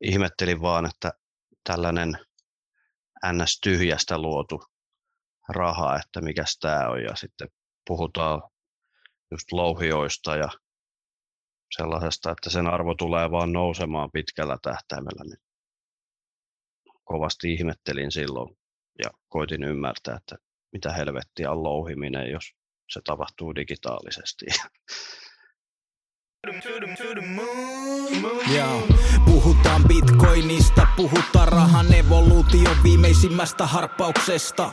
ihmettelin 0.00 0.60
vaan, 0.60 0.86
että 0.86 1.12
tällainen 1.64 2.18
ns. 3.32 3.60
tyhjästä 3.62 4.18
luotu 4.18 4.62
raha, 5.48 5.96
että 5.96 6.20
mikä 6.20 6.44
tämä 6.60 6.88
on. 6.88 7.02
Ja 7.02 7.16
sitten 7.16 7.48
puhutaan 7.86 8.42
just 9.30 9.52
louhioista 9.52 10.36
ja 10.36 10.48
sellaisesta, 11.76 12.30
että 12.30 12.50
sen 12.50 12.66
arvo 12.66 12.94
tulee 12.94 13.30
vaan 13.30 13.52
nousemaan 13.52 14.10
pitkällä 14.12 14.56
tähtäimellä. 14.62 15.24
Niin 15.24 15.48
kovasti 17.04 17.52
ihmettelin 17.52 18.12
silloin 18.12 18.56
ja 19.04 19.10
koitin 19.28 19.64
ymmärtää, 19.64 20.16
että 20.16 20.36
mitä 20.72 20.92
helvettiä 20.92 21.50
on 21.50 21.62
louhiminen, 21.62 22.30
jos 22.30 22.44
se 22.92 23.00
tapahtuu 23.04 23.54
digitaalisesti. 23.54 24.46
Joo. 28.56 28.82
Puhutaan 29.24 29.84
bitcoinista, 29.88 30.86
puhutaan 30.96 31.48
rahan 31.48 31.94
evoluution 31.94 32.76
viimeisimmästä 32.82 33.66
harppauksesta. 33.66 34.72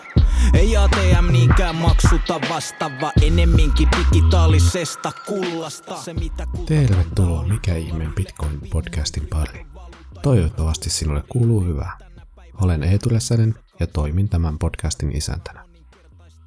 Ei 0.53 0.77
ATM 0.77 1.31
niinkään 1.31 1.75
maksuta 1.75 2.39
vastaava, 2.49 3.11
enemminkin 3.21 3.87
digitaalisesta 3.99 5.11
kullasta. 5.25 5.97
Se, 5.97 6.13
mitä 6.13 6.47
Tervetuloa 6.65 7.43
Mikä 7.47 7.75
ihmeen 7.75 8.13
Bitcoin-podcastin 8.13 9.27
pariin. 9.29 9.67
Toivottavasti 10.21 10.89
sinulle 10.89 11.23
kuuluu 11.29 11.63
hyvää. 11.63 11.97
Olen 12.61 12.83
Eetu 12.83 13.09
ja 13.79 13.87
toimin 13.87 14.29
tämän 14.29 14.59
podcastin 14.59 15.15
isäntänä. 15.15 15.74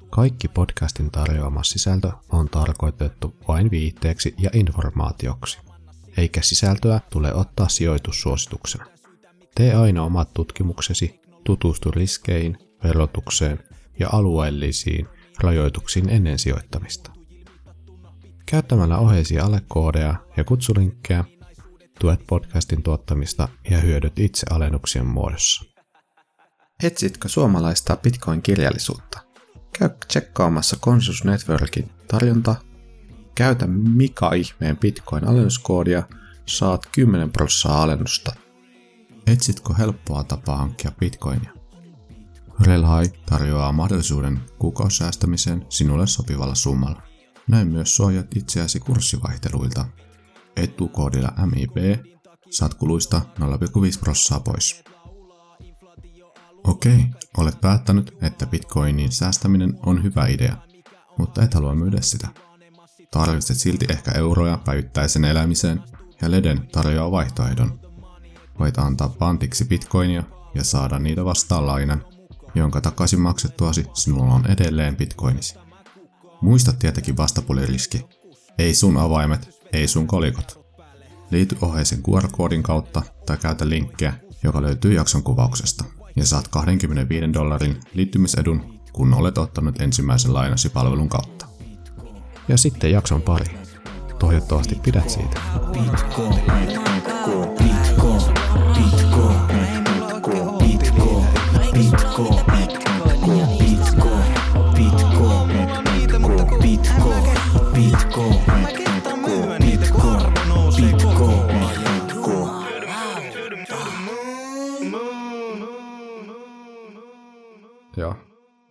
Kaikki 0.09 0.47
podcastin 0.47 1.11
tarjoama 1.11 1.63
sisältö 1.63 2.11
on 2.29 2.49
tarkoitettu 2.49 3.35
vain 3.47 3.71
viitteeksi 3.71 4.35
ja 4.37 4.49
informaatioksi, 4.53 5.59
eikä 6.17 6.41
sisältöä 6.41 7.01
tule 7.09 7.33
ottaa 7.33 7.69
sijoitussuosituksena. 7.69 8.85
Tee 9.55 9.73
aina 9.73 10.03
omat 10.03 10.33
tutkimuksesi, 10.33 11.21
tutustu 11.43 11.91
riskeihin, 11.91 12.57
verotukseen 12.83 13.59
ja 13.99 14.09
alueellisiin 14.11 15.07
rajoituksiin 15.39 16.09
ennen 16.09 16.39
sijoittamista. 16.39 17.11
Käyttämällä 18.45 18.97
oheisia 18.97 19.45
alekoodeja 19.45 20.15
ja 20.37 20.43
kutsulinkkejä 20.43 21.23
tuet 21.99 22.19
podcastin 22.27 22.83
tuottamista 22.83 23.47
ja 23.71 23.77
hyödyt 23.77 24.19
itse 24.19 24.47
alennuksien 24.49 25.07
muodossa. 25.07 25.65
Etsitkö 26.83 27.29
suomalaista 27.29 27.97
Bitcoin-kirjallisuutta? 27.97 29.28
Käy 29.73 29.89
tsekkaamassa 30.07 30.77
Consus 30.77 31.23
Networkin 31.23 31.91
tarjonta. 32.07 32.55
Käytä 33.35 33.67
Mika 33.67 34.33
ihmeen 34.33 34.77
Bitcoin-alennuskoodia, 34.77 36.03
saat 36.45 36.85
10 36.91 37.31
prosenttia 37.31 37.81
alennusta. 37.81 38.35
Etsitkö 39.27 39.73
helppoa 39.73 40.23
tapaa 40.23 40.57
hankkia 40.57 40.91
Bitcoinia? 40.99 41.51
Relhai 42.59 43.05
tarjoaa 43.25 43.71
mahdollisuuden 43.71 44.39
kuukausisäästämiseen 44.59 45.65
sinulle 45.69 46.07
sopivalla 46.07 46.55
summalla. 46.55 47.01
Näin 47.47 47.67
myös 47.67 47.95
suojat 47.95 48.37
itseäsi 48.37 48.79
kurssivaihteluilta. 48.79 49.85
Etukoodilla 50.55 51.33
MIB 51.45 51.77
saat 52.49 52.73
kuluista 52.73 53.21
0,5 53.39 53.99
prossaa 53.99 54.39
pois. 54.39 54.83
Okei, 56.69 57.05
olet 57.37 57.61
päättänyt, 57.61 58.17
että 58.21 58.45
bitcoinin 58.45 59.11
säästäminen 59.11 59.79
on 59.85 60.03
hyvä 60.03 60.27
idea, 60.27 60.55
mutta 61.17 61.43
et 61.43 61.53
halua 61.53 61.75
myydä 61.75 62.01
sitä. 62.01 62.27
Tarvitset 63.11 63.57
silti 63.57 63.85
ehkä 63.89 64.11
euroja 64.11 64.57
päivittäisen 64.65 65.25
elämiseen, 65.25 65.83
ja 66.21 66.31
Leden 66.31 66.67
tarjoaa 66.71 67.11
vaihtoehdon. 67.11 67.79
Voit 68.59 68.77
antaa 68.77 69.09
pantiksi 69.09 69.65
bitcoinia 69.65 70.23
ja 70.55 70.63
saada 70.63 70.99
niitä 70.99 71.25
vastaan 71.25 71.67
lainan, 71.67 72.05
jonka 72.55 72.81
takaisin 72.81 73.19
maksettuasi 73.19 73.85
sinulla 73.93 74.33
on 74.33 74.45
edelleen 74.47 74.97
bitcoinisi. 74.97 75.55
Muista 76.41 76.73
tietenkin 76.73 77.17
vastapuliriski. 77.17 78.05
Ei 78.57 78.73
sun 78.73 78.97
avaimet, 78.97 79.49
ei 79.73 79.87
sun 79.87 80.07
kolikot. 80.07 80.65
Liity 81.31 81.57
oheisen 81.61 82.03
QR-koodin 82.03 82.63
kautta 82.63 83.01
tai 83.25 83.37
käytä 83.37 83.69
linkkiä, 83.69 84.13
joka 84.43 84.61
löytyy 84.61 84.93
jakson 84.93 85.23
kuvauksesta 85.23 85.98
ja 86.19 86.25
saat 86.25 86.47
25 86.47 87.33
dollarin 87.33 87.79
liittymisedun, 87.93 88.79
kun 88.93 89.13
olet 89.13 89.37
ottanut 89.37 89.81
ensimmäisen 89.81 90.33
lainasi 90.33 90.69
palvelun 90.69 91.09
kautta. 91.09 91.45
Ja 92.47 92.57
sitten 92.57 92.91
jakson 92.91 93.21
pari. 93.21 93.45
Toivottavasti 94.19 94.75
pidät 94.75 95.09
siitä. 95.09 95.41
Bitcoin, 95.71 96.33
Bitcoin, 96.33 97.49
Bitcoin, 97.57 98.21
Bitcoin, 98.75 99.35
Bitcoin, 100.57 100.57
Bitcoin, 100.57 101.25
Bitcoin. 101.73 102.68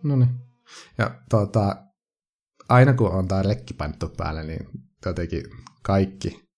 No 0.03 0.17
niin. 0.17 0.31
Ja 0.99 1.21
tuota, 1.31 1.77
aina 2.69 2.95
kun 2.95 3.11
on 3.11 3.29
tää 3.29 3.43
rekki 3.43 3.75
painettu 3.75 4.09
päälle, 4.09 4.45
niin 4.45 4.69
jotenkin 5.07 5.43
kaikki 5.83 6.49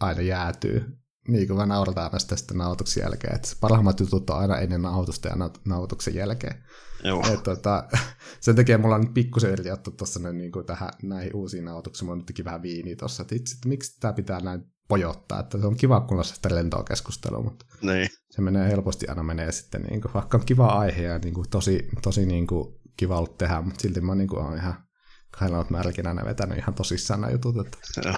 aina 0.00 0.20
jäätyy. 0.20 0.84
Niin 1.28 1.46
kuin 1.46 1.56
mä 1.56 1.66
naurataan 1.66 2.04
aina 2.04 2.18
sitä 2.18 2.36
sitten 2.36 2.56
nauhoituksen 2.58 3.02
jälkeen. 3.02 3.34
Että 3.34 3.48
parhaimmat 3.60 4.00
jutut 4.00 4.30
on 4.30 4.38
aina 4.38 4.58
ennen 4.58 4.82
nauhoitusta 4.82 5.28
ja 5.28 5.34
nau- 5.34 5.60
nauhoituksen 5.64 6.14
jälkeen. 6.14 6.64
Joo. 7.04 7.22
Et, 7.32 7.42
tota, 7.42 7.88
sen 8.40 8.56
takia 8.56 8.78
mulla 8.78 8.94
on 8.94 9.00
nyt 9.00 9.14
pikkusen 9.14 9.72
ottaa 9.72 9.94
tuossa 9.96 10.32
niin 10.32 10.52
kuin 10.52 10.66
tähän, 10.66 10.90
näihin 11.02 11.36
uusiin 11.36 11.64
nauhoituksiin. 11.64 12.06
Mulla 12.06 12.12
on 12.12 12.18
nytkin 12.18 12.44
vähän 12.44 12.62
viiniä 12.62 12.96
tuossa. 12.96 13.22
Että 13.22 13.34
itse, 13.34 13.54
että 13.54 13.68
miksi 13.68 14.00
tämä 14.00 14.12
pitää 14.12 14.40
näin 14.40 14.64
pojottaa. 14.88 15.40
Että 15.40 15.58
se 15.58 15.66
on 15.66 15.76
kiva 15.76 16.00
kuulla 16.00 16.24
sitä 16.24 16.54
lentoa 16.54 16.84
keskustelua, 16.84 17.42
mutta 17.42 17.66
Niin. 17.82 18.08
se 18.30 18.42
menee 18.42 18.68
helposti 18.68 19.08
aina 19.08 19.22
menee 19.22 19.52
sitten, 19.52 19.82
niin 19.82 20.00
kuin, 20.00 20.14
vaikka 20.14 20.38
on 20.38 20.46
kiva 20.46 20.66
aihe 20.66 21.02
ja 21.02 21.18
niin 21.18 21.34
kuin, 21.34 21.50
tosi, 21.50 21.88
tosi 22.02 22.26
niin 22.26 22.46
kuin, 22.46 22.80
kiva 22.96 23.18
ollut 23.18 23.38
tehdä, 23.38 23.62
mutta 23.62 23.80
silti 23.80 24.00
mä 24.00 24.14
niin 24.14 24.28
kuin, 24.28 24.46
olen 24.46 24.58
ihan 24.58 24.86
kahdella 25.30 25.66
märkinä 25.70 26.24
vetänyt 26.24 26.58
ihan 26.58 26.74
tosissaan 26.74 27.20
nämä 27.20 27.32
jutut. 27.32 27.56
Että, 27.66 27.78
Joo, 28.04 28.16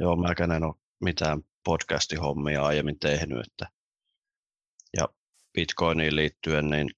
Joo 0.00 0.16
mäkään 0.16 0.52
en 0.52 0.64
ole 0.64 0.74
mitään 1.00 1.42
podcastihommia 1.64 2.62
aiemmin 2.62 2.98
tehnyt. 2.98 3.46
Että... 3.46 3.66
Ja 4.96 5.08
Bitcoiniin 5.54 6.16
liittyen, 6.16 6.70
niin 6.70 6.90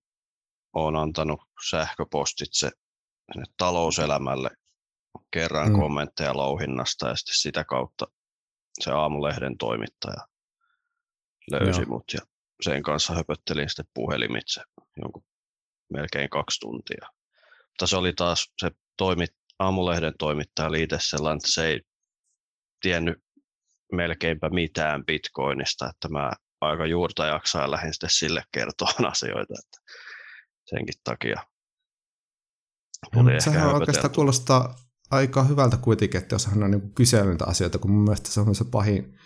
olen 0.73 0.97
antanut 0.97 1.41
sähköpostitse 1.71 2.71
talouselämälle 3.57 4.51
kerran 5.31 5.73
mm. 5.73 5.81
kommentteja 5.81 6.37
louhinnasta 6.37 7.09
ja 7.09 7.17
sitten 7.17 7.35
sitä 7.35 7.65
kautta 7.65 8.07
se 8.81 8.91
aamulehden 8.91 9.59
toimittaja 9.59 10.27
löysi 11.51 11.81
Joo. 11.81 11.89
mut 11.89 12.05
ja 12.15 12.21
sen 12.63 12.83
kanssa 12.83 13.15
höpöttelin 13.15 13.69
sitten 13.69 13.87
puhelimitse 13.95 14.63
jonkun 15.03 15.25
melkein 15.93 16.31
kaksi 16.31 16.61
tuntia. 16.61 17.07
Mutta 17.69 17.87
se 17.87 17.97
oli 17.97 18.13
taas 18.13 18.53
se 18.59 18.71
toimit, 18.97 19.31
aamulehden 19.59 20.15
toimittaja 20.19 20.73
liite 20.73 20.99
sellainen, 21.01 21.37
että 21.37 21.51
se 21.51 21.67
ei 21.67 21.81
tiennyt 22.81 23.19
melkeinpä 23.93 24.49
mitään 24.49 25.07
bitcoinista, 25.07 25.91
että 25.91 26.09
mä 26.09 26.31
aika 26.61 26.87
juurta 26.87 27.27
jaksaa 27.27 27.71
lähdin 27.71 27.95
sitten 27.95 28.11
sille 28.11 28.43
kertomaan 28.53 29.07
asioita, 29.13 29.55
että 29.59 29.93
senkin 30.65 30.95
takia 31.05 31.45
ehkä 33.17 33.41
sehän 33.41 33.61
höpötelty. 33.61 33.83
oikeastaan 33.83 34.15
kuulostaa 34.15 34.75
aika 35.11 35.45
hyvältä 35.45 35.77
kuitenkin, 35.77 36.21
että 36.21 36.35
jos 36.35 36.47
hän 36.47 36.63
on 36.63 36.71
niin 36.71 36.95
kysellyt 36.95 37.31
niitä 37.31 37.45
asioita, 37.45 37.79
kun 37.79 37.91
mun 37.91 38.05
mielestä 38.05 38.31
se 38.31 38.41
on 38.41 38.55
se 38.55 38.65
pahin 38.65 39.19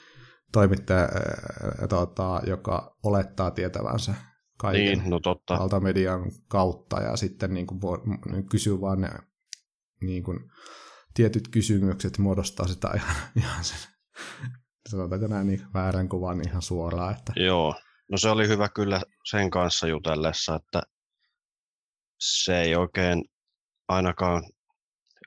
toimittaja, 0.52 1.00
ää, 1.00 1.88
tuota, 1.88 2.40
joka 2.46 2.96
olettaa 3.02 3.50
tietävänsä 3.50 4.14
kaiken 4.58 4.98
Niin, 4.98 5.10
no 5.10 5.20
totta. 5.20 5.58
valtamedian 5.58 6.32
kautta 6.48 7.00
ja 7.00 7.16
sitten 7.16 7.54
niin 7.54 7.66
kuin, 7.66 7.80
voi, 7.80 7.98
niin 8.30 8.48
kysyy 8.48 8.80
vaan 8.80 9.00
ne 9.00 9.08
niin 10.00 10.24
kuin, 10.24 10.38
tietyt 11.14 11.48
kysymykset 11.48 12.18
muodostaa 12.18 12.66
sitä 12.66 12.90
ihan, 12.96 13.16
ihan 13.36 13.64
sen, 13.64 13.78
sanotaanko 14.88 15.26
näin 15.26 15.46
niin 15.46 15.66
väärän 15.74 16.08
kuvan 16.08 16.48
ihan 16.48 16.62
suoraan. 16.62 17.16
Että, 17.16 17.32
Joo, 17.36 17.74
no 18.10 18.18
se 18.18 18.28
oli 18.28 18.48
hyvä 18.48 18.68
kyllä 18.68 19.00
sen 19.30 19.50
kanssa 19.50 19.86
jutellessa, 19.86 20.54
että 20.54 20.82
se 22.20 22.60
ei 22.60 22.76
oikein 22.76 23.24
ainakaan 23.88 24.42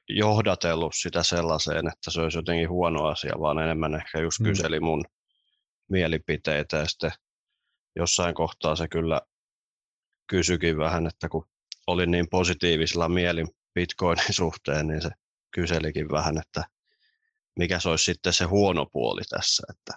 johdatellut 0.09 0.94
sitä 0.95 1.24
sellaiseen, 1.24 1.88
että 1.88 2.12
se 2.12 2.21
olisi 2.21 2.38
jotenkin 2.38 2.69
huono 2.69 3.06
asia, 3.06 3.33
vaan 3.39 3.59
enemmän 3.59 3.95
ehkä 3.95 4.19
just 4.19 4.39
Mm. 4.39 4.45
kyseli 4.45 4.80
mun 4.80 5.06
mielipiteitä 5.89 6.77
ja 6.77 6.88
sitten 6.88 7.12
jossain 7.95 8.36
kohtaa 8.36 8.75
se 8.75 8.88
kyllä 8.88 9.21
kysyikin 10.27 10.77
vähän, 10.77 11.07
että 11.07 11.30
kun 11.30 11.48
olin 11.88 12.12
niin 12.12 12.30
positiivisella 12.30 13.09
mielin 13.09 13.48
Bitcoinin 13.74 14.33
suhteen, 14.42 14.88
niin 14.88 15.01
se 15.01 15.09
kyselikin 15.51 16.10
vähän, 16.12 16.38
että 16.38 16.63
mikä 17.60 17.80
se 17.80 17.89
olisi 17.89 18.06
sitten 18.06 18.33
se 18.33 18.45
huono 18.45 18.86
puoli 18.86 19.21
tässä, 19.30 19.63
että 19.69 19.94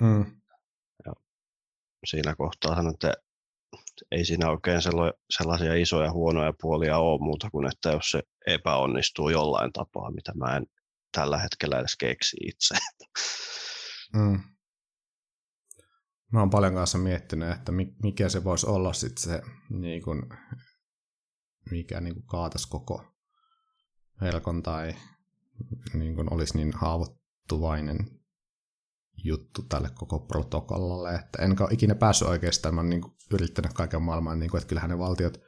mm, 0.00 0.40
siinä 2.06 2.34
kohtaa 2.34 2.74
sanoin, 2.74 2.94
että 2.94 3.12
ei 4.10 4.24
siinä 4.24 4.50
oikein 4.50 4.82
sellaisia 5.30 5.74
isoja 5.74 6.12
huonoja 6.12 6.52
puolia 6.60 6.98
ole 6.98 7.20
muuta 7.20 7.50
kuin, 7.50 7.66
että 7.66 7.90
jos 7.90 8.10
se 8.10 8.22
epäonnistuu 8.46 9.28
jollain 9.28 9.72
tapaa, 9.72 10.10
mitä 10.10 10.32
mä 10.34 10.56
en 10.56 10.66
tällä 11.12 11.38
hetkellä 11.38 11.78
edes 11.78 11.96
keksi 11.96 12.36
itse. 12.46 12.74
Mm. 14.16 14.40
Mä 16.32 16.40
oon 16.40 16.50
paljon 16.50 16.74
kanssa 16.74 16.98
miettinyt, 16.98 17.50
että 17.50 17.72
mi- 17.72 17.94
mikä 18.02 18.28
se 18.28 18.44
voisi 18.44 18.66
olla 18.66 18.92
sitten 18.92 19.22
se, 19.22 19.42
niin 19.70 20.02
kun, 20.02 20.28
mikä 21.70 22.00
niin 22.00 22.26
kaatas 22.26 22.66
koko 22.66 23.04
verkon 24.20 24.62
tai 24.62 24.94
niin 25.94 26.16
kun 26.16 26.34
olisi 26.34 26.56
niin 26.56 26.72
haavoittuvainen 26.72 28.17
juttu 29.24 29.62
tälle 29.62 29.90
koko 29.94 30.18
protokollalle, 30.18 31.14
että 31.14 31.42
en 31.42 31.62
ole 31.62 31.68
ikinä 31.72 31.94
päässyt 31.94 32.28
oikeastaan, 32.28 32.74
mä 32.74 32.82
niin 32.82 33.02
yrittänyt 33.32 33.72
kaiken 33.72 34.02
maailman, 34.02 34.38
niin 34.38 34.50
kuin, 34.50 34.58
että 34.58 34.68
kyllähän 34.68 34.90
ne 34.90 34.98
valtiot 34.98 35.40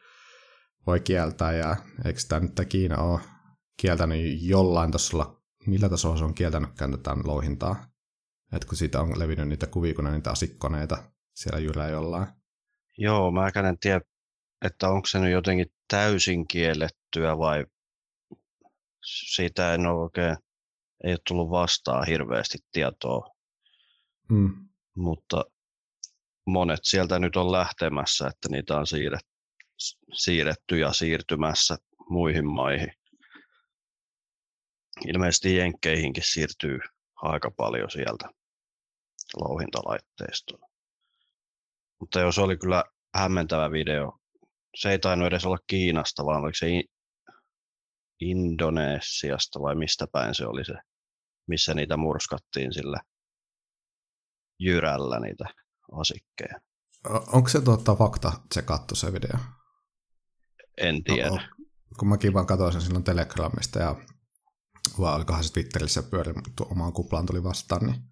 voi 0.87 1.01
kieltää, 1.01 1.53
ja 1.53 1.77
eikö 2.05 2.21
tämä 2.29 2.41
nyt 2.41 2.69
Kiina 2.69 3.03
ole 3.03 3.21
kieltänyt 3.77 4.43
jollain 4.43 4.91
tasolla, 4.91 5.43
millä 5.67 5.89
tasolla 5.89 6.17
se 6.17 6.25
on 6.25 6.35
kieltänytkään 6.35 6.91
tätä 6.91 7.17
louhintaa, 7.25 7.87
että 8.53 8.69
kun 8.69 8.77
siitä 8.77 9.01
on 9.01 9.19
levinnyt 9.19 9.49
niitä 9.49 9.67
kuvia, 9.67 9.95
kun 9.95 10.07
on 10.07 10.13
niitä 10.13 10.31
asikkoneita 10.31 11.13
siellä 11.35 11.59
jyrää 11.59 11.89
jollain. 11.89 12.27
Joo, 12.99 13.31
mä 13.31 13.47
en 13.69 13.79
tiedä, 13.79 14.01
että 14.65 14.89
onko 14.89 15.07
se 15.07 15.19
nyt 15.19 15.33
jotenkin 15.33 15.67
täysin 15.89 16.47
kiellettyä 16.47 17.39
vai 17.39 17.67
siitä 19.05 19.75
en 19.75 19.87
ole 19.87 20.03
oikein, 20.03 20.37
ei 21.05 21.13
ole 21.13 21.19
tullut 21.29 21.51
vastaan 21.51 22.07
hirveästi 22.07 22.59
tietoa, 22.73 23.27
Mm. 24.31 24.69
mutta 24.97 25.45
monet 26.47 26.81
sieltä 26.83 27.19
nyt 27.19 27.37
on 27.37 27.53
lähtemässä, 27.53 28.27
että 28.27 28.49
niitä 28.51 28.77
on 28.77 28.87
siirret, 28.87 29.27
siirretty 30.13 30.79
ja 30.79 30.93
siirtymässä 30.93 31.77
muihin 32.09 32.47
maihin. 32.47 32.93
Ilmeisesti 35.07 35.57
Jenkkeihinkin 35.57 36.23
siirtyy 36.27 36.79
aika 37.17 37.51
paljon 37.51 37.91
sieltä 37.91 38.29
louhintalaitteistoa. 39.37 40.69
Mutta 42.01 42.21
jos 42.21 42.39
oli 42.39 42.57
kyllä 42.57 42.85
hämmentävä 43.15 43.71
video. 43.71 44.19
Se 44.77 44.91
ei 44.91 44.99
tainnut 44.99 45.29
edes 45.29 45.47
olla 45.47 45.59
Kiinasta, 45.67 46.25
vaan 46.25 46.43
oliko 46.43 46.55
se 46.55 46.67
Indonesiasta 48.21 49.61
vai 49.61 49.75
mistä 49.75 50.07
päin 50.13 50.35
se 50.35 50.47
oli 50.47 50.65
se, 50.65 50.75
missä 51.47 51.75
niitä 51.75 51.97
murskattiin 51.97 52.73
sillä 52.73 53.01
jyrällä 54.61 55.21
niitä 55.21 55.45
asikkeja. 55.93 56.61
O- 57.11 57.37
Onko 57.37 57.49
se 57.49 57.61
tuota, 57.61 57.95
fakta 57.95 58.33
tsekattu 58.49 58.95
se 58.95 59.13
video? 59.13 59.39
En 60.79 61.05
tiedä. 61.05 61.31
O- 61.31 61.41
kun 61.99 62.09
mäkin 62.09 62.35
vaan 62.35 62.47
katsoin 62.47 62.73
sen 62.73 62.83
silloin 62.83 63.05
Telegramista 63.05 63.79
ja 63.79 63.97
vai 65.01 65.15
olikohan 65.17 65.45
se 65.45 65.53
Twitterissä 65.53 66.03
pyöri 66.03 66.33
tu- 66.57 66.67
omaan 66.71 66.93
kuplaan 66.93 67.27
tuli 67.27 67.43
vastaan, 67.43 67.87
niin 67.87 68.03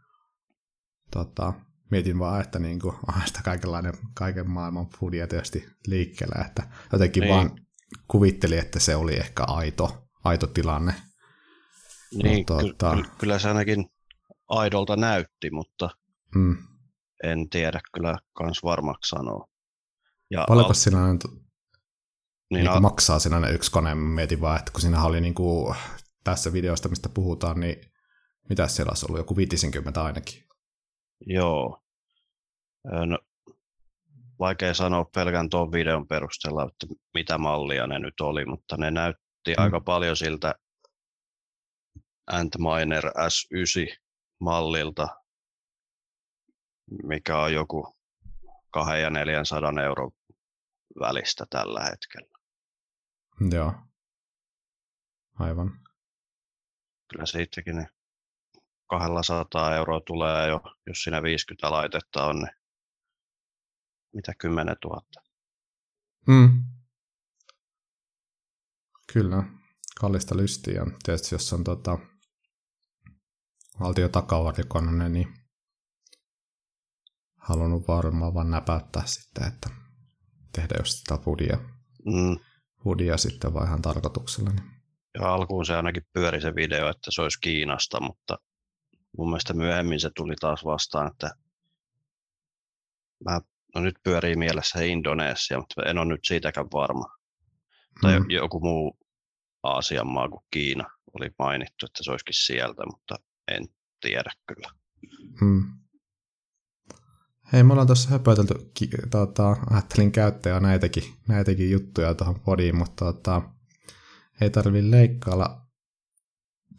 tota, 1.11 1.53
mietin 1.91 2.19
vaan, 2.19 2.41
että 2.41 2.59
niin 2.59 2.81
kuin, 2.81 2.95
onhan 3.09 3.27
sitä 3.29 3.41
kaikenlainen, 3.45 3.93
kaiken 4.15 4.51
maailman 4.51 4.87
foodia 4.89 5.27
tietysti 5.27 5.67
liikkeellä, 5.87 6.45
että 6.47 6.69
jotenkin 6.93 7.21
Niin. 7.21 7.35
vaan 7.35 7.51
kuvittelin, 8.09 8.59
että 8.59 8.81
se 8.81 8.97
oli 8.97 9.15
ehkä 9.17 9.45
aito, 9.45 10.09
aito 10.25 10.47
tilanne. 10.47 10.95
Niin, 12.23 12.45
No, 12.51 12.57
ky- 12.59 12.65
tota- 12.67 13.03
ky- 13.03 13.11
kyllä 13.19 13.39
se 13.39 13.49
ainakin 13.49 13.87
aidolta 14.49 14.97
näytti, 14.97 15.51
mutta 15.51 15.91
Mm. 16.35 16.57
en 17.25 17.49
tiedä 17.49 17.81
kyllä 17.95 18.19
kans 18.33 18.63
varmaksi 18.63 19.09
sanoa. 19.09 19.49
Ja 20.31 20.45
Paljonko 20.49 20.71
al- 20.71 20.75
siinä 20.75 21.05
on, 21.05 21.19
niin, 21.25 21.41
niin 22.51 22.69
al- 22.69 22.81
maksaa 22.81 23.19
siinä 23.19 23.41
ne 23.41 23.51
yksi 23.53 23.71
kone? 23.71 23.95
Mietin 23.95 24.41
vaan, 24.41 24.59
että 24.59 24.73
kun 24.73 24.81
siinä 24.81 25.05
oli 25.05 25.21
niin 25.21 25.35
kuin, 25.35 25.77
tässä 26.25 26.53
videosta, 26.53 26.89
mistä 26.89 27.09
puhutaan, 27.09 27.61
niin 27.61 27.93
mitä 28.49 28.69
siellä 28.69 28.91
olisi 28.91 29.07
ollut? 29.07 29.19
Joku 29.21 29.37
50 29.37 30.05
ainakin. 30.05 30.45
Joo. 31.27 31.83
No, 33.07 33.19
vaikea 34.39 34.75
sanoa 34.75 35.05
pelkän 35.15 35.49
tuon 35.51 35.73
videon 35.73 36.09
perusteella, 36.09 36.63
että 36.63 36.87
mitä 37.15 37.39
mallia 37.39 37.87
ne 37.87 37.99
nyt 37.99 38.21
oli, 38.21 38.45
mutta 38.45 38.77
ne 38.77 38.91
näytti 38.91 39.19
Mm. 39.59 39.63
aika 39.65 39.81
paljon 39.81 40.17
siltä 40.17 40.55
Antminer 42.27 43.05
S9-mallilta, 43.07 45.09
mikä 47.05 47.39
on 47.39 47.55
joku 47.55 47.97
2 48.71 49.01
ja 49.01 49.11
400 49.11 49.83
euron 49.85 50.11
välistä 51.01 51.45
tällä 51.51 51.81
hetkellä. 51.81 52.39
Joo. 53.51 53.73
Aivan. 55.39 55.81
Kyllä 57.11 57.27
siitäkin 57.27 57.77
ne 57.77 57.87
200 58.87 59.77
euroa 59.77 60.01
tulee 60.01 60.49
jo, 60.49 60.61
jos 60.87 61.03
siinä 61.03 61.23
50 61.23 61.71
laitetta 61.71 62.25
on, 62.25 62.37
niin 62.37 62.59
mitä 64.15 64.33
10 64.39 64.77
000. 64.85 65.03
Mm. 66.29 66.65
Kyllä, 69.13 69.43
kallista 70.01 70.37
lystiä. 70.37 70.87
Tietysti 71.03 71.35
jos 71.35 71.53
on 71.53 71.65
tota, 71.65 71.99
valtio 73.81 74.09
takavarikoinen, 74.09 75.13
niin 75.13 75.38
halunnut 77.49 77.89
varmaan 77.89 78.35
vaan 78.35 78.51
näpäyttää 78.51 79.03
sitten, 79.07 79.49
että 79.49 79.71
tehdä 80.53 80.75
just 80.79 80.93
sitä 80.99 81.17
foodia, 81.17 81.59
Mm. 82.07 82.37
foodia 82.85 83.17
sitten 83.17 83.55
vaan 83.55 83.67
ihan 83.67 83.83
tarkoituksella. 83.83 84.51
Niin. 84.51 84.71
Ja 85.15 85.35
alkuun 85.35 85.67
se 85.67 85.77
ainakin 85.77 86.03
pyöri 86.13 86.41
se 86.41 86.55
video, 86.55 86.89
että 86.89 87.11
se 87.11 87.23
olisi 87.23 87.41
Kiinasta, 87.41 88.01
mutta 88.01 88.39
mun 89.19 89.29
mielestä 89.29 89.55
myöhemmin 89.55 90.01
se 90.01 90.11
tuli 90.17 90.35
taas 90.41 90.65
vastaan, 90.65 91.11
että 91.13 91.31
mä, 93.25 93.41
no 93.75 93.81
nyt 93.81 93.95
pyörii 94.03 94.37
mielessä 94.37 94.81
Indonesia, 94.81 95.59
mutta 95.59 95.83
en 95.83 95.99
ole 95.99 96.07
nyt 96.09 96.21
siitäkään 96.27 96.67
varma. 96.73 97.05
Tai 98.01 98.21
Mm. 98.21 98.31
joku 98.31 98.61
muu 98.61 98.99
Aasian 99.63 100.07
maa 100.13 100.29
kuin 100.29 100.45
Kiina 100.51 100.85
oli 101.21 101.31
mainittu, 101.39 101.87
että 101.87 102.05
se 102.05 102.11
olisikin 102.11 102.35
sieltä, 102.35 102.83
mutta 102.93 103.17
en 103.49 103.69
tiedä 104.01 104.31
kyllä. 104.47 104.69
Mm. 105.41 105.79
Hei, 107.53 107.63
me 107.63 107.73
ollaan 107.73 107.87
tuossa 107.87 108.11
höpötelty, 108.11 108.55
tota, 109.11 109.57
ajattelin 109.71 110.13
käyttää 110.13 110.61
näitäkin, 110.61 111.03
näitäkin 111.29 111.71
juttuja 111.71 112.15
tuohon 112.15 112.41
podiin, 112.41 112.77
mutta 112.77 113.05
tota, 113.05 113.43
ei 114.41 114.51
tarvi 114.51 114.91
leikkailla 114.91 115.67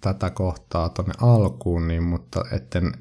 tätä 0.02 0.30
kohtaa 0.30 0.90
tuonne 0.90 1.14
alkuun, 1.22 1.88
niin, 1.88 2.04
mutta 2.04 2.44
etten 2.52 2.92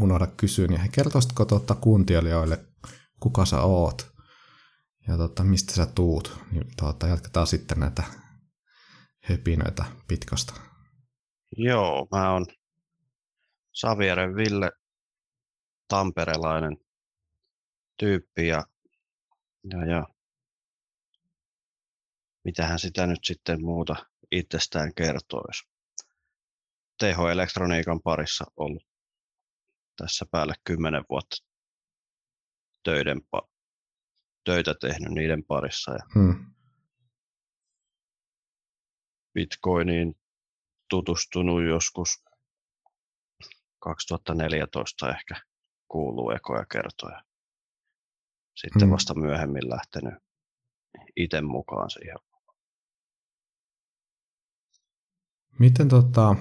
unohda 0.00 0.26
kysyä, 0.26 0.66
niin 0.66 0.90
kertoisitko 0.92 1.44
tuota 1.44 1.74
kuuntelijoille, 1.74 2.64
kuka 3.20 3.44
sä 3.44 3.60
oot 3.60 4.12
ja 5.08 5.16
tota, 5.16 5.44
mistä 5.44 5.72
sä 5.72 5.86
tuut, 5.86 6.38
niin 6.50 6.66
tota, 6.76 7.06
jatketaan 7.06 7.46
sitten 7.46 7.80
näitä 7.80 8.02
höpinöitä 9.24 9.84
pitkosta. 10.08 10.54
Joo, 11.56 12.08
mä 12.10 12.32
oon 12.32 12.46
Savieren 13.72 14.36
Ville, 14.36 14.70
tamperelainen 15.88 16.76
tyyppi 17.98 18.46
ja, 18.46 18.64
ja, 19.72 19.86
ja 19.86 20.06
mitähän 22.44 22.78
sitä 22.78 23.06
nyt 23.06 23.24
sitten 23.24 23.64
muuta 23.64 23.96
itsestään 24.30 24.94
kertoisi. 24.94 25.68
TH-elektroniikan 26.98 28.00
parissa 28.02 28.44
ollut 28.56 28.86
tässä 29.96 30.26
päälle 30.30 30.54
kymmenen 30.64 31.04
vuotta 31.10 31.36
töiden, 32.82 33.18
pa- 33.18 33.48
töitä 34.44 34.74
tehnyt 34.80 35.12
niiden 35.12 35.44
parissa 35.44 35.92
ja 35.92 36.00
Hmm. 36.14 36.54
Bitcoiniin 39.34 40.14
tutustunut 40.90 41.62
joskus 41.62 42.24
2014 43.78 45.10
ehkä 45.10 45.34
kuuluu 45.94 46.30
ekoja 46.30 46.64
kertoja. 46.72 47.22
Sitten 48.56 48.88
Mm. 48.88 48.92
vasta 48.92 49.14
myöhemmin 49.14 49.70
lähtenyt 49.70 50.14
itse 51.16 51.40
mukaan 51.40 51.90
siihen. 51.90 52.16
Miten 55.58 55.88
tota, 55.88 56.36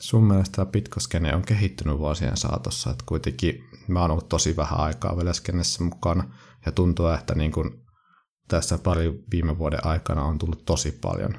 sun 0.00 0.24
mielestä 0.24 0.56
tämä 0.56 0.66
pitkoskene 0.66 1.34
on 1.34 1.42
kehittynyt 1.42 1.98
vuosien 1.98 2.36
saatossa? 2.36 2.90
Et 2.90 3.02
kuitenkin 3.02 3.54
mä 3.88 4.00
oon 4.00 4.10
ollut 4.10 4.28
tosi 4.28 4.56
vähän 4.56 4.80
aikaa 4.80 5.16
vielä 5.16 5.32
skenessä 5.32 5.84
mukana 5.84 6.38
ja 6.66 6.72
tuntuu, 6.72 7.06
että 7.06 7.34
niin 7.34 7.52
kun 7.52 7.84
tässä 8.48 8.78
pari 8.78 9.24
viime 9.30 9.58
vuoden 9.58 9.86
aikana 9.86 10.24
on 10.24 10.38
tullut 10.38 10.64
tosi 10.64 10.92
paljon 10.92 11.34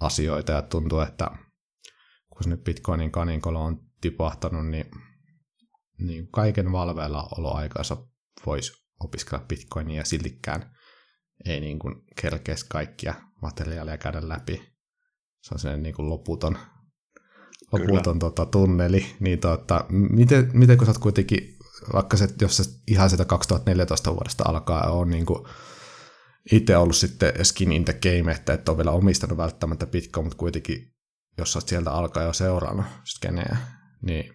asioita 0.00 0.52
ja 0.52 0.62
tuntuu, 0.62 1.00
että 1.00 1.30
kun 2.30 2.50
nyt 2.50 2.64
Bitcoinin 2.64 3.12
kaninkolo 3.12 3.64
on 3.64 3.80
tipahtanut, 4.00 4.66
niin, 4.66 4.90
niin 5.98 6.28
kaiken 6.30 6.72
valveilla 6.72 7.28
oloaikansa 7.38 7.96
voisi 8.46 8.72
opiskella 9.00 9.44
bitcoinia 9.48 9.96
ja 9.96 10.04
siltikään 10.04 10.76
ei 11.44 11.60
niin 11.60 11.78
kuin 11.78 11.94
kerkeisi 12.20 12.66
kaikkia 12.68 13.14
materiaaleja 13.42 13.98
käydä 13.98 14.28
läpi. 14.28 14.62
Se 15.42 15.54
on 15.54 15.58
sellainen 15.58 15.82
niin 15.82 15.94
kuin 15.94 16.10
loputon, 16.10 16.58
loputon 17.72 18.18
tota, 18.18 18.46
tunneli. 18.46 19.06
Niin, 19.20 19.38
tota, 19.38 19.84
miten, 19.88 20.50
miten 20.52 20.78
kun 20.78 20.86
sä 20.86 20.90
oot 20.90 20.98
kuitenkin, 20.98 21.58
vaikka 21.92 22.16
se, 22.16 22.28
jos 22.40 22.56
se 22.56 22.64
ihan 22.88 23.10
sitä 23.10 23.24
2014 23.24 24.14
vuodesta 24.14 24.44
alkaa 24.46 24.90
on 24.92 25.10
niin 25.10 25.26
kuin 25.26 25.44
itse 26.52 26.76
ollut 26.76 26.96
sitten 26.96 27.44
skin 27.44 27.72
in 27.72 27.84
the 27.84 27.98
game, 28.02 28.32
että 28.32 28.52
et 28.52 28.68
ole 28.68 28.76
vielä 28.76 28.90
omistanut 28.90 29.38
välttämättä 29.38 29.86
Bitcoin, 29.86 30.26
mutta 30.26 30.38
kuitenkin, 30.38 30.94
jos 31.38 31.56
olet 31.56 31.68
sieltä 31.68 31.90
alkaa 31.90 32.22
jo 32.22 32.32
seurannut 32.32 32.86
skenejä, 33.04 33.56
niin 34.06 34.34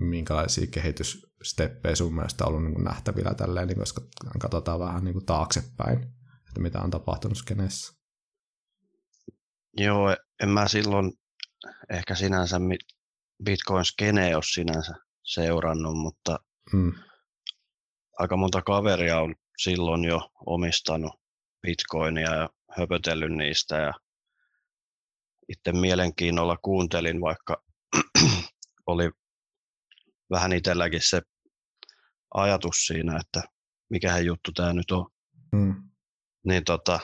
minkälaisia 0.00 0.66
kehityssteppejä 0.66 1.94
sun 1.94 2.14
mielestä 2.14 2.44
on 2.44 2.48
ollut 2.48 2.64
niin 2.64 2.84
nähtävillä 2.84 3.34
tälleen, 3.34 3.68
niin 3.68 3.78
koska 3.78 4.00
katsotaan 4.38 4.80
vähän 4.80 5.04
niin 5.04 5.12
kuin 5.12 5.26
taaksepäin, 5.26 5.98
että 6.48 6.60
mitä 6.60 6.80
on 6.80 6.90
tapahtunut 6.90 7.38
skeneessä. 7.38 7.92
Joo, 9.76 10.16
en 10.42 10.48
mä 10.48 10.68
silloin 10.68 11.12
ehkä 11.90 12.14
sinänsä 12.14 12.60
Bitcoin-skene 13.44 14.34
ole 14.34 14.42
sinänsä 14.52 14.94
seurannut, 15.22 15.96
mutta 15.96 16.38
hmm. 16.72 16.92
aika 18.18 18.36
monta 18.36 18.62
kaveria 18.62 19.20
on 19.20 19.34
silloin 19.56 20.04
jo 20.04 20.30
omistanut 20.46 21.12
bitcoinia 21.62 22.34
ja 22.34 22.48
höpötellyt 22.76 23.32
niistä 23.32 23.76
ja 23.76 23.92
itse 25.48 25.72
mielenkiinnolla 25.72 26.56
kuuntelin, 26.56 27.20
vaikka 27.20 27.62
oli 28.86 29.10
vähän 30.30 30.52
itselläkin 30.52 31.00
se 31.02 31.22
ajatus 32.34 32.86
siinä, 32.86 33.20
että 33.20 33.42
mikähän 33.90 34.26
juttu 34.26 34.52
tämä 34.52 34.72
nyt 34.72 34.90
on. 34.90 35.06
Mm. 35.52 35.90
Niin 36.46 36.64
tota, 36.64 37.00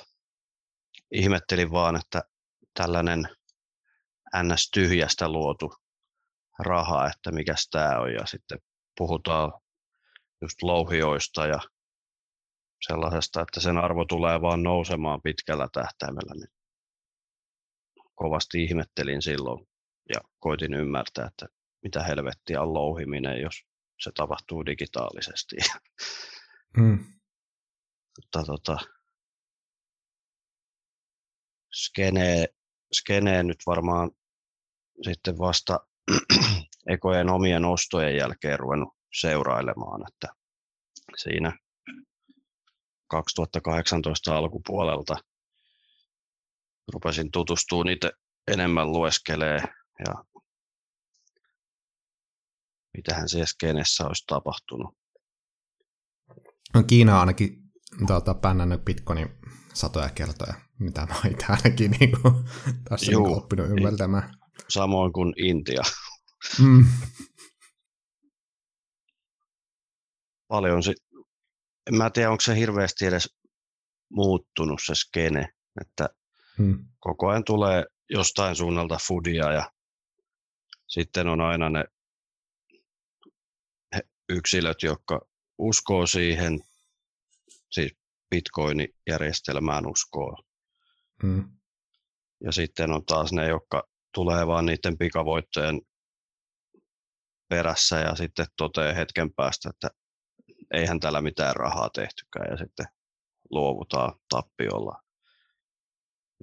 ihmettelin 1.13 1.71
vaan, 1.71 1.97
että 1.97 2.23
tällainen 2.75 3.29
ns. 4.43 4.71
tyhjästä 4.71 5.29
luotu 5.29 5.75
raha, 6.59 7.07
että 7.07 7.33
mikä 7.33 7.55
tämä 7.71 7.99
on. 7.99 8.13
Ja 8.13 8.27
sitten 8.27 8.59
puhutaan 8.99 9.53
just 10.43 10.63
louhioista 10.63 11.47
ja 11.47 11.61
sellaisesta, 12.87 13.41
että 13.43 13.61
sen 13.61 13.79
arvo 13.79 14.05
tulee 14.05 14.41
vaan 14.41 14.63
nousemaan 14.63 15.23
pitkällä 15.23 15.69
tähtäimellä, 15.73 16.35
niin 16.35 16.57
kovasti 18.15 18.65
ihmettelin 18.65 19.23
silloin 19.23 19.69
ja 20.15 20.21
koitin 20.39 20.75
ymmärtää, 20.75 21.27
että 21.27 21.47
mitä 21.87 22.03
helvettiä 22.03 22.63
on 22.63 22.75
louhiminen, 22.75 23.41
jos 23.41 23.55
se 24.01 24.11
tapahtuu 24.15 24.67
digitaalisesti. 24.67 25.57
Mm. 26.77 26.99
Mutta 28.17 28.43
tota, 28.47 28.79
skene, 31.75 32.47
skene 32.93 33.43
nyt 33.43 33.59
varmaan 33.67 34.11
sitten 35.03 35.39
vasta 35.39 35.81
ekojen 36.95 37.31
omien 37.31 37.65
ostojen 37.65 38.17
jälkeen 38.17 38.59
ruvennut 38.59 38.95
seurailemaan, 39.21 40.03
että 40.09 40.29
siinä 41.17 41.59
2018 43.09 44.37
alkupuolelta 44.37 45.17
rupesin 46.93 47.31
tutustumaan 47.31 47.87
niitä 47.87 48.11
enemmän 48.53 48.93
lueskelee 48.93 49.59
ja 50.07 50.25
mitähän 52.97 53.29
siellä 53.29 53.47
skenessä 53.47 54.07
olisi 54.07 54.25
tapahtunut. 54.27 54.97
No 56.75 56.83
Kiina 56.83 57.15
on 57.15 57.21
ainakin 57.21 57.59
tuota, 58.07 58.35
pännännyt 58.35 58.85
Bitcoinin 58.85 59.29
satoja 59.75 60.09
kertoja, 60.09 60.55
mitä 60.79 61.07
mä 61.07 61.15
itse 61.31 61.47
ainakin 61.49 61.91
niin 61.91 62.23
kuin, 62.23 62.35
tässä 62.89 63.13
Juu, 63.13 63.27
niin 63.27 63.37
oppinut 63.39 63.67
ymmärtämään. 63.67 64.35
Samoin 64.69 65.13
kuin 65.13 65.35
Intia. 65.37 65.83
Mm. 66.59 66.87
Paljon 70.49 70.83
sit, 70.83 70.97
en 71.87 71.97
mä 71.97 72.11
tiedä, 72.11 72.31
onko 72.31 72.41
se 72.41 72.57
hirveästi 72.57 73.07
edes 73.07 73.37
muuttunut 74.11 74.81
se 74.87 74.95
skene, 74.95 75.49
että 75.81 76.09
hmm. 76.59 76.89
koko 76.99 77.29
ajan 77.29 77.45
tulee 77.45 77.85
jostain 78.11 78.57
suunnalta 78.57 78.99
foodia 79.09 79.53
ja 79.53 79.71
sitten 80.87 81.29
on 81.29 81.41
aina 81.41 81.69
ne 81.69 81.85
yksilöt, 84.29 84.83
jotka 84.83 85.21
uskoo 85.59 86.07
siihen, 86.07 86.61
siis 87.71 87.93
Bitcoin-järjestelmään 88.31 89.87
uskoo. 89.87 90.37
Hmm. 91.23 91.51
Ja 92.45 92.53
sitten 92.53 92.93
on 92.93 93.05
taas 93.05 93.33
ne, 93.33 93.49
jotka 93.49 93.89
tulee 94.15 94.47
vaan 94.47 94.67
niiden 94.67 94.99
pikavoittojen 94.99 95.81
perässä 97.49 97.97
ja 97.97 98.15
sitten 98.15 98.47
toteaa 98.57 98.95
hetken 98.95 99.35
päästä, 99.35 99.71
että 99.71 99.91
eihän 100.75 101.01
tällä 101.01 101.21
mitään 101.21 101.57
rahaa 101.57 101.91
tehtykään 101.91 102.47
ja 102.51 102.57
sitten 102.57 102.87
luovutaan 103.51 104.13
tappiolla. 104.29 105.03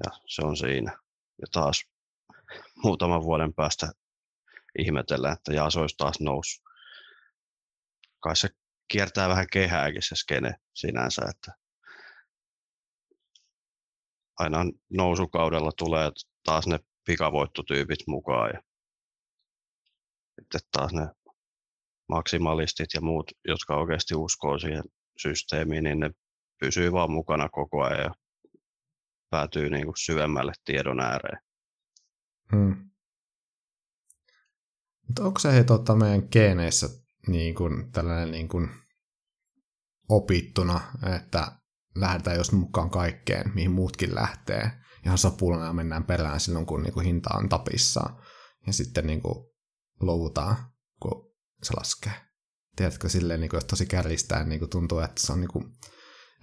Ja 0.03 0.11
se 0.27 0.41
on 0.45 0.57
siinä. 0.57 0.97
Ja 1.41 1.47
taas 1.51 1.83
muutaman 2.83 3.23
vuoden 3.23 3.53
päästä 3.53 3.91
ihmetellään, 4.79 5.33
että 5.33 5.53
jaa, 5.53 5.69
se 5.69 5.79
olisi 5.79 5.95
taas 5.97 6.19
noussut. 6.19 6.63
Kai 8.23 8.35
se 8.35 8.49
kiertää 8.87 9.29
vähän 9.29 9.47
kehääkin 9.51 10.01
se 10.01 10.15
skene 10.15 10.55
sinänsä, 10.73 11.21
että 11.29 11.51
aina 14.39 14.57
nousukaudella 14.89 15.71
tulee 15.77 16.11
taas 16.43 16.67
ne 16.67 16.79
pikavoittotyypit 17.05 17.99
mukaan 18.07 18.49
ja 18.53 18.61
sitten 20.41 20.61
taas 20.71 20.93
ne 20.93 21.07
maksimalistit 22.09 22.89
ja 22.93 23.01
muut, 23.01 23.31
jotka 23.47 23.75
oikeasti 23.75 24.15
uskoo 24.15 24.59
siihen 24.59 24.83
systeemiin, 25.17 25.83
niin 25.83 25.99
ne 25.99 26.11
pysyy 26.59 26.91
vaan 26.91 27.11
mukana 27.11 27.49
koko 27.49 27.83
ajan 27.83 27.99
ja 27.99 28.13
päätyy 29.29 29.69
niin 29.69 29.85
kuin 29.85 29.97
syvemmälle 29.97 30.53
tiedon 30.65 30.99
ääreen. 30.99 31.39
Hmm. 32.51 32.89
Mutta 35.07 35.23
onko 35.23 35.39
se 35.39 35.53
he, 35.53 35.63
tota, 35.63 35.95
meidän 35.95 36.27
geeneissä 36.31 37.02
niin 37.27 37.55
kuin, 37.55 37.91
tällainen 37.91 38.31
niin 38.31 38.47
kuin, 38.47 38.69
opittuna, 40.09 40.81
että 41.15 41.51
lähdetään 41.95 42.37
just 42.37 42.51
mukaan 42.51 42.89
kaikkeen, 42.89 43.51
mihin 43.55 43.71
muutkin 43.71 44.15
lähtee. 44.15 44.71
Ihan 45.05 45.17
sapulana 45.17 45.73
mennään 45.73 46.03
perään 46.03 46.39
silloin, 46.39 46.65
kun 46.65 46.83
niin 46.83 46.93
kuin, 46.93 47.05
hinta 47.05 47.29
on 47.33 47.49
tapissa. 47.49 48.09
Ja 48.67 48.73
sitten 48.73 49.07
niin 49.07 49.21
kuin, 49.21 49.35
luovutaan, 49.99 50.55
kun 51.01 51.33
se 51.63 51.73
laskee. 51.77 52.13
Tiedätkö, 52.75 53.09
silleen, 53.09 53.39
niin 53.39 53.49
kuin, 53.49 53.57
jos 53.57 53.65
tosi 53.65 53.85
kärjistää, 53.85 54.43
niin 54.43 54.59
kuin 54.59 54.69
tuntuu, 54.69 54.99
että 54.99 55.21
se 55.21 55.33
on 55.33 55.39
niin 55.39 55.49
kuin, 55.49 55.73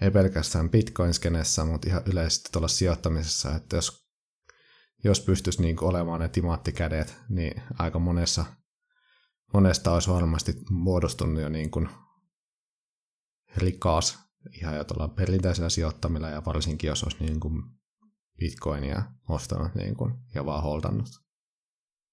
ei 0.01 0.11
pelkästään 0.11 0.71
Bitcoin-skenessä, 0.71 1.65
mutta 1.65 1.89
ihan 1.89 2.03
yleisesti 2.07 2.49
tuolla 2.53 2.69
sijoittamisessa, 2.69 3.57
että 3.57 3.77
jos, 3.77 4.07
jos 5.05 5.21
pystyisi 5.21 5.63
niin 5.63 5.77
kuin 5.77 5.89
olemaan 5.89 6.21
ne 6.21 6.29
timaattikädet, 6.29 7.17
niin 7.29 7.63
aika 7.79 7.99
monessa, 7.99 8.45
monesta 9.53 9.93
olisi 9.95 10.11
varmasti 10.11 10.53
muodostunut 10.71 11.43
jo 11.43 11.49
niin 11.49 11.71
kuin 11.71 11.89
rikas 13.57 14.19
ihan 14.55 14.77
jo 14.77 14.85
tuolla 14.85 15.09
perinteisellä 15.09 15.69
sijoittamilla 15.69 16.29
ja 16.29 16.43
varsinkin 16.47 16.89
jos 16.89 17.03
olisi 17.03 17.25
niin 17.25 17.41
kuin 17.41 17.63
Bitcoinia 18.39 19.03
ostanut 19.29 19.75
niin 19.75 19.97
kuin, 19.97 20.15
ja 20.35 20.47
vaan 20.47 20.63
holdannut. 20.63 21.09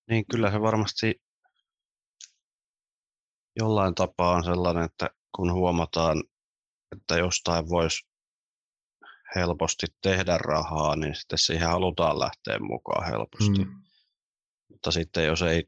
Niin 0.10 0.26
kyllä 0.32 0.52
se 0.52 0.62
varmasti 0.62 1.22
jollain 3.60 3.96
tapaa 3.96 4.36
on 4.36 4.44
sellainen, 4.44 4.84
että 4.84 5.10
kun 5.36 5.54
huomataan, 5.54 6.24
että 6.96 7.18
jostain 7.18 7.70
voisi 7.70 8.08
helposti 9.36 9.88
tehdä 10.02 10.38
rahaa, 10.38 10.96
niin 10.96 11.16
sitten 11.16 11.40
siihen 11.40 11.68
halutaan 11.68 12.20
lähteä 12.20 12.60
mukaan 12.60 13.06
helposti. 13.06 13.66
Mm. 13.66 13.72
Mutta 14.70 14.92
sitten 14.92 15.26
jos 15.26 15.42
ei 15.42 15.64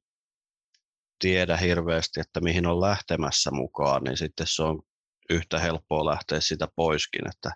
tiedä 1.20 1.58
hirveästi, 1.58 2.20
että 2.20 2.42
mihin 2.42 2.66
on 2.66 2.82
lähtemässä 2.82 3.52
mukaan, 3.52 4.04
niin 4.04 4.18
sitten 4.18 4.48
se 4.50 4.64
on 4.64 4.82
yhtä 5.30 5.60
helppoa 5.60 6.06
lähteä 6.06 6.40
sitä 6.40 6.68
poiskin, 6.76 7.30
että 7.30 7.52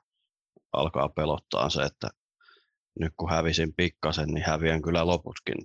alkaa 0.74 1.10
pelottaa 1.10 1.70
se, 1.70 1.84
että 1.84 2.10
nyt 3.00 3.14
kun 3.18 3.30
hävisin 3.30 3.74
pikkasen, 3.74 4.28
niin 4.28 4.46
häviän 4.46 4.82
kyllä 4.82 5.08
loputkin. 5.08 5.56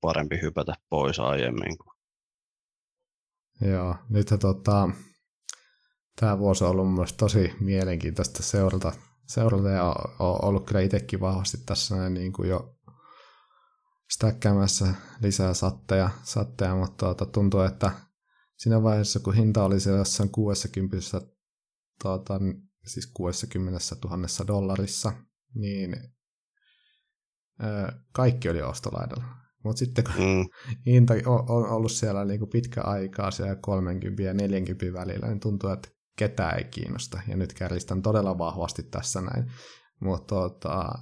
Parempi 0.00 0.38
hypätä 0.42 0.74
pois 0.90 1.18
aiemmin. 1.18 1.76
Joo, 3.60 3.96
nyt 4.08 4.26
tota, 4.40 4.88
tämä 6.20 6.38
vuosi 6.38 6.64
on 6.64 6.70
ollut 6.70 6.94
myös 6.94 7.12
tosi 7.12 7.52
mielenkiintoista 7.60 8.42
seurata, 8.42 8.92
seurata 9.26 9.68
ja 9.68 9.96
on 10.18 10.44
ollut 10.44 10.66
kyllä 10.66 10.80
itsekin 10.80 11.20
vahvasti 11.20 11.58
tässä 11.66 12.10
niin 12.10 12.32
kuin 12.32 12.48
jo 12.48 12.76
stäkkäämässä 14.10 14.94
lisää 15.22 15.54
satteja, 15.54 16.10
satteja 16.22 16.74
mutta 16.74 16.96
tuota, 17.06 17.26
tuntuu, 17.26 17.60
että 17.60 17.92
siinä 18.56 18.82
vaiheessa, 18.82 19.20
kun 19.20 19.34
hinta 19.34 19.64
oli 19.64 19.80
siellä 19.80 19.98
jossain 19.98 20.30
60, 20.30 21.20
tuota, 22.02 22.40
siis 22.86 23.06
60 23.14 23.80
000 24.04 24.46
dollarissa, 24.46 25.12
niin 25.54 25.94
ö, 27.62 27.92
kaikki 28.12 28.48
oli 28.48 28.62
ostolaidalla. 28.62 29.24
Mutta 29.64 29.78
sitten 29.78 30.04
kun 30.04 30.14
Mm, 30.14 30.46
hinta 30.92 31.14
on 31.26 31.50
on 31.50 31.68
ollut 31.68 31.92
siellä 31.92 32.24
niinku 32.24 32.46
pitkä 32.46 32.80
aikaa 32.80 33.30
siellä 33.30 33.56
30 33.56 34.22
ja 34.22 34.34
40 34.34 35.00
välillä, 35.00 35.26
niin 35.26 35.40
tuntuu, 35.40 35.70
että 35.70 35.88
ketään 36.16 36.58
ei 36.58 36.64
kiinnosta. 36.64 37.20
Ja 37.28 37.36
nyt 37.36 37.52
kärjistän 37.52 38.02
todella 38.02 38.38
vahvasti 38.38 38.82
tässä 38.82 39.20
näin. 39.20 39.50
Mutta 40.00 40.34
tota, 40.34 40.92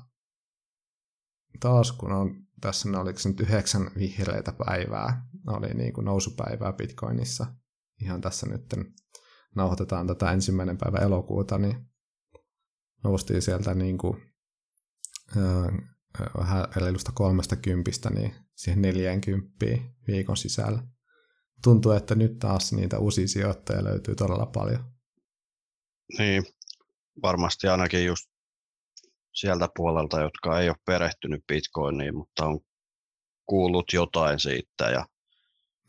taas 1.61 1.93
kun 1.93 2.13
on 2.13 2.48
tässä, 2.61 2.89
ne 2.89 2.99
oliko 2.99 3.19
nyt 3.25 3.41
yhdeksän 3.41 3.91
vihreitä 3.99 4.53
päivää, 4.53 5.27
oli 5.47 5.75
niinku 5.75 6.01
nousupäivää 6.01 6.73
Bitcoinissa. 6.73 7.47
Ihan 8.03 8.21
tässä 8.21 8.47
nyt 8.47 8.75
nauhoitetaan 9.55 10.07
tätä 10.07 10.33
ensimmäinen 10.33 10.79
päivä 10.79 10.99
elokuuta, 10.99 11.59
niin 11.59 11.87
noustiin 13.05 13.43
sieltä 13.43 13.75
niinku, 13.75 14.17
öö, 15.37 15.71
vähän 16.39 16.65
reilusta 16.77 17.13
kolmesta 17.15 17.57
kympistä 17.57 18.11
niin 18.11 18.35
siihen 18.55 18.83
40 18.83 19.55
viikon 20.07 20.37
sisällä. 20.37 20.83
Tuntuu, 21.63 21.93
että 21.93 22.15
nyt 22.15 22.39
taas 22.39 22.73
niitä 22.73 22.99
uusia 22.99 23.29
sijoittajia 23.29 23.85
löytyy 23.85 24.15
todella 24.15 24.47
paljon. 24.47 24.85
niin, 26.19 26.45
varmasti 27.23 27.69
ainakin 27.69 28.07
just 28.07 28.31
sieltä 29.35 29.69
puolelta, 29.77 30.21
jotka 30.21 30.61
ei 30.61 30.69
ole 30.69 30.77
perehtynyt 30.87 31.45
Bitcoiniin, 31.47 32.17
mutta 32.17 32.47
on 32.47 32.61
kuullut 33.47 33.93
jotain 33.93 34.41
siitä 34.41 34.91
ja 34.91 35.05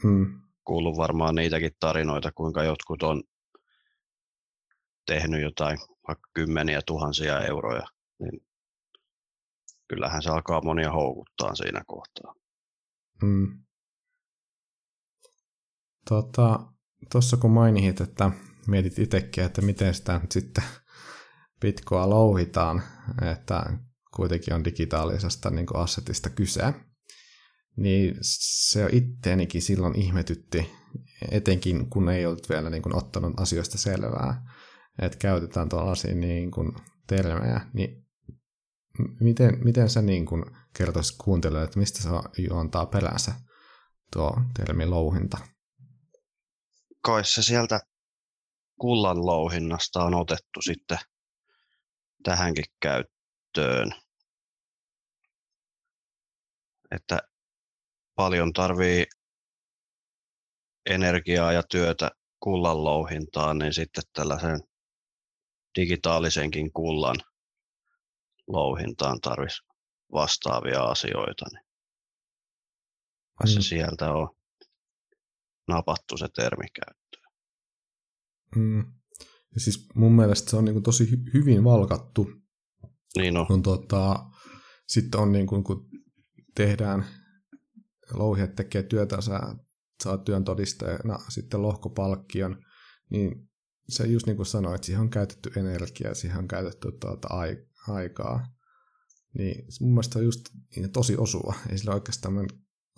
Mm, 0.03 0.41
kuullut 0.63 0.98
varmaan 0.98 1.36
niitäkin 1.36 1.72
tarinoita, 1.79 2.31
kuinka 2.31 2.63
jotkut 2.63 3.03
on 3.03 3.24
tehnyt 5.05 5.41
jotain 5.41 5.77
vaikka 6.08 6.29
kymmeniä 6.34 6.81
tuhansia 6.86 7.39
euroja, 7.39 7.88
niin 8.19 8.41
kyllähän 9.88 10.24
se 10.24 10.29
alkaa 10.29 10.62
monia 10.62 10.91
houkuttaa 10.91 11.55
siinä 11.55 11.81
kohtaa. 11.88 12.34
mm. 13.24 13.63
Tota, 16.10 16.60
tuossa 17.12 17.38
kun 17.38 17.51
mainit, 17.51 18.01
että 18.01 18.31
mietit 18.67 19.00
itsekin, 19.00 19.43
että 19.43 19.62
miten 19.62 19.93
sitä 19.93 20.19
nyt 20.19 20.31
sitten 20.31 20.63
Bitcoa 21.62 22.10
louhitaan, 22.10 22.84
että 23.32 23.63
kuitenkin 24.16 24.54
on 24.54 24.63
digitaalisesta 24.63 25.50
niin 25.50 25.68
assetista 25.74 26.30
kyse, 26.30 26.74
niin 27.75 28.16
se 28.22 28.88
itteenikin 28.92 29.62
silloin 29.62 29.96
ihmetytti, 29.96 30.72
etenkin 31.32 31.89
kun 31.89 32.10
ei 32.10 32.25
ollut 32.25 32.50
vielä 32.50 32.70
niin 32.70 32.82
kuin 32.82 32.96
ottanut 32.96 33.39
asioista 33.39 33.78
selvää, 33.78 34.46
että 35.01 35.18
käytetään 35.18 35.70
tuollaisia 35.70 36.16
niin 36.16 36.51
kuin 36.51 36.72
termejä, 37.08 37.62
niin 37.74 38.06
miten, 39.20 39.58
miten 39.63 39.89
sä 39.89 40.01
niin 40.01 40.25
kuin 40.25 40.46
kertoisit 40.78 41.16
kuuntelijoille, 41.18 41.66
että 41.66 41.80
mistä 41.80 42.01
se 42.01 42.10
juontaa 42.38 42.86
peränsä 42.86 43.34
tuo 44.13 44.42
termi 44.58 44.86
louhinta? 44.86 45.38
Kai 47.01 47.25
se 47.25 47.44
sieltä 47.44 47.80
kullan 48.80 49.25
louhinnasta 49.25 50.04
on 50.04 50.16
otettu 50.16 50.62
sitten 50.62 51.00
tähänkin 52.24 52.66
käyttöön. 52.80 53.92
Että 56.92 57.20
paljon 58.16 58.54
tarvii 58.54 59.06
energiaa 60.86 61.54
ja 61.54 61.64
työtä 61.64 62.12
kullan 62.40 62.84
louhintaan, 62.84 63.58
niin 63.58 63.74
sitten 63.74 64.04
tällaisen 64.14 64.60
digitaalisenkin 65.76 66.74
kullan 66.74 67.16
louhintaan 68.48 69.22
tarvisi 69.22 69.63
vastaavia 70.12 70.84
asioita. 70.84 71.46
Niin 71.52 71.63
se 73.54 73.60
Mm. 73.60 73.63
sieltä 73.63 74.13
on 74.13 74.36
napattu 75.67 76.17
se 76.17 76.28
termi 76.36 76.65
käyttöön. 76.74 77.34
Mm. 78.56 78.99
Ja 79.56 79.60
siis 79.62 79.88
mun 79.96 80.16
mielestä 80.16 80.50
se 80.50 80.56
on 80.58 80.66
niin 80.66 80.74
kuin 80.74 80.84
tosi 80.84 81.06
hy- 81.06 81.34
hyvin 81.34 81.64
valkattu, 81.64 82.30
Niin 83.18 83.38
on. 83.38 83.48
kun 83.48 83.64
tota, 83.64 84.26
sitten 84.88 85.20
on 85.20 85.32
niin 85.32 85.48
kuin, 85.48 85.64
kun 85.64 85.90
tehdään, 86.56 87.06
louhijat 88.14 88.56
tekee 88.56 88.84
työtä, 88.84 89.22
sä 89.22 89.40
saa 90.04 90.18
työn 90.18 90.44
todisteena 90.44 91.20
sitten 91.30 91.62
lohkopalkkion, 91.62 92.64
niin 93.10 93.50
se 93.90 94.08
just 94.08 94.26
niin 94.26 94.36
kuin 94.36 94.46
sanoit, 94.46 94.76
että 94.76 94.86
siihen 94.86 95.02
on 95.02 95.10
käytetty 95.10 95.52
energiaa, 95.56 96.14
siihen 96.14 96.38
on 96.38 96.48
käytetty 96.48 96.92
tuota 97.02 97.28
ai- 97.28 97.66
aikaa. 97.88 98.46
Niin 99.38 99.66
mun 99.82 99.92
mielestä 99.92 100.14
se 100.14 100.20
on 100.20 100.26
just 100.26 100.42
niin 100.76 100.92
tosi 100.92 101.18
osuva. 101.18 101.54
Ei 101.70 101.78
sillä 101.78 101.94
oikeastaan, 101.94 102.34
mä 102.34 102.42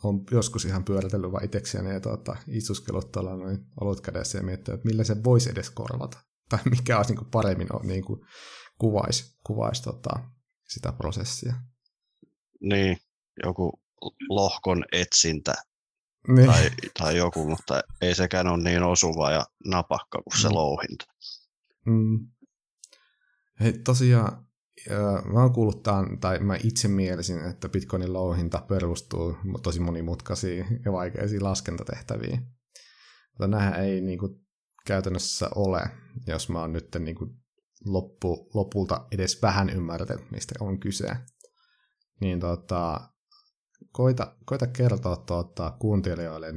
on 0.04 0.24
joskus 0.32 0.66
ihan 0.66 0.84
pyöritellyt 0.84 1.32
vaan 1.32 1.46
itsekseni 1.46 1.90
ja 1.94 2.00
tuota, 2.00 2.36
istuskellut 2.48 3.12
tuolla 3.12 3.36
noin 3.36 3.66
olut 3.82 4.02
kädessä 4.02 4.38
ja 4.38 4.44
miettinyt, 4.44 4.78
että 4.80 4.88
millä 4.90 5.04
se 5.04 5.24
voisi 5.24 5.52
edes 5.52 5.70
korvata. 5.70 6.20
Tai 6.52 6.60
mikä 6.78 6.98
olisi 6.98 7.16
niin 7.16 7.26
paremmin 7.32 7.68
niin 7.84 8.06
kuin 8.06 8.20
kuvaisi, 8.78 9.36
kuvaisi 9.44 9.84
tota, 9.84 10.10
sitä 10.70 10.92
prosessia. 10.92 11.54
Niin, 12.62 12.98
joku 13.46 13.82
lohkon 14.30 14.86
etsintä 14.92 15.54
Niin. 16.28 16.48
tai, 16.48 16.70
tai 17.00 17.18
joku, 17.18 17.50
mutta 17.50 17.82
ei 18.02 18.16
sekään 18.16 18.48
ole 18.48 18.64
niin 18.64 18.84
osuva 18.84 19.32
ja 19.32 19.46
napakka 19.66 20.22
kuin 20.24 20.42
se 20.42 20.48
Mm. 20.48 20.54
louhinta. 20.54 21.06
Mm. 21.86 22.28
Hei, 23.60 23.74
tosiaan, 23.74 24.46
mä 25.34 25.42
oon 25.42 25.54
kuullut 25.54 25.84
tämän, 25.84 26.20
tai 26.20 26.40
mä 26.40 26.56
itse 26.64 26.88
mielisin, 26.88 27.46
että 27.46 27.70
Bitcoinin 27.70 28.14
louhinta 28.14 28.66
perustuu 28.70 29.38
tosi 29.64 29.80
monimutkaisiin 29.80 30.66
ja 30.86 30.92
vaikeisiin 30.92 31.44
laskentatehtäviin. 31.44 32.48
Mutta 33.32 33.48
nämähän 33.48 33.86
ei 33.86 34.02
niin 34.02 34.20
kuin, 34.20 34.41
käytännössä 34.86 35.50
ole, 35.56 35.82
jos 36.28 36.50
mä 36.50 36.60
oon 36.60 36.74
nyt 36.74 36.88
niin 37.00 37.16
kuin, 37.16 37.42
loppu, 37.86 38.50
lopulta 38.54 39.08
edes 39.12 39.42
vähän 39.42 39.70
ymmärtänyt, 39.70 40.32
mistä 40.32 40.56
on 40.60 40.80
kyse. 40.80 41.10
Niin 42.22 42.40
tota, 42.40 43.10
koita, 43.92 44.36
koita 44.46 44.68
kertoa 44.68 45.16
tuota, 45.16 45.78
kuuntelijoille, 45.80 46.48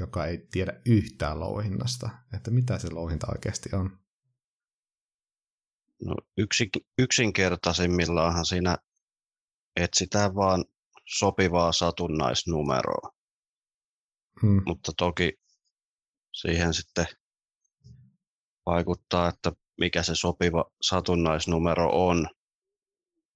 joka 0.00 0.26
ei 0.26 0.46
tiedä 0.50 0.80
yhtään 0.86 1.40
louhinnasta, 1.40 2.10
että 2.34 2.50
mitä 2.50 2.78
se 2.78 2.90
louhinta 2.90 3.26
oikeasti 3.32 3.68
on. 3.72 3.98
No, 6.04 6.14
yksi, 6.36 6.70
yksinkertaisimmillaan 6.98 8.46
siinä 8.46 8.76
etsitään 9.76 10.34
vaan 10.34 10.64
sopivaa 11.06 11.72
satunnaisnumeroa, 11.72 13.12
Mm. 14.42 14.62
mutta 14.66 14.92
toki 14.96 15.32
siihen 16.32 16.74
sitten 16.74 17.06
vaikuttaa, 18.66 19.28
että 19.28 19.52
mikä 19.80 20.02
se 20.02 20.14
sopiva 20.14 20.64
satunnaisnumero 20.82 22.08
on, 22.08 22.28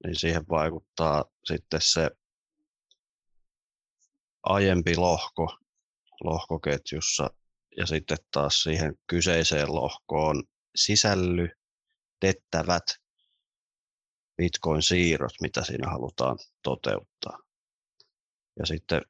niin 0.04 0.18
siihen 0.18 0.44
vaikuttaa 0.48 1.24
sitten 1.44 1.80
se 1.82 2.10
aiempi 4.42 4.96
lohko 4.96 5.56
lohkoketjussa 6.24 7.30
ja 7.76 7.86
sitten 7.86 8.18
taas 8.30 8.62
siihen 8.62 8.94
kyseiseen 9.06 9.74
lohkoon 9.74 10.44
sisällytettävät 10.76 12.84
Bitcoin-siirrot, 14.36 15.32
mitä 15.40 15.64
siinä 15.64 15.90
halutaan 15.90 16.38
toteuttaa. 16.62 17.38
Ja 18.58 18.66
sitten 18.66 19.02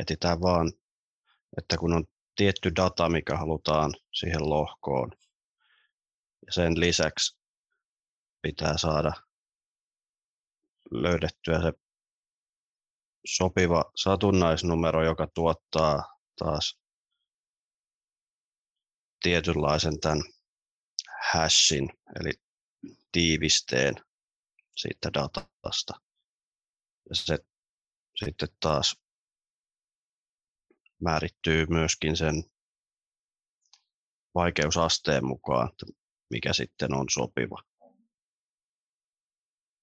etsitään 0.00 0.40
vaan, 0.40 0.72
että 1.58 1.76
kun 1.76 1.92
on 1.92 2.04
tietty 2.40 2.72
data, 2.76 3.08
mikä 3.08 3.36
halutaan 3.36 3.92
siihen 4.12 4.50
lohkoon, 4.50 5.10
ja 6.46 6.52
sen 6.52 6.80
lisäksi 6.80 7.38
pitää 8.42 8.78
saada 8.78 9.12
löydettyä 10.90 11.62
se 11.62 11.72
sopiva 13.26 13.84
satunnaisnumero, 13.96 15.04
joka 15.04 15.26
tuottaa 15.34 16.18
taas 16.38 16.78
tietynlaisen 19.22 20.00
tämän 20.00 20.22
hashin, 21.32 21.90
eli 22.20 22.32
tiivisteen 23.12 23.94
siitä 24.76 25.10
datasta. 25.14 25.92
Ja 27.08 27.14
se 27.14 27.38
sitten 28.24 28.48
taas 28.60 28.96
määrittyy 31.00 31.66
myöskin 31.66 32.16
sen 32.16 32.34
vaikeusasteen 34.34 35.24
mukaan, 35.24 35.68
että 35.68 35.86
mikä 36.30 36.52
sitten 36.52 36.94
on 36.94 37.06
sopiva. 37.10 37.62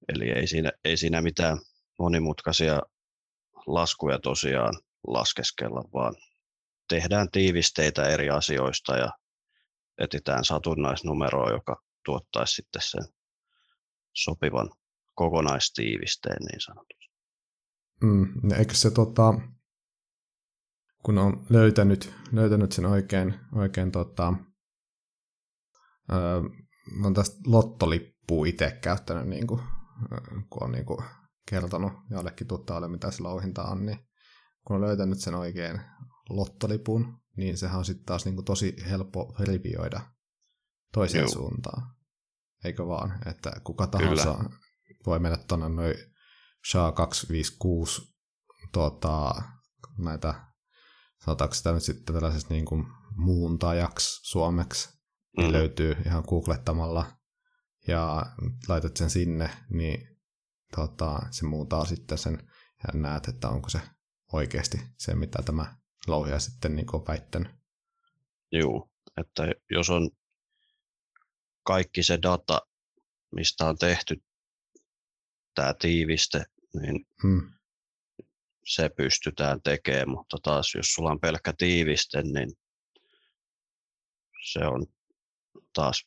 Eli 0.08 0.30
ei 0.30 0.47
siinä, 0.47 0.71
ei 0.84 0.97
siinä 0.97 1.21
mitään 1.21 1.58
monimutkaisia 1.99 2.82
laskuja 3.67 4.19
tosiaan 4.19 4.73
laskeskella, 5.08 5.84
vaan 5.93 6.15
tehdään 6.89 7.32
tiivisteitä 7.32 8.03
eri 8.03 8.30
asioista 8.30 8.97
ja 8.97 9.10
etsitään 9.97 10.45
satunnaisnumeroa, 10.45 11.51
joka 11.51 11.82
tuottaisi 12.06 12.53
sitten 12.53 12.82
sen 12.86 13.13
sopivan 14.13 14.69
kokonaistiivisteen 15.15 16.45
niin 16.51 16.62
sanotusti. 16.62 17.08
Mm, 18.03 18.51
eikö 18.60 18.73
se 18.73 18.91
tota, 18.91 19.34
kun 21.04 21.18
on 21.18 21.46
löytänyt, 21.50 22.14
löytänyt 22.32 22.72
sen 22.72 22.86
oikein, 22.86 23.36
oikein 23.56 23.92
tota, 23.92 24.34
öö, 26.12 26.42
on 27.04 27.14
tästä 27.14 27.38
lottolippua 27.46 28.46
itse 28.46 28.80
käyttänyt, 28.82 29.28
niin 29.28 29.48
kuin, 29.48 29.62
kun 30.50 30.64
on 30.64 30.72
niin 30.72 30.86
kuin 30.86 31.00
kertonut 31.50 31.94
jollekin 32.12 32.48
tuttavalle, 32.48 32.88
mitä 32.88 33.12
se 33.12 33.24
louhinta 33.24 33.64
on, 33.64 33.86
niin 33.86 34.00
kun 34.68 34.76
on 34.76 34.82
löytänyt 34.82 35.20
sen 35.20 35.36
oikein 35.36 35.82
lottolipun, 36.30 37.20
niin 37.38 37.58
sehän 37.58 37.78
on 37.78 37.86
sitten 37.86 38.06
taas 38.06 38.26
niin 38.26 38.36
kuin 38.36 38.46
tosi 38.46 38.76
helppo 38.90 39.36
rivioida 39.40 40.02
toiseen 40.94 41.22
Joo. 41.22 41.30
suuntaan. 41.30 41.98
Eikö 42.64 42.88
vaan? 42.88 43.20
Että 43.26 43.52
kuka 43.64 43.88
tahansa 43.88 44.36
Kyllä. 44.36 44.50
voi 45.06 45.20
mennä 45.20 45.38
tuonne 45.38 45.70
noin 45.70 45.96
SHA 46.66 46.92
256 46.92 48.02
tuota, 48.74 49.42
näitä, 49.98 50.47
sanotaanko 51.25 51.56
sitä 51.56 51.71
nyt 51.71 51.84
sitten 51.84 52.15
tällaisessa 52.15 52.53
niin 52.53 52.65
kuin 52.65 52.86
muuntajaksi 53.15 54.19
suomeksi, 54.30 54.89
niin 55.38 55.47
mm. 55.47 55.53
löytyy 55.53 55.95
ihan 56.06 56.23
googlettamalla 56.27 57.12
ja 57.88 58.25
laitat 58.67 58.97
sen 58.97 59.10
sinne, 59.10 59.49
niin 59.69 60.17
tota, 60.75 61.19
se 61.32 61.45
muuntaa 61.45 61.86
sitten 61.86 62.17
sen 62.17 62.49
ja 62.88 62.99
näet, 62.99 63.27
että 63.27 63.49
onko 63.49 63.69
se 63.69 63.82
oikeasti 64.34 64.77
se, 64.97 65.15
mitä 65.15 65.41
tämä 65.45 65.75
louhija 66.08 66.39
sitten 66.39 66.75
niin 66.75 66.95
on 66.95 67.08
väittänyt. 67.08 67.51
Joo, 68.51 68.89
että 69.17 69.43
jos 69.69 69.89
on 69.89 70.10
kaikki 71.63 72.03
se 72.03 72.19
data, 72.21 72.62
mistä 73.36 73.65
on 73.65 73.77
tehty 73.77 74.23
tämä 75.56 75.73
tiiviste, 75.73 76.45
niin 76.82 77.08
hmm. 77.23 77.57
Se 78.67 78.89
pystytään 78.89 79.62
tekemään, 79.62 80.10
mutta 80.10 80.38
taas 80.43 80.75
jos 80.75 80.93
sulla 80.93 81.12
on 81.12 81.19
pelkkä 81.19 81.53
tiiviste, 81.58 82.21
niin 82.21 82.49
se 84.45 84.60
on 84.60 84.86
taas 85.73 86.06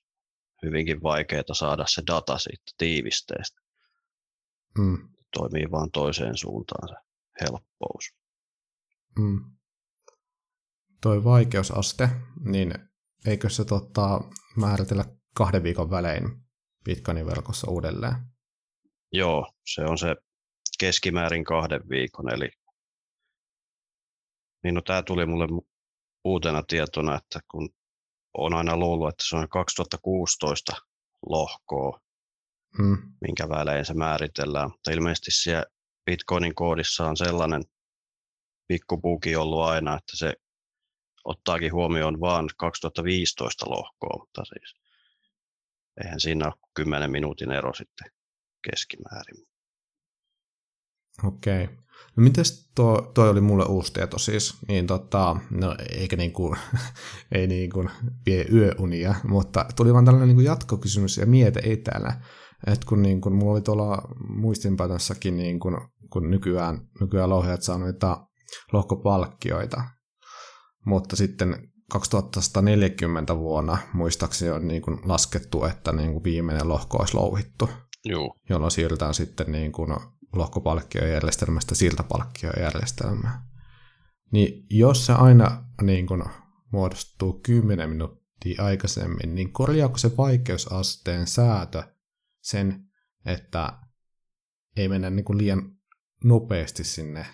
hyvinkin 0.63 1.03
vaikeaa 1.03 1.55
saada 1.55 1.85
se 1.87 2.03
data 2.07 2.39
siitä 2.39 2.73
tiivisteestä. 2.79 3.61
Mm. 4.79 5.09
Toimii 5.33 5.71
vaan 5.71 5.91
toiseen 5.91 6.37
suuntaan 6.37 6.89
se 6.89 6.95
helppous. 7.41 8.15
Mm. 9.19 9.57
Toi 11.03 11.25
vaikeusaste, 11.25 12.09
niin 12.45 12.75
eikö 13.27 13.51
se 13.51 13.65
tota, 13.65 14.21
määritellä 14.57 15.05
kahden 15.35 15.63
viikon 15.63 15.91
välein 15.91 16.23
Bitcoinin 16.85 17.27
verkossa 17.27 17.71
uudelleen? 17.71 18.15
Joo, 19.13 19.53
se 19.75 19.85
on 19.85 19.99
se 19.99 20.17
keskimäärin 20.81 21.45
kahden 21.45 21.89
viikon, 21.89 22.35
eli 22.35 22.51
niin 24.65 24.75
no, 24.75 24.83
tämä 24.83 25.03
tuli 25.03 25.27
mulle 25.27 25.47
uutena 26.25 26.63
tietona, 26.63 27.17
että 27.17 27.41
kun 27.51 27.69
on 28.35 28.55
aina 28.55 28.77
luullut, 28.77 29.09
että 29.09 29.25
se 29.29 29.37
on 29.37 29.49
2016 29.49 30.73
lohkoa, 31.27 32.01
hmm. 32.79 32.99
minkä 33.21 33.49
välein 33.49 33.85
se 33.85 33.95
määritellään. 33.95 34.71
Mutta 34.71 34.91
ilmeisesti 34.91 35.31
siellä 35.31 35.65
Bitcoinin 36.05 36.55
koodissa 36.55 37.07
on 37.07 37.17
sellainen 37.17 37.63
pikkupuki 38.69 39.37
ollut 39.37 39.63
aina, 39.63 39.95
että 39.95 40.17
se 40.17 40.33
ottaakin 41.25 41.73
huomioon 41.73 42.21
vain 42.21 42.49
2015 42.57 43.71
lohkoa, 43.71 44.19
mutta 44.19 44.43
siis 44.45 44.75
eihän 46.05 46.21
siinä 46.21 46.47
ole 46.47 46.55
10 46.75 47.11
minuutin 47.11 47.51
ero 47.51 47.75
sitten 47.75 48.13
keskimäärin. 48.71 49.50
Okei. 51.25 51.65
Okay. 51.65 51.77
No 52.17 52.23
mites 52.23 52.71
tuo, 52.75 53.11
toi 53.15 53.31
oli 53.31 53.41
mulle 53.41 53.65
uusi 53.65 53.93
tieto 53.93 54.19
siis, 54.19 54.55
niin 54.69 54.87
tota, 54.87 55.37
no 55.51 55.77
eikä 55.91 56.17
niin 56.17 56.33
kuin, 56.33 56.57
ei 57.35 57.47
niin 57.47 57.71
kuin 57.71 57.91
vie 58.27 58.47
yöunia, 58.53 59.15
mutta 59.25 59.67
tuli 59.77 59.93
vaan 59.93 60.05
tällainen 60.05 60.29
niin 60.29 60.37
kuin 60.37 60.45
jatkokysymys 60.45 61.17
ja 61.17 61.27
miete 61.27 61.61
etänä, 61.65 62.21
että 62.67 62.87
kun 62.89 63.03
niin 63.03 63.21
kuin, 63.21 63.35
mulla 63.35 63.53
oli 63.53 63.61
tuolla 63.61 64.03
muistinpanoissakin, 64.29 65.37
niin 65.37 65.61
kuin, 65.61 65.77
kun 66.11 66.31
nykyään, 66.31 66.81
nykyään 67.01 67.31
louhijat 67.31 67.63
saa 67.63 67.79
noita 67.79 68.27
lohkopalkkioita, 68.73 69.85
mutta 70.87 71.17
sitten 71.17 71.69
2140 71.91 73.37
vuonna 73.37 73.79
muistaakseni 73.93 74.51
on 74.51 74.69
niin 74.69 74.83
kuin 74.83 74.99
laskettu, 75.05 75.65
että 75.65 75.93
niin 75.93 76.13
kuin 76.13 76.25
viimeinen 76.25 76.69
lohko 76.69 76.99
olisi 76.99 77.15
louhittu, 77.15 77.71
Joo. 78.05 78.35
jolloin 78.49 78.71
siirrytään 78.71 79.15
sitten 79.15 79.53
niin 79.53 79.73
kuin 79.73 79.97
lohkopalkkiojärjestelmästä 80.33 81.75
siltapalkkiojärjestelmään. 81.75 83.43
Niin 84.33 84.67
jos 84.71 85.07
se 85.07 85.13
aina 85.13 85.65
niin 85.83 86.07
kuin 86.07 86.25
muodostuu 86.73 87.41
10 87.43 87.91
minuuttia 87.91 88.65
aikaisemmin, 88.65 89.35
niin 89.35 89.53
korjaako 89.53 89.99
se 89.99 90.17
vaikeusasteen 90.17 91.27
säätö 91.27 91.83
sen, 92.43 92.85
että 93.25 93.73
ei 94.77 94.89
mennä 94.89 95.11
niin 95.11 95.25
kuin 95.25 95.39
liian 95.39 95.77
nopeasti 96.25 96.85
sinne 96.85 97.27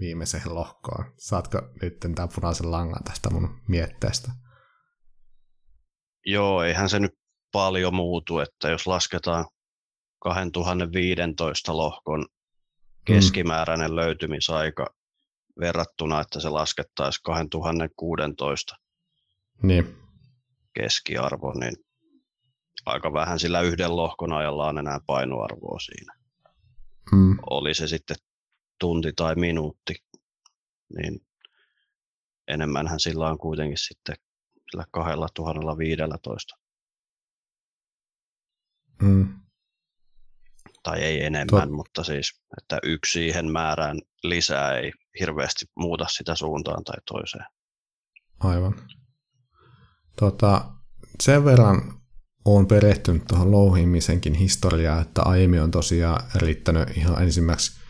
viimeiseen 0.00 0.54
lohkoon. 0.54 1.12
Saatko 1.18 1.58
nyt 1.82 2.00
tämän 2.00 2.28
punaisen 2.34 2.70
langan 2.70 3.04
tästä 3.04 3.30
mun 3.30 3.60
mietteestä? 3.68 4.32
Joo, 6.26 6.62
eihän 6.62 6.88
se 6.88 7.00
nyt 7.00 7.14
paljon 7.52 7.94
muutu, 7.94 8.38
että 8.38 8.68
jos 8.68 8.86
lasketaan 8.86 9.46
2015 10.18 11.76
lohkon 11.76 12.26
keskimääräinen 13.04 13.90
mm. 13.90 13.96
löytymisaika 13.96 14.86
verrattuna, 15.60 16.20
että 16.20 16.40
se 16.40 16.48
laskettaisiin 16.48 17.22
2016 17.24 18.76
niin. 19.62 19.96
keskiarvo, 20.74 21.52
niin 21.52 21.76
aika 22.86 23.12
vähän 23.12 23.38
sillä 23.38 23.60
yhden 23.60 23.96
lohkon 23.96 24.32
ajalla 24.32 24.68
on 24.68 24.78
enää 24.78 25.00
painoarvoa 25.06 25.78
siinä. 25.78 26.14
Mm. 27.12 27.38
Oli 27.50 27.74
se 27.74 27.88
sitten 27.88 28.16
tunti 28.80 29.12
tai 29.12 29.34
minuutti, 29.34 29.94
niin 30.96 31.26
enemmänhän 32.48 33.00
sillä 33.00 33.30
on 33.30 33.38
kuitenkin 33.38 33.78
sitten 33.78 34.16
sillä 34.70 34.84
2015. 34.92 36.54
Mm 39.02 39.43
tai 40.84 41.00
ei 41.00 41.24
enemmän, 41.24 41.68
Tot... 41.68 41.76
mutta 41.76 42.04
siis, 42.04 42.40
että 42.58 42.78
yksi 42.82 43.12
siihen 43.12 43.52
määrään 43.52 43.98
lisää 44.22 44.78
ei 44.78 44.92
hirveästi 45.20 45.64
muuta 45.76 46.06
sitä 46.08 46.34
suuntaan 46.34 46.84
tai 46.84 46.96
toiseen. 47.12 47.44
Aivan. 48.40 48.74
Tota, 50.16 50.64
sen 51.22 51.44
verran 51.44 51.82
olen 52.44 52.66
perehtynyt 52.66 53.24
tuohon 53.28 53.50
louhimisenkin 53.50 54.34
historiaan, 54.34 55.02
että 55.02 55.22
aiemmin 55.22 55.62
on 55.62 55.70
tosiaan 55.70 56.24
riittänyt 56.34 56.96
ihan 56.96 57.22
ensimmäiseksi 57.22 57.84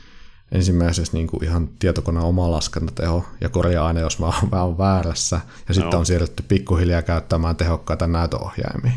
ensimmäisessä 0.53 1.13
niin 1.13 1.27
kuin 1.27 1.45
ihan 1.45 1.69
tietokoneen 1.69 2.25
oma 2.25 2.51
laskentateho 2.51 3.25
ja 3.41 3.49
korjaa 3.49 3.87
aina, 3.87 4.01
jos 4.01 4.19
mä 4.19 4.27
oon 4.27 4.51
vähän 4.51 4.79
väärässä. 4.79 5.37
Ja 5.37 5.65
no. 5.69 5.75
sitten 5.75 5.99
on 5.99 6.07
siirrytty 6.07 6.43
pikkuhiljaa 6.43 7.03
käyttämään 7.03 7.57
tehokkaita 7.57 8.07
näytöohjaimia. 8.07 8.93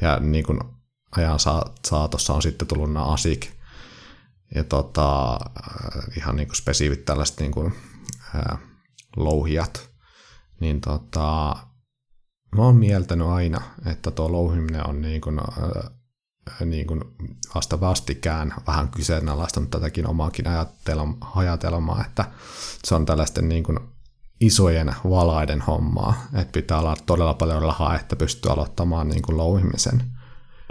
Ja 0.00 0.20
niin 0.20 0.44
kuin 0.44 0.60
ajan 1.16 1.38
saatossa 1.88 2.34
on 2.34 2.42
sitten 2.42 2.68
tullut 2.68 2.92
nämä 2.92 3.06
ASIC 3.06 3.50
ja 4.54 4.64
tota, 4.64 5.38
ihan 6.16 6.36
niin 6.36 6.48
kuin 6.48 6.56
spesifit 6.56 7.04
tällaiset 7.04 7.40
niin 7.40 7.52
kuin, 7.52 7.74
ää, 8.34 8.58
louhijat, 9.16 9.90
niin 10.60 10.80
tota, 10.80 11.56
mä 12.56 12.62
oon 12.62 12.76
mieltänyt 12.76 13.26
aina, 13.26 13.60
että 13.86 14.10
tuo 14.10 14.32
louhiminen 14.32 14.88
on 14.88 15.00
niin 15.00 15.20
kuin, 15.20 15.38
ää, 15.38 15.90
niin 16.64 16.86
kuin 16.86 17.00
vasta 17.54 17.80
vastikään 17.80 18.54
vähän 18.66 18.88
kyseenalaistanut 18.88 19.70
tätäkin 19.70 20.06
omaakin 20.06 20.44
ajatelmaa, 21.34 22.04
että 22.06 22.24
se 22.84 22.94
on 22.94 23.06
tällaisten 23.06 23.48
niin 23.48 23.64
kuin 23.64 23.78
isojen 24.40 24.94
valaiden 25.04 25.60
hommaa, 25.60 26.14
että 26.34 26.52
pitää 26.52 26.78
olla 26.78 26.96
todella 27.06 27.34
paljon 27.34 27.62
rahaa, 27.62 27.96
että 27.96 28.16
pystyy 28.16 28.52
aloittamaan 28.52 29.08
niin 29.08 29.22
kuin 29.22 29.36
louhimisen. 29.36 30.17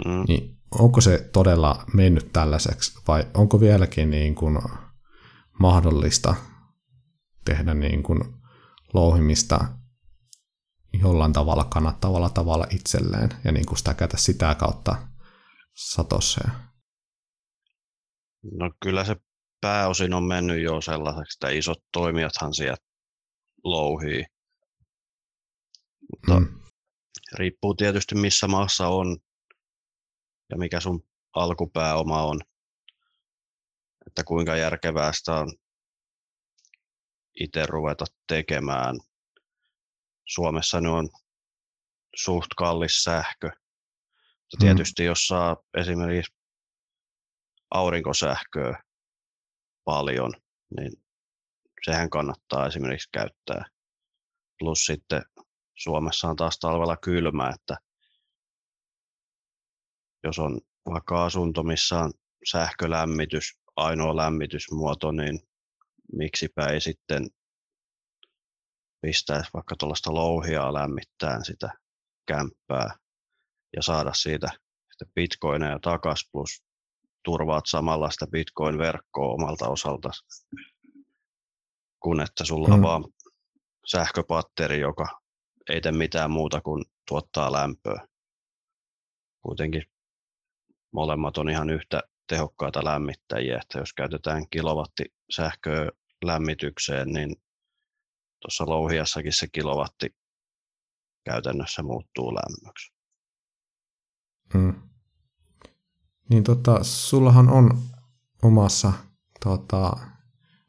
Mm. 0.06 0.24
Niin 0.28 0.58
onko 0.70 1.00
se 1.00 1.28
todella 1.32 1.84
mennyt 1.94 2.32
tällaiseksi 2.32 3.00
vai 3.08 3.26
onko 3.34 3.60
vieläkin 3.60 4.10
niin 4.10 4.34
kuin 4.34 4.58
mahdollista 5.60 6.34
tehdä 7.44 7.74
niin 7.74 8.02
kuin 8.02 8.20
louhimista 8.94 9.64
jollain 11.02 11.32
tavalla 11.32 11.64
kannattavalla 11.64 12.28
tavalla 12.30 12.66
itselleen 12.70 13.28
ja 13.44 13.52
niin 13.52 13.66
kuin 13.66 13.78
sitä 13.78 13.94
käytä 13.94 14.16
sitä 14.16 14.54
kautta 14.54 14.96
satossa? 15.74 16.48
No 18.52 18.70
kyllä 18.82 19.04
se 19.04 19.16
pääosin 19.60 20.14
on 20.14 20.24
mennyt 20.24 20.62
jo 20.62 20.80
sellaiseksi, 20.80 21.36
että 21.36 21.48
isot 21.48 21.78
toimijathan 21.92 22.54
sieltä 22.54 22.82
louhii 23.64 24.24
Mutta 26.10 26.40
Mm. 26.40 26.60
riippuu 27.38 27.74
tietysti 27.74 28.14
missä 28.14 28.48
maassa 28.48 28.88
on 28.88 29.16
ja 30.50 30.56
mikä 30.56 30.80
sun 30.80 31.08
alkupääoma 31.34 32.22
on. 32.22 32.40
Että 34.06 34.24
kuinka 34.24 34.56
järkevää 34.56 35.12
sitä 35.12 35.34
on 35.34 35.52
itse 37.40 37.66
ruveta 37.66 38.04
tekemään. 38.26 38.96
Suomessa 40.26 40.80
nyt 40.80 40.92
on 40.92 41.08
suht 42.16 42.48
kallis 42.56 43.02
sähkö. 43.04 43.50
Mutta 44.52 44.56
Mm. 44.56 44.60
tietysti 44.60 45.04
jos 45.04 45.26
saa 45.26 45.56
esimerkiksi 45.76 46.34
aurinkosähköä 47.70 48.82
paljon, 49.84 50.32
niin 50.76 50.92
sehän 51.84 52.10
kannattaa 52.10 52.66
esimerkiksi 52.66 53.08
käyttää. 53.12 53.64
Plus 54.58 54.84
sitten 54.84 55.22
Suomessa 55.74 56.28
on 56.28 56.36
taas 56.36 56.58
talvella 56.58 56.96
kylmä, 56.96 57.50
että 57.54 57.76
jos 60.24 60.38
on 60.38 60.60
vaikka 60.90 61.24
asunto, 61.24 61.62
missä 61.62 61.98
on 61.98 62.12
sähkölämmitys, 62.50 63.58
ainoa 63.76 64.16
lämmitysmuoto, 64.16 65.12
niin 65.12 65.40
miksipä 66.12 66.66
ei 66.66 66.80
sitten 66.80 67.26
pistäisi 69.00 69.50
vaikka 69.54 69.74
tuollaista 69.78 70.14
louhiaa 70.14 70.72
lämmittää 70.74 71.44
sitä 71.44 71.70
kämppää 72.26 72.96
ja 73.76 73.82
saada 73.82 74.12
siitä 74.14 74.48
sitten 74.90 75.12
bitcoineja 75.14 75.78
takas 75.78 76.28
plus 76.32 76.62
turvaat 77.24 77.64
samalla 77.66 78.10
sitä 78.10 78.26
bitcoin-verkkoa 78.26 79.34
omalta 79.34 79.68
osalta, 79.68 80.10
kun 82.00 82.20
että 82.20 82.44
sulla 82.44 82.74
on 82.74 82.80
Mm. 82.80 82.82
vaan 82.82 83.04
sähköpatteri, 83.86 84.80
joka 84.80 85.20
ei 85.70 85.80
tee 85.80 85.92
mitään 85.92 86.30
muuta 86.30 86.60
kuin 86.60 86.84
tuottaa 87.08 87.52
lämpöä. 87.52 88.08
Kuitenkin 89.42 89.82
molemmat 90.98 91.38
on 91.38 91.50
ihan 91.50 91.70
yhtä 91.70 92.02
tehokkaita 92.28 92.84
lämmittäjiä, 92.84 93.58
että 93.62 93.78
jos 93.78 93.92
käytetään 93.92 94.48
kilowatti 94.50 95.04
sähköä 95.30 95.90
lämmitykseen, 96.24 97.08
niin 97.08 97.36
tuossa 98.40 98.66
louhiassakin 98.66 99.32
se 99.32 99.46
kilowatti 99.52 100.16
käytännössä 101.24 101.82
muuttuu 101.82 102.34
lämmöksi. 102.34 102.92
Mm. 104.54 104.74
Niin 106.30 106.44
tota, 106.44 106.84
sullahan 106.84 107.48
on 107.48 107.78
omassa, 108.42 108.92
tota, 109.44 109.92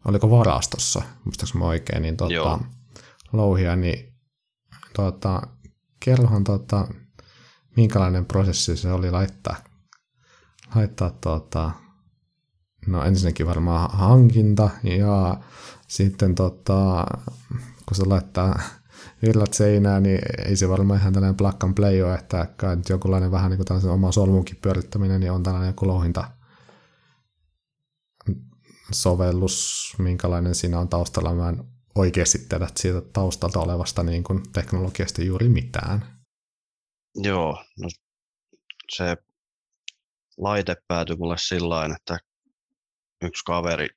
oliko 0.05 0.31
varastossa, 0.31 1.01
muistaaks 1.25 1.53
mä 1.53 1.65
oikein, 1.65 2.01
niin 2.01 2.17
tota, 2.17 2.33
Joo. 2.33 2.59
louhia, 3.33 3.75
niin 3.75 4.13
tota, 4.95 5.41
kerrohan 5.99 6.43
tota, 6.43 6.87
minkälainen 7.75 8.25
prosessi 8.25 8.77
se 8.77 8.91
oli 8.91 9.11
laittaa, 9.11 9.68
laittaa 10.75 11.09
tota, 11.21 11.71
no 12.87 13.03
ensinnäkin 13.03 13.47
varmaan 13.47 13.91
hankinta 13.91 14.69
ja 14.83 15.37
sitten 15.87 16.35
tota, 16.35 17.05
kun 17.85 17.97
se 17.97 18.05
laittaa 18.05 18.59
virrat 19.21 19.53
seinään, 19.53 20.03
niin 20.03 20.19
ei 20.45 20.55
se 20.55 20.69
varmaan 20.69 20.99
ihan 20.99 21.13
tällainen 21.13 21.37
plug 21.37 21.63
and 21.63 21.73
play 21.73 22.01
ole, 22.01 22.15
että 22.15 22.47
nyt 22.75 22.89
jonkunlainen 22.89 23.31
vähän 23.31 23.51
niin 23.51 23.65
kuin 23.67 23.89
oma 23.91 24.11
solmunkin 24.11 24.57
pyörittäminen, 24.61 25.19
niin 25.19 25.31
on 25.31 25.43
tällainen 25.43 25.69
joku 25.69 25.87
louhinta 25.87 26.31
sovellus, 28.91 29.95
minkälainen 29.97 30.55
siinä 30.55 30.79
on 30.79 30.89
taustalla. 30.89 31.33
Mä 31.33 31.49
en 31.49 31.63
oikeasti 31.95 32.37
tiedä 32.49 32.67
siitä 32.75 33.01
taustalta 33.01 33.59
olevasta 33.59 34.03
niin 34.03 34.23
kuin 34.23 34.43
teknologiasta 34.51 35.23
juuri 35.23 35.49
mitään. 35.49 36.05
Joo, 37.15 37.63
no 37.79 37.89
se 38.89 39.17
laite 40.39 40.75
päätyi 40.87 41.15
mulle 41.15 41.37
sillä 41.37 41.89
että 41.95 42.17
yksi 43.21 43.43
kaveri 43.45 43.89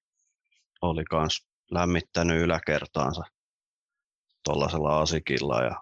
oli 0.83 1.05
kans 1.05 1.47
lämmittänyt 1.71 2.43
yläkertaansa 2.43 3.23
tuollaisella 4.45 5.01
asikilla 5.01 5.63
ja 5.63 5.77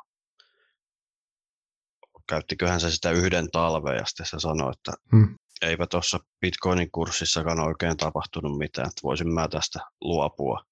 käyttiköhän 2.29 2.81
se 2.81 2.90
sitä 2.90 3.11
yhden 3.11 3.51
talven 3.51 3.96
ja 3.96 4.05
sitten 4.05 4.27
se 4.27 4.38
sanoi, 4.38 4.73
että 4.73 4.92
Hmm. 5.12 5.38
eipä 5.62 5.87
tuossa 5.87 6.18
Bitcoinin 6.40 6.90
kurssissakaan 6.90 7.61
oikein 7.61 7.96
tapahtunut 7.96 8.59
mitään, 8.59 8.88
että 8.88 9.01
voisin 9.03 9.35
mä 9.35 9.49
tästä 9.49 9.79
luopua. 10.01 10.64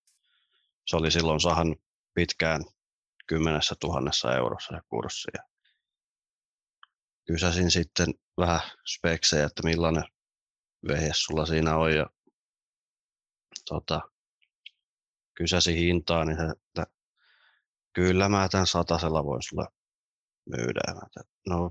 Se 0.87 0.97
oli 0.97 1.11
silloin 1.11 1.41
sahannut 1.41 1.81
pitkään 2.15 2.65
kymmenessä 3.27 3.75
tuhannessa 3.81 4.35
eurossa 4.37 4.77
se 4.77 4.81
kurssi. 4.89 5.29
Ja 5.35 5.43
kysäsin 7.33 7.71
sitten 7.71 8.09
vähän 8.37 8.61
speksejä, 8.87 9.47
että 9.47 9.63
millainen 9.65 10.05
vehje 10.89 11.11
sulla 11.15 11.47
siinä 11.47 11.77
on 11.77 11.95
ja 11.95 12.07
tota, 13.69 14.01
kysäsin 15.35 15.77
hintaa, 15.77 16.25
niin 16.25 16.39
että 16.41 16.87
kyllä 17.93 18.29
mä 18.29 18.49
tämän 18.49 18.67
satasella 18.67 19.25
voin 19.25 19.43
sulle 19.43 19.67
myydä. 20.57 20.81
Että, 21.07 21.21
no 21.49 21.71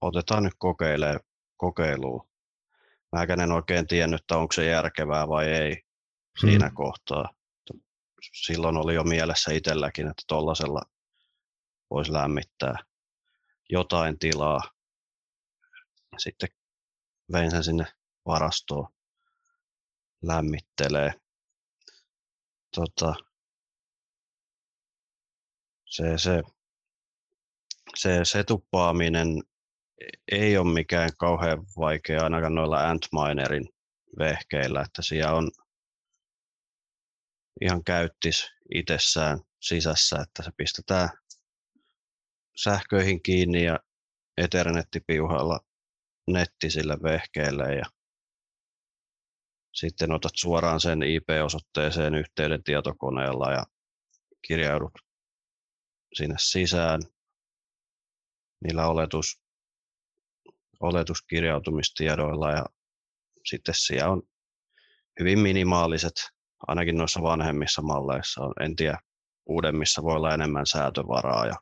otetaan 0.00 0.42
nyt 0.42 0.54
kokeilee, 0.58 1.16
kokeiluun. 1.56 2.28
Mäkään 3.12 3.40
en 3.40 3.52
oikein 3.52 3.86
tiennyt, 3.86 4.20
että 4.20 4.36
onko 4.36 4.52
se 4.52 4.64
järkevää 4.66 5.28
vai 5.28 5.46
ei 5.48 5.82
siinä 6.40 6.68
Mm. 6.68 6.74
kohtaa. 6.74 7.34
Silloin 8.44 8.76
oli 8.76 8.94
jo 8.94 9.02
mielessä 9.04 9.52
itselläkin, 9.52 10.06
että 10.08 10.22
tuollaisella 10.28 10.82
voisi 11.90 12.12
lämmittää 12.12 12.76
jotain 13.70 14.18
tilaa. 14.18 14.60
Sitten 16.18 16.48
vein 17.32 17.50
sen 17.50 17.64
sinne 17.64 17.84
varastoon 18.26 18.88
lämmittelee. 20.22 21.12
Tota, 22.74 23.14
se, 25.84 26.18
se, 26.18 26.42
se, 27.94 28.20
se 28.24 28.44
tuppaaminen 28.44 29.42
ei 30.32 30.58
ole 30.58 30.72
mikään 30.72 31.10
kauhean 31.18 31.66
vaikea 31.76 32.22
ainakaan 32.22 32.54
noilla 32.54 32.88
Antminerin 32.88 33.68
vehkeillä, 34.18 34.82
että 34.82 35.02
siellä 35.02 35.32
on 35.32 35.50
ihan 37.60 37.84
käyttis 37.84 38.50
itsessään 38.74 39.38
sisässä, 39.60 40.16
että 40.22 40.42
se 40.42 40.50
pistetään 40.56 41.08
sähköihin 42.56 43.22
kiinni 43.22 43.64
ja 43.64 43.78
Ethernet-piuhalla 44.36 45.60
netti 46.32 46.70
sille 46.70 46.96
vehkeelle 47.02 47.74
ja 47.74 47.84
sitten 49.72 50.12
otat 50.12 50.32
suoraan 50.34 50.80
sen 50.80 51.02
IP-osoitteeseen 51.02 52.14
yhteyden 52.14 52.62
tietokoneella 52.62 53.52
ja 53.52 53.64
kirjaudut 54.46 54.92
sinne 56.14 56.34
sisään 56.38 57.00
niillä 58.64 58.86
oletus, 58.86 59.42
oletuskirjautumistiedoilla 60.80 62.50
ja 62.50 62.64
sitten 63.44 63.74
siellä 63.78 64.10
on 64.12 64.22
hyvin 65.20 65.38
minimaaliset, 65.38 66.14
ainakin 66.66 66.96
noissa 66.96 67.22
vanhemmissa 67.22 67.82
malleissa 67.82 68.42
on, 68.42 68.52
en 68.60 68.76
tiedä, 68.76 68.98
uudemmissa 69.46 70.02
voi 70.02 70.16
olla 70.16 70.34
enemmän 70.34 70.66
säätövaraa 70.66 71.46
ja 71.46 71.54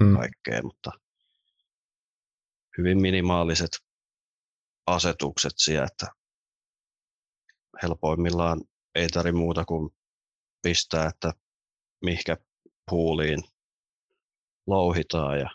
Mm. 0.00 0.16
kaikkea, 0.16 0.62
mutta 0.62 0.90
hyvin 2.78 3.00
minimaaliset 3.00 3.70
asetukset 4.86 5.52
siellä, 5.56 5.86
että 5.86 6.06
helpoimmillaan 7.82 8.60
ei 8.94 9.08
tarvi 9.08 9.32
muuta 9.32 9.64
kuin 9.64 9.90
pistää, 10.62 11.06
että 11.06 11.32
mihinkä 12.04 12.36
puuliin 12.90 13.44
louhitaan 14.66 15.38
ja 15.38 15.50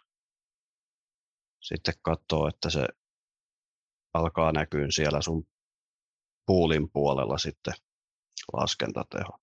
sitten 1.61 1.93
katsoo, 2.01 2.47
että 2.47 2.69
se 2.69 2.87
alkaa 4.13 4.51
näkyä 4.51 4.87
siellä 4.89 5.21
sun 5.21 5.47
puulin 6.45 6.89
puolella 6.91 7.37
sitten 7.37 7.73
laskentateho. 8.53 9.37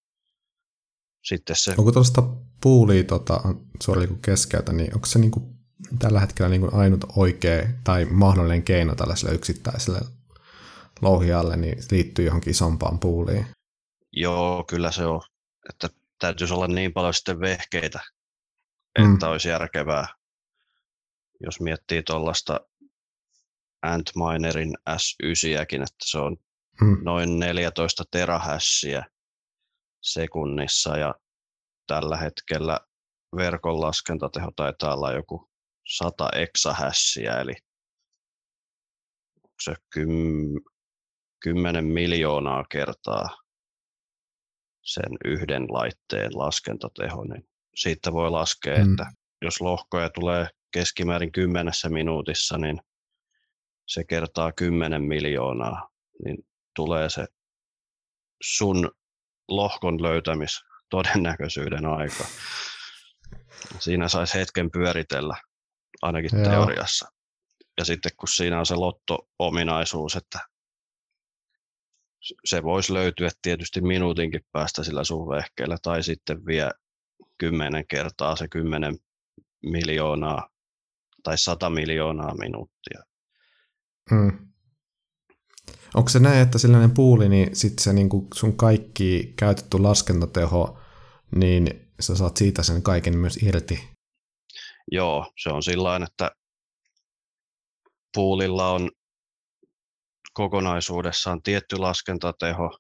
Sitten 1.25 1.57
se, 1.57 1.75
Onko 1.79 1.93
tuosta 1.93 2.23
puulia, 2.63 3.05
tota, 3.05 3.41
suori 3.83 4.07
kun 4.07 4.23
keskeytä, 4.23 4.73
niin 4.73 4.95
onko 4.95 5.07
se 5.07 5.19
niinku 5.19 5.58
tällä 5.99 6.21
hetkellä 6.21 6.49
niinku 6.49 6.71
ainut 6.73 7.05
oikea 7.17 7.63
tai 7.85 8.05
mahdollinen 8.05 8.63
keino 8.63 8.95
tällaiselle 8.95 9.35
yksittäiselle 9.35 10.01
louhijalle, 11.03 11.57
niin 11.57 11.79
liittyy 11.91 12.25
johonkin 12.25 12.51
isompaan 12.51 12.99
puuliin? 12.99 13.47
joo, 14.13 14.65
kyllä 14.65 14.93
se 14.93 15.07
on, 15.07 15.21
että 15.71 15.89
täytyisi 16.21 16.55
olla 16.55 16.67
niin 16.69 16.93
paljon 16.93 17.15
sitten 17.15 17.41
vehkeitä, 17.41 18.01
Mm. 18.99 19.15
että 19.15 19.29
olisi 19.29 19.49
järkevää. 19.49 20.09
Jos 21.41 21.61
miettii 21.61 22.03
tuollaista 22.03 22.61
Antminerin 23.83 24.75
S9, 24.91 25.83
että 25.83 26.05
se 26.05 26.19
on 26.19 26.37
Mm. 26.81 26.99
noin 27.05 27.39
14 27.39 28.05
terahässiä 28.11 29.05
sekunnissa 30.03 30.97
ja 30.97 31.15
tällä 31.87 32.17
hetkellä 32.17 32.81
verkon 33.37 33.81
laskentateho 33.81 34.51
taitaa 34.57 34.95
olla 34.95 35.13
joku 35.13 35.48
100 35.89 36.29
exahässiä, 36.35 37.41
eli 37.41 37.55
se 39.63 39.75
kym, 39.95 40.09
10 41.41 41.85
miljoonaa 41.85 42.65
kertaa 42.71 43.29
sen 44.85 45.17
yhden 45.25 45.67
laitteen 45.69 46.39
laskentateho, 46.39 47.25
niin 47.25 47.49
siitä 47.75 48.13
voi 48.13 48.31
laskea, 48.31 48.85
mm. 48.85 48.91
että 48.91 49.07
jos 49.43 49.61
lohkoja 49.61 50.11
tulee 50.11 50.49
keskimäärin 50.73 51.33
kymmenessä 51.33 51.89
minuutissa, 51.89 52.59
niin 52.59 52.81
se 53.87 54.05
kertaa 54.05 54.53
10 54.53 55.03
miljoonaa, 55.03 55.89
niin 56.25 56.37
tulee 56.77 57.11
se 57.11 57.27
sun 58.43 58.91
lohkon 59.49 60.03
löytämis 60.03 60.65
todennäköisyyden 60.91 61.87
aika. 61.87 62.25
Siinä 63.79 64.09
saisi 64.09 64.39
hetken 64.39 64.71
pyöritellä, 64.71 65.37
ainakin 66.03 66.31
Joo. 66.33 66.45
teoriassa. 66.51 67.09
Ja 67.79 67.85
sitten 67.85 68.13
kun 68.17 68.29
siinä 68.29 68.59
on 68.59 68.67
se 68.67 68.75
lotto-ominaisuus, 68.75 70.17
että 70.17 70.39
se 72.45 72.63
voisi 72.63 72.93
löytyä 72.93 73.31
tietysti 73.43 73.81
minuutinkin 73.81 74.41
päästä 74.53 74.85
sillä 74.85 75.05
sun 75.05 75.29
vehkeellä, 75.29 75.77
tai 75.83 76.03
sitten 76.03 76.47
vie 76.47 76.71
kymmenen 77.39 77.87
kertaa 77.87 78.37
se 78.37 78.49
kymmenen 78.49 78.99
miljoonaa 79.63 80.49
tai 81.23 81.39
sata 81.39 81.71
miljoonaa 81.71 82.35
minuuttia. 82.35 83.03
Hmm. 84.11 84.49
Onko 85.95 86.09
se 86.09 86.19
näin, 86.19 86.43
että 86.43 86.59
sellainen 86.59 86.91
puuli, 86.91 87.29
niin 87.29 87.57
sitten 87.57 87.85
se 87.85 87.93
niin 87.93 88.09
sun 88.35 88.57
kaikki 88.57 89.33
käytetty 89.37 89.79
laskentateho, 89.79 90.79
niin 91.37 91.91
sä 92.01 92.17
saat 92.17 92.37
siitä 92.37 92.63
sen 92.63 92.83
kaiken 92.83 93.19
myös 93.19 93.37
irti? 93.43 93.98
Joo, 94.93 95.33
se 95.43 95.51
on 95.51 95.63
sillä 95.63 96.01
että 96.05 96.31
puulilla 98.15 98.71
on 98.71 98.91
kokonaisuudessaan 100.33 101.43
tietty 101.43 101.77
laskentateho, 101.77 102.79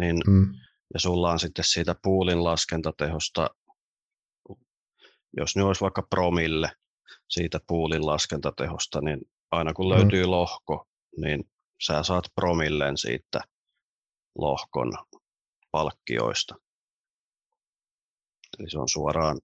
niin, 0.00 0.16
mm. 0.26 0.54
ja 0.94 1.00
sulla 1.00 1.30
on 1.30 1.38
sitten 1.38 1.64
siitä 1.64 1.94
puulin 2.02 2.44
laskentatehosta, 2.44 3.50
jos 5.36 5.56
ne 5.56 5.62
olisi 5.62 5.80
vaikka 5.80 6.02
promille 6.10 6.70
siitä 7.28 7.60
puulin 7.66 8.06
laskentatehosta, 8.06 9.00
niin 9.00 9.20
aina 9.50 9.74
kun 9.74 9.86
mm. 9.86 9.92
löytyy 9.92 10.26
lohko, 10.26 10.88
niin 11.16 11.44
sä 11.86 12.02
saat 12.02 12.24
promilleen 12.34 12.96
siitä 12.98 13.40
lohkon 14.38 14.92
palkkioista. 15.70 16.54
Eli 18.58 18.70
se 18.70 18.78
on 18.78 18.88
suoraan 18.88 19.40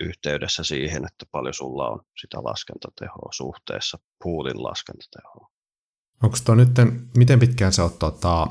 yhteydessä 0.00 0.64
siihen, 0.64 1.04
että 1.04 1.26
paljon 1.32 1.54
sulla 1.54 1.88
on 1.88 2.00
sitä 2.20 2.38
laskentatehoa 2.44 3.32
suhteessa 3.32 3.98
puulin 4.22 4.62
laskentatehoa. 4.62 5.50
Onko 6.22 6.36
tuo 6.44 6.54
nyt, 6.54 6.68
miten 7.16 7.38
pitkään 7.38 7.72
sä 7.72 7.82
oot 7.82 7.98
tota, 7.98 8.46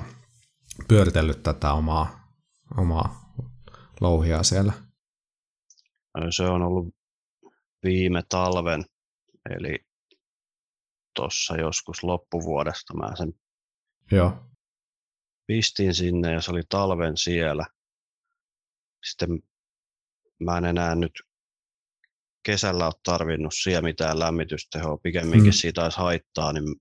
pyöritellyt 0.87 1.43
tätä 1.43 1.73
omaa, 1.73 2.33
omaa 2.77 3.33
louhia 4.01 4.43
siellä? 4.43 4.73
Se 6.29 6.43
on 6.43 6.61
ollut 6.61 6.95
viime 7.83 8.23
talven, 8.29 8.85
eli 9.49 9.79
tuossa 11.15 11.55
joskus 11.55 12.03
loppuvuodesta 12.03 12.93
mä 12.93 13.15
sen 13.15 13.33
Joo. 14.11 14.49
pistin 15.47 15.93
sinne 15.93 16.33
ja 16.33 16.41
se 16.41 16.51
oli 16.51 16.61
talven 16.69 17.17
siellä. 17.17 17.65
Sitten 19.09 19.29
mä 20.39 20.57
en 20.57 20.65
enää 20.65 20.95
nyt 20.95 21.11
kesällä 22.47 22.85
ole 22.85 22.93
tarvinnut 23.03 23.53
siellä 23.63 23.81
mitään 23.81 24.19
lämmitystehoa, 24.19 24.97
pikemminkin 24.97 25.51
hmm. 25.51 25.51
siitä 25.51 25.83
olisi 25.83 25.97
haittaa, 25.97 26.53
niin 26.53 26.75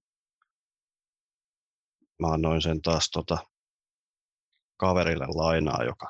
mä 2.22 2.28
annoin 2.28 2.62
sen 2.62 2.82
taas 2.82 3.10
tota 3.10 3.38
kaverille 4.76 5.26
lainaa, 5.26 5.84
joka, 5.84 6.06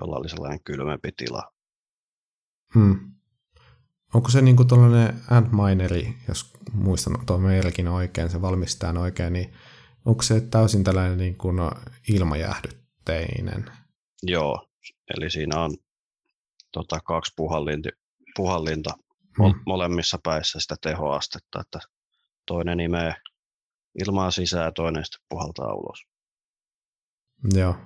jolla 0.00 0.16
oli 0.16 0.28
sellainen 0.28 0.64
kylmempi 0.64 1.12
tila. 1.12 1.52
Hmm. 2.74 3.14
Onko 4.14 4.28
se 4.30 4.42
niinku 4.42 4.64
tuollainen 4.64 5.20
Antmineri, 5.30 6.14
jos 6.28 6.52
muistan 6.72 7.26
tuo 7.26 7.38
meilläkin 7.38 7.88
oikein, 7.88 8.30
se 8.30 8.42
valmistetaan 8.42 8.96
oikein, 8.96 9.32
niin 9.32 9.54
onko 10.04 10.22
se 10.22 10.40
täysin 10.40 10.84
tällainen 10.84 11.18
niin 11.18 11.38
kuin 11.38 11.56
ilmajäähdytteinen? 12.08 13.70
Joo, 14.22 14.68
eli 15.16 15.30
siinä 15.30 15.60
on 15.60 15.76
tota, 16.72 17.00
kaksi 17.00 17.32
puhallinta, 17.36 17.88
puhallinta 18.36 18.90
hmm. 19.38 19.60
molemmissa 19.66 20.18
päissä 20.24 20.60
sitä 20.60 20.74
tehoastetta, 20.82 21.60
että 21.60 21.78
toinen 22.46 22.80
imee 22.80 23.14
ilmaa 24.04 24.30
sisään 24.30 24.64
ja 24.64 24.72
toinen 24.72 25.04
sitten 25.04 25.26
puhaltaa 25.28 25.74
ulos. 25.74 25.98
Joo. 27.54 27.76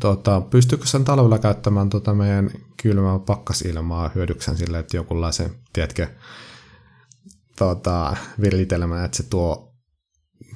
Tota, 0.00 0.40
pystyykö 0.40 0.86
sen 0.86 1.04
talvella 1.04 1.38
käyttämään 1.38 1.90
tota 1.90 2.14
meidän 2.14 2.50
kylmää 2.82 3.18
pakkasilmaa 3.18 4.10
hyödyksen 4.14 4.56
sille, 4.56 4.78
että 4.78 4.96
jonkunlaisen, 4.96 5.50
tiedätkö, 5.72 6.06
tota, 7.58 8.16
viritelmä, 8.40 9.04
että 9.04 9.16
se 9.16 9.22
tuo 9.22 9.74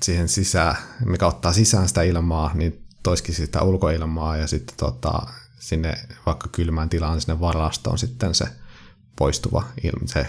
siihen 0.02 0.28
sisään, 0.28 0.76
mikä 1.04 1.26
ottaa 1.26 1.52
sisään 1.52 1.88
sitä 1.88 2.02
ilmaa, 2.02 2.54
niin 2.54 2.84
toiskin 3.02 3.34
sitä 3.34 3.62
ulkoilmaa 3.62 4.36
ja 4.36 4.46
sitten 4.46 4.76
tota, 4.76 5.26
sinne 5.64 5.94
vaikka 6.26 6.48
kylmään 6.48 6.88
tilaan 6.88 7.20
sinne 7.20 7.40
varastoon 7.40 7.98
sitten 7.98 8.34
se 8.34 8.44
poistuva 9.18 9.64
ilma, 9.84 10.06
se 10.06 10.26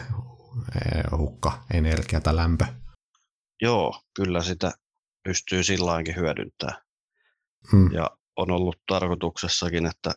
hukka, 1.17 1.63
energia 1.73 2.21
tai 2.21 2.35
lämpö. 2.35 2.65
Joo, 3.61 4.01
kyllä 4.15 4.43
sitä 4.43 4.71
pystyy 5.23 5.63
silläkin 5.63 6.15
hyödyntämään. 6.15 6.81
Hmm. 7.71 7.91
Ja 7.91 8.09
on 8.35 8.51
ollut 8.51 8.81
tarkoituksessakin, 8.87 9.85
että 9.85 10.13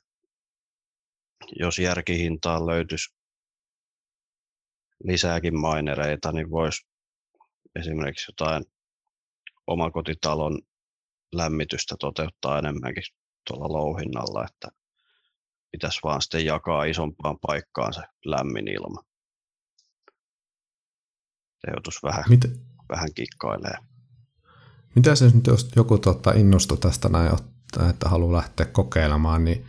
jos 1.56 1.78
järkihintaan 1.78 2.66
löytyisi 2.66 3.14
lisääkin 5.04 5.58
mainereita, 5.58 6.32
niin 6.32 6.50
voisi 6.50 6.86
esimerkiksi 7.78 8.26
jotain 8.28 8.64
omakotitalon 9.66 10.60
lämmitystä 11.34 11.94
toteuttaa 12.00 12.58
enemmänkin 12.58 13.02
tuolla 13.46 13.72
louhinnalla, 13.72 14.44
että 14.44 14.77
pitäisi 15.70 16.00
vaan 16.04 16.22
sitten 16.22 16.44
jakaa 16.44 16.84
isompaan 16.84 17.38
paikkaan 17.46 17.92
se 17.92 18.02
lämmin 18.24 18.68
ilma. 18.68 19.04
Se 21.60 21.70
joutuisi 21.70 21.98
vähän, 22.02 22.24
Mitä? 22.28 22.48
vähän 22.88 23.14
kikkailemaan. 23.14 23.84
Mitä 24.94 25.14
se 25.14 25.24
nyt, 25.34 25.46
jos 25.46 25.70
joku 25.76 25.98
tota, 25.98 26.32
innostui 26.32 26.78
tästä 26.78 27.08
näin, 27.08 27.32
että 27.90 28.08
haluaa 28.08 28.36
lähteä 28.36 28.66
kokeilemaan, 28.66 29.44
niin 29.44 29.66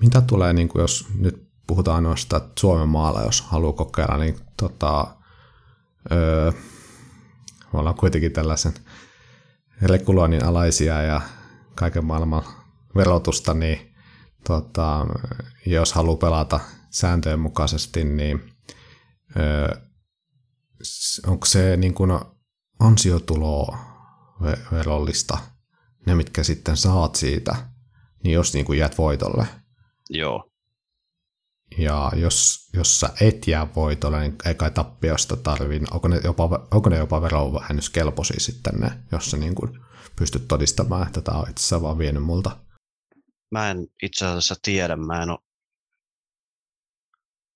mitä 0.00 0.20
tulee, 0.20 0.52
niin 0.52 0.68
kuin 0.68 0.80
jos 0.80 1.06
nyt 1.18 1.50
puhutaan 1.66 1.96
ainoastaan 1.96 2.42
Suomen 2.58 2.88
maalla, 2.88 3.22
jos 3.22 3.40
haluaa 3.40 3.72
kokeilla, 3.72 4.16
niin 4.16 4.38
tota, 4.56 5.16
öö, 6.12 6.52
me 7.72 7.78
ollaan 7.78 7.96
kuitenkin 7.96 8.32
tällaisen 8.32 8.74
reguloinnin 9.82 10.44
alaisia 10.44 11.02
ja 11.02 11.20
kaiken 11.74 12.04
maailman 12.04 12.42
verotusta, 12.96 13.54
niin 13.54 13.89
tota, 14.46 15.06
jos 15.66 15.92
haluaa 15.92 16.16
pelata 16.16 16.60
sääntöjen 16.90 17.40
mukaisesti, 17.40 18.04
niin 18.04 18.52
öö, 19.36 19.68
onko 21.26 21.46
se 21.46 21.76
niin 21.76 21.94
kuin 21.94 22.10
ansiotuloa 22.78 23.78
verollista, 24.72 25.38
ne 26.06 26.14
mitkä 26.14 26.42
sitten 26.42 26.76
saat 26.76 27.14
siitä, 27.14 27.56
niin 28.24 28.34
jos 28.34 28.54
niin 28.54 28.64
kuin 28.64 28.78
jäät 28.78 28.98
voitolle. 28.98 29.46
Joo. 30.10 30.50
Ja 31.78 32.12
jos, 32.16 32.68
jos 32.74 33.00
sä 33.00 33.10
et 33.20 33.46
jää 33.46 33.74
voitolle, 33.76 34.20
niin 34.20 34.36
ei 34.44 34.54
kai 34.54 34.70
tappiosta 34.70 35.36
tarvii. 35.36 35.80
Onko 35.90 36.08
ne 36.08 36.20
jopa, 36.24 36.68
onko 36.70 36.90
ne 36.90 36.98
jopa 36.98 37.22
verovähennyskelpoisia 37.22 38.40
sitten 38.40 38.74
ne, 38.74 38.92
jos 39.12 39.30
sä 39.30 39.36
niin 39.36 39.54
kuin 39.54 39.78
pystyt 40.16 40.48
todistamaan, 40.48 41.06
että 41.06 41.20
tämä 41.20 41.38
on 41.38 41.50
itse 41.50 41.60
asiassa 41.60 41.82
vaan 41.82 41.98
vienyt 41.98 42.22
multa? 42.22 42.56
Mä 43.50 43.70
en 43.70 43.86
itse 44.02 44.26
asiassa 44.26 44.54
tiedä. 44.62 44.96
Mä 44.96 45.22
en 45.22 45.30
ole, 45.30 45.38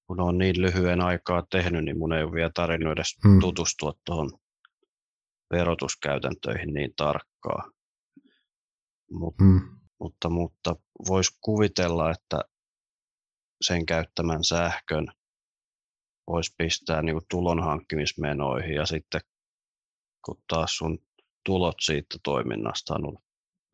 kun 0.06 0.20
on 0.20 0.38
niin 0.38 0.62
lyhyen 0.62 1.00
aikaa 1.00 1.46
tehnyt, 1.50 1.84
niin 1.84 1.98
mun 1.98 2.12
ei 2.12 2.22
ole 2.22 2.32
vielä 2.32 2.50
tarvinnut 2.54 2.92
edes 2.92 3.16
hmm. 3.24 3.40
tutustua 3.40 3.92
tuohon 4.04 4.30
verotuskäytäntöihin 5.50 6.74
niin 6.74 6.92
tarkkaan. 6.96 7.72
Mut, 9.10 9.34
hmm. 9.42 9.60
Mutta, 10.00 10.30
mutta 10.30 10.76
voisi 11.08 11.38
kuvitella, 11.40 12.10
että 12.10 12.40
sen 13.60 13.86
käyttämän 13.86 14.44
sähkön 14.44 15.06
voisi 16.26 16.54
pistää 16.58 17.02
niin 17.02 17.14
kuin 17.14 17.26
tulonhankkimismenoihin 17.30 18.74
ja 18.74 18.86
sitten 18.86 19.20
kun 20.24 20.42
taas 20.48 20.76
sun 20.76 20.98
tulot 21.44 21.76
siitä 21.80 22.18
toiminnasta 22.22 22.94
on 22.94 23.06
ollut 23.06 23.24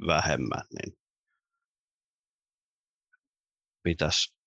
vähemmän, 0.06 0.62
niin 0.70 0.99
pitäisi 3.82 4.40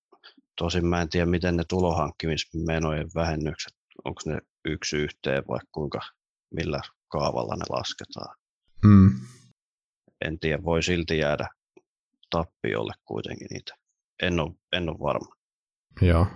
Tosin 0.58 0.86
mä 0.86 1.02
en 1.02 1.10
tiedä, 1.10 1.26
miten 1.26 1.56
ne 1.56 1.64
tulohankkimismenojen 1.70 3.10
vähennykset, 3.16 3.74
onko 4.06 4.22
ne 4.26 4.40
yksi 4.66 4.98
yhteen 4.98 5.44
vai 5.48 5.60
kuinka, 5.72 6.00
millä 6.52 6.82
kaavalla 7.08 7.56
ne 7.56 7.66
lasketaan. 7.70 8.36
Mm. 8.84 9.12
En 10.26 10.40
tiedä, 10.40 10.64
voi 10.64 10.84
silti 10.84 11.18
jäädä 11.18 11.48
tappiolle 12.30 12.94
kuitenkin 13.06 13.48
niitä. 13.52 13.74
En 14.22 14.40
ole, 14.40 14.54
en 14.72 14.90
ole 14.90 15.00
varma. 15.00 15.36
Joo. 16.02 16.28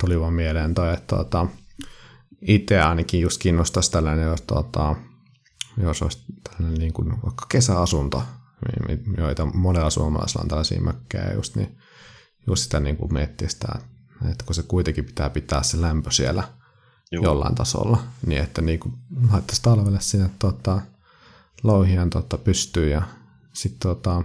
Tuli 0.00 0.20
vaan 0.20 0.32
mieleen 0.32 0.74
toi, 0.74 0.94
että 0.94 1.16
tuota, 1.16 1.46
itse 2.42 2.80
ainakin 2.80 3.20
just 3.20 3.42
kiinnostaisi 3.42 3.90
tällainen, 3.90 4.26
jos, 4.26 4.42
tuota, 4.42 4.96
jos 5.82 6.02
olisi 6.02 6.24
tällainen 6.44 6.80
niin 6.80 6.92
kuin 6.92 7.22
vaikka 7.22 7.46
kesäasunto, 7.48 8.22
joita 9.16 9.46
monella 9.46 9.90
suomalaisella 9.90 10.42
on 10.42 10.48
tällaisia 10.48 10.80
mökkejä 10.80 11.32
just, 11.34 11.56
niin 11.56 11.78
just 12.46 12.62
sitä 12.62 12.80
niin 12.80 12.96
kuin 12.96 13.12
miettiä 13.12 13.48
sitä, 13.48 13.68
että 14.30 14.44
kun 14.44 14.54
se 14.54 14.62
kuitenkin 14.62 15.04
pitää 15.04 15.30
pitää 15.30 15.62
se 15.62 15.80
lämpö 15.80 16.10
siellä 16.10 16.48
Joo. 17.12 17.24
jollain 17.24 17.54
tasolla, 17.54 18.02
niin 18.26 18.42
että 18.42 18.62
niin 18.62 18.80
kuin 18.80 18.94
laittaisi 19.32 19.62
talvelle 19.62 20.00
sinne 20.00 20.30
tuota, 20.38 20.80
louhian 21.62 22.10
tuota, 22.10 22.38
pystyy 22.38 22.88
ja 22.90 23.02
sitten 23.52 23.80
tuota, 23.82 24.22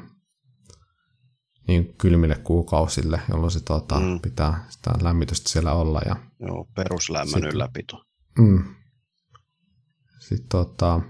niin 1.67 1.95
kylmille 1.97 2.35
kuukausille, 2.35 3.21
jolloin 3.29 3.51
se 3.51 3.59
tuota, 3.59 3.99
Mm. 3.99 4.19
pitää 4.21 4.65
sitä 4.69 4.91
lämmitystä 5.01 5.49
siellä 5.49 5.73
olla. 5.73 6.01
Ja, 6.05 6.15
Joo, 6.39 6.67
peruslämmön 6.75 7.29
Sitten- 7.29 7.49
ylläpito. 7.53 8.05
mm. 8.39 8.63
Sitten 10.19 10.59
mutta 10.59 11.01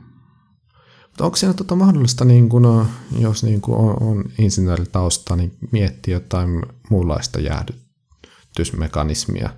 onko 1.20 1.36
siinä 1.36 1.54
tuota 1.54 1.76
mahdollista, 1.76 2.26
niin 2.26 2.50
kun, 2.50 2.88
jos 3.20 3.44
niin 3.44 3.62
kun 3.62 3.76
on, 3.76 4.04
on 4.04 4.24
insinööritausta, 4.38 5.36
niin 5.36 5.58
miettiä 5.72 6.16
jotain 6.16 6.62
muunlaista 6.90 7.40
jäähdytysmekanismia? 7.40 9.50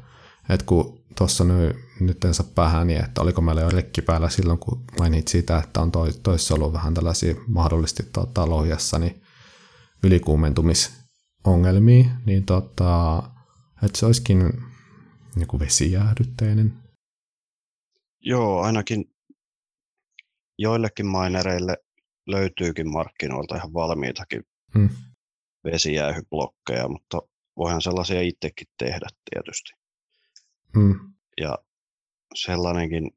Et 0.49 0.63
kun 0.63 0.97
tuossa 1.17 1.43
nyt, 1.43 1.75
nyt 1.99 2.25
en 2.25 2.33
saa 2.33 2.47
päähän, 2.55 2.87
niin 2.87 3.05
että 3.05 3.21
oliko 3.21 3.41
meillä 3.41 3.61
jo 3.61 3.69
rekki 3.69 4.01
päällä 4.01 4.29
silloin, 4.29 4.59
kun 4.59 4.83
mainit 4.99 5.27
siitä, 5.27 5.57
että 5.57 5.81
on 5.81 5.91
toi, 5.91 6.13
toissa 6.23 6.55
ollut 6.55 6.73
vähän 6.73 6.93
tällaisia 6.93 7.35
mahdollisesti 7.47 8.03
tuota, 8.13 8.49
lohjassa, 8.49 8.99
niin 8.99 9.21
ylikuumentumisongelmia, 10.03 12.05
niin 12.25 12.45
tota, 12.45 13.23
että 13.83 13.99
se 13.99 14.05
olisikin 14.05 14.53
joku 15.35 15.59
vesijäähdytteinen. 15.59 16.73
Joo, 18.19 18.61
ainakin 18.61 19.05
joillekin 20.57 21.05
mainereille 21.05 21.77
löytyykin 22.27 22.91
markkinoilta 22.91 23.55
ihan 23.55 23.73
valmiitakin 23.73 24.43
Mm. 24.75 24.89
vesijäähyblokkeja, 25.63 26.87
mutta 26.87 27.21
voihan 27.57 27.81
sellaisia 27.81 28.21
itsekin 28.21 28.67
tehdä 28.77 29.07
tietysti. 29.29 29.71
Mm. 30.75 31.13
Ja 31.41 31.57
sellainenkin 32.35 33.11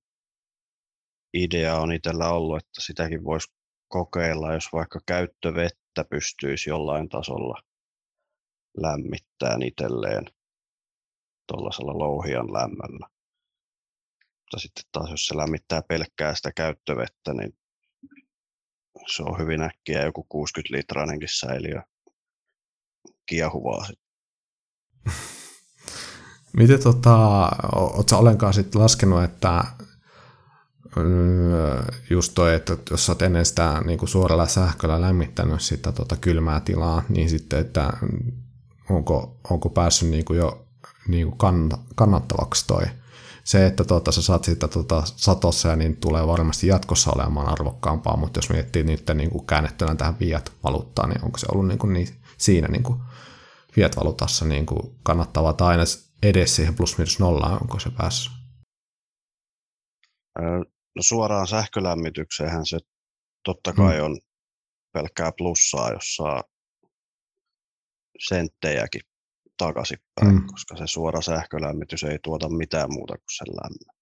idea 1.35 1.77
on 1.77 1.93
itsellä 1.93 2.29
ollut, 2.33 2.57
että 2.59 2.81
sitäkin 2.81 3.25
voisi 3.25 3.53
kokeilla, 3.89 4.53
jos 4.53 4.73
vaikka 4.73 5.01
käyttövettä 5.07 6.05
pystyisi 6.11 6.71
jollain 6.71 7.09
tasolla 7.09 7.63
lämmittämään 8.77 9.63
itselleen 9.63 10.25
tuollaisella 11.49 11.99
louhian 11.99 12.53
lämmöllä. 12.53 13.09
Mutta 14.51 14.63
sitten 14.63 14.85
taas, 14.93 15.11
jos 15.11 15.27
se 15.27 15.37
lämmittää 15.37 15.83
pelkkää 15.83 16.35
sitä 16.35 16.53
käyttövettä, 16.53 17.35
niin 17.35 17.55
se 19.15 19.23
on 19.23 19.39
hyvin 19.39 19.63
äkkiä 19.63 20.05
joku 20.05 20.27
60-litrainenkin 20.35 21.29
säiliö 21.31 21.83
kiehuvaa. 23.27 23.87
Miten 26.57 26.83
tota, 26.83 27.49
ootko 27.75 28.17
ollenkaan 28.17 28.55
sitten 28.55 28.81
laskenut, 28.81 29.25
että 29.25 29.65
just 32.11 32.33
toi, 32.35 32.55
että 32.55 32.77
jos 32.91 33.09
oot 33.09 33.23
ennen 33.23 33.47
sitä 33.47 33.83
niin 33.87 33.99
kuin 33.99 34.09
suoralla 34.09 34.47
sähköllä 34.47 35.01
lämmittänyt 35.01 35.63
sitä 35.63 35.93
tota 35.93 36.17
kylmää 36.17 36.61
tilaa, 36.61 37.03
niin 37.09 37.31
sitten, 37.31 37.59
että 37.59 37.93
onko, 38.91 39.41
onko 39.51 39.69
päässyt 39.69 40.11
niin 40.11 40.25
kuin 40.25 40.39
jo 40.39 40.67
niin 41.09 41.31
kuin 41.31 41.39
kann- 41.39 41.79
kannattavaksi 41.95 42.67
toi. 42.67 43.00
Se, 43.51 43.67
että 43.67 43.85
tota, 43.85 44.13
sä 44.13 44.23
saat 44.23 44.45
sitä 44.45 44.69
tota, 44.69 45.03
satossa, 45.07 45.77
niin 45.77 45.97
tulee 45.97 46.27
varmasti 46.27 46.67
jatkossa 46.67 47.11
olemaan 47.15 47.49
arvokkaampaa, 47.49 48.17
mutta 48.17 48.39
jos 48.39 48.51
miettii 48.51 48.83
niitä 48.83 49.15
niin 49.15 49.31
kuin 49.31 49.47
käännettynä 49.47 49.95
tähän 49.95 50.15
fiat-valuuttaan, 50.15 51.11
niin 51.11 51.25
onko 51.25 51.39
se 51.39 51.47
ollut 51.53 51.69
niin 51.69 51.79
kuin 51.79 51.93
niin, 51.93 52.09
siinä 52.39 52.69
niin 52.69 52.83
kuin 52.83 53.01
fiat-valuutassa 53.73 54.45
niin 54.45 54.67
kuin 54.67 54.99
kannattavaa 55.03 55.53
tai 55.53 55.69
aina 55.69 55.83
edes 56.23 56.57
siihen 56.57 56.75
plus 56.75 56.99
minus 56.99 57.19
nollaan, 57.19 57.63
onko 57.63 57.79
se 57.79 57.91
päässyt? 57.99 58.33
No 60.97 61.03
suoraan 61.03 61.47
sähkölämmitykseenhän 61.47 62.67
se 62.67 62.79
totta 63.45 63.73
kai 63.73 64.01
on 64.01 64.19
pelkkää 64.93 65.33
plussaa, 65.39 65.93
jos 65.93 66.17
saa 66.17 66.43
senttejäkin 68.29 69.01
takaisinpäin, 69.65 70.35
Mm. 70.35 70.47
koska 70.47 70.77
se 70.77 70.87
suora 70.87 71.21
sähkölämmitys 71.21 72.05
ei 72.05 72.19
tuota 72.25 72.49
mitään 72.49 72.93
muuta 72.93 73.15
kuin 73.17 73.37
sen 73.37 73.57
lämmön. 73.57 73.97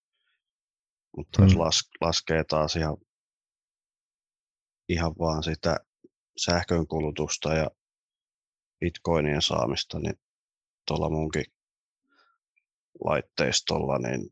Mutta 1.16 1.42
jos 1.42 1.52
Mm. 1.54 1.61
las, 1.61 1.90
laskee 2.00 2.44
taas 2.44 2.76
ihan, 2.76 2.96
ihan 4.88 5.12
vaan 5.18 5.42
sitä 5.42 5.76
sähkönkulutusta 6.44 7.54
ja 7.54 7.70
bitcoinien 8.80 9.42
saamista, 9.42 9.98
niin 9.98 10.14
tuolla 10.86 11.11
munkin 11.11 11.44
laitteistolla, 13.04 13.98
niin 13.98 14.30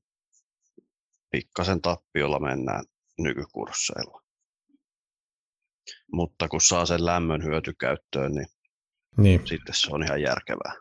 pikkasen 1.31 1.81
tappiolla 1.83 2.41
mennään 2.41 2.85
nykykursseilla. 3.19 4.23
Mutta 6.13 6.49
kun 6.49 6.61
saa 6.61 6.87
sen 6.87 7.07
lämmön 7.07 7.45
hyötykäyttöön, 7.45 8.33
niin 8.33 8.47
Niin, 9.19 9.47
sitten 9.47 9.75
se 9.75 9.89
on 9.95 10.03
ihan 10.03 10.23
järkevää. 10.23 10.73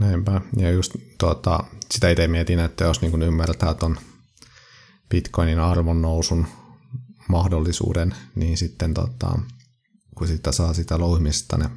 Näinpä. 0.00 0.40
Ja 0.56 0.70
just 0.70 0.96
tuota, 1.18 1.64
sitä 1.90 2.10
itse 2.10 2.28
mietin, 2.28 2.58
että 2.58 2.84
jos 2.84 3.00
niin 3.02 3.22
ymmärtää 3.22 3.74
tuon 3.74 3.98
bitcoinin 5.08 5.58
arvon 5.58 6.02
nousun 6.02 6.46
mahdollisuuden, 7.28 8.14
niin 8.34 8.56
sitten 8.56 8.94
tota, 8.94 9.38
kun 10.14 10.26
sitä 10.26 10.52
saa 10.52 10.74
sitä 10.74 10.98
louhimista 10.98 11.58
ne 11.58 11.70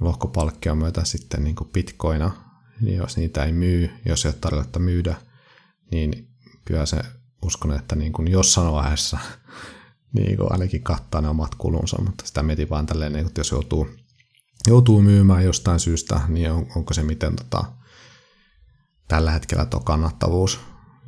lohkopalkkion 0.00 0.78
myötä 0.78 1.04
sitten 1.04 1.44
niin 1.44 1.56
bitcoina, 1.72 2.30
niin 2.80 2.96
jos 2.96 3.16
niitä 3.16 3.44
ei 3.44 3.52
myy, 3.52 3.90
jos 4.06 4.24
ei 4.24 4.28
ole 4.28 4.38
tarvetta 4.40 4.78
myydä, 4.78 5.16
niin 5.90 6.28
kyllä 6.64 6.86
se 6.86 6.96
uskon, 7.42 7.72
että 7.72 7.96
niin 7.96 8.12
kuin 8.12 8.28
jossain 8.28 8.72
vaiheessa 8.72 9.18
niin 10.18 10.36
kuin 10.36 10.52
ainakin 10.52 10.82
kattaa 10.82 11.20
ne 11.20 11.28
omat 11.28 11.54
kulunsa, 11.54 12.02
mutta 12.02 12.26
sitä 12.26 12.42
mietin 12.42 12.70
vaan 12.70 12.86
tälleen, 12.86 13.16
että 13.16 13.40
jos 13.40 13.50
joutuu, 13.50 13.88
joutuu 14.66 15.02
myymään 15.02 15.44
jostain 15.44 15.80
syystä, 15.80 16.20
niin 16.28 16.50
on, 16.50 16.66
onko 16.76 16.94
se 16.94 17.02
miten 17.02 17.36
tota, 17.36 17.64
tällä 19.08 19.30
hetkellä 19.30 19.66
tuo 19.66 19.80
kannattavuus 19.80 20.60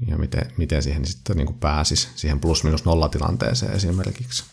ja 0.06 0.18
miten, 0.18 0.52
miten 0.56 0.82
siihen 0.82 1.06
sitten 1.06 1.36
niin 1.36 1.46
kuin 1.46 1.58
pääsisi 1.58 2.08
siihen 2.14 2.40
plus 2.40 2.64
minus 2.64 2.84
nolla 2.84 3.08
tilanteeseen 3.08 3.72
esimerkiksi. 3.72 4.44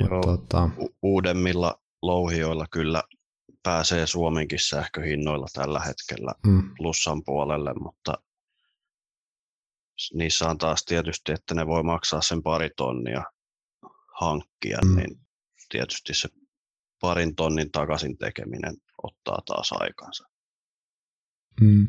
Joo. 0.00 0.22
Tota, 0.22 0.70
U- 0.78 0.96
uudemmilla 1.02 1.80
louhioilla 2.02 2.66
kyllä 2.70 3.02
pääsee 3.62 4.06
Suomenkin 4.06 4.58
sähköhinnoilla 4.60 5.46
tällä 5.52 5.80
hetkellä 5.80 6.32
mm, 6.46 6.70
plussan 6.76 7.24
puolelle, 7.24 7.74
mutta 7.74 8.14
niissä 10.14 10.48
on 10.48 10.58
taas 10.58 10.84
tietysti, 10.84 11.32
että 11.32 11.54
ne 11.54 11.66
voi 11.66 11.82
maksaa 11.82 12.22
sen 12.22 12.42
pari 12.42 12.70
tonnia 12.76 13.22
hankkia, 14.20 14.78
mm. 14.84 14.96
niin 14.96 15.20
tietysti 15.68 16.14
se 16.14 16.28
parin 17.00 17.34
tonnin 17.36 17.70
takaisin 17.70 18.18
tekeminen 18.18 18.76
ottaa 19.02 19.38
taas 19.46 19.72
aikansa. 19.72 20.24
Mm. 21.60 21.86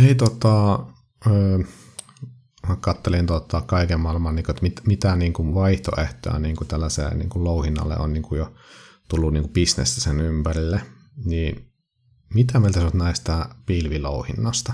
Hei, 0.00 0.14
tota, 0.14 0.86
öö, 1.26 1.58
mä 2.68 2.76
kattelin 2.76 3.26
tota 3.26 3.60
kaiken 3.60 4.00
maailman, 4.00 4.34
niin 4.34 4.50
että 4.50 4.62
mit, 4.62 4.80
mitä 4.86 5.16
niin 5.16 5.32
kuin 5.32 5.54
vaihtoehtoja 5.54 6.38
niin 6.38 6.56
kuin 6.56 6.68
tällaiseen 6.68 7.18
niin 7.18 7.28
kuin 7.28 7.44
louhinnalle 7.44 7.96
on 7.98 8.12
niin 8.12 8.22
kuin 8.22 8.38
jo 8.38 8.54
tullut 9.08 9.32
niin 9.32 9.42
kuin 9.42 9.52
bisnestä 9.52 10.00
sen 10.00 10.20
ympärille. 10.20 10.80
Niin 11.24 11.72
mitä 12.34 12.60
mieltä 12.60 12.84
oot 12.84 12.94
näistä 12.94 13.48
pilvilouhinnasta, 13.66 14.72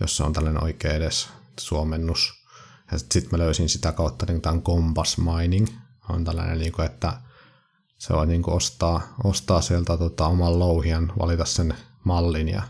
jos 0.00 0.16
se 0.16 0.24
on 0.24 0.32
tällainen 0.32 0.64
oikea 0.64 0.92
edes 0.92 1.28
suomennus? 1.60 2.44
Sitten 2.96 3.28
mä 3.30 3.38
löysin 3.38 3.68
sitä 3.68 3.92
kautta, 3.92 4.26
niin 4.26 4.40
tämän 4.40 4.62
Compass 4.62 5.18
Mining 5.18 5.66
on 6.08 6.24
tällainen, 6.24 6.58
niin 6.58 6.72
kuin, 6.72 6.86
että 6.86 7.20
se 7.98 8.14
voi 8.14 8.26
niin 8.26 8.50
ostaa, 8.50 9.14
ostaa 9.24 9.60
sieltä 9.60 9.96
tota, 9.96 10.26
oman 10.26 10.58
louhian, 10.58 11.12
valita 11.18 11.44
sen 11.44 11.74
mallin 12.04 12.48
ja 12.48 12.62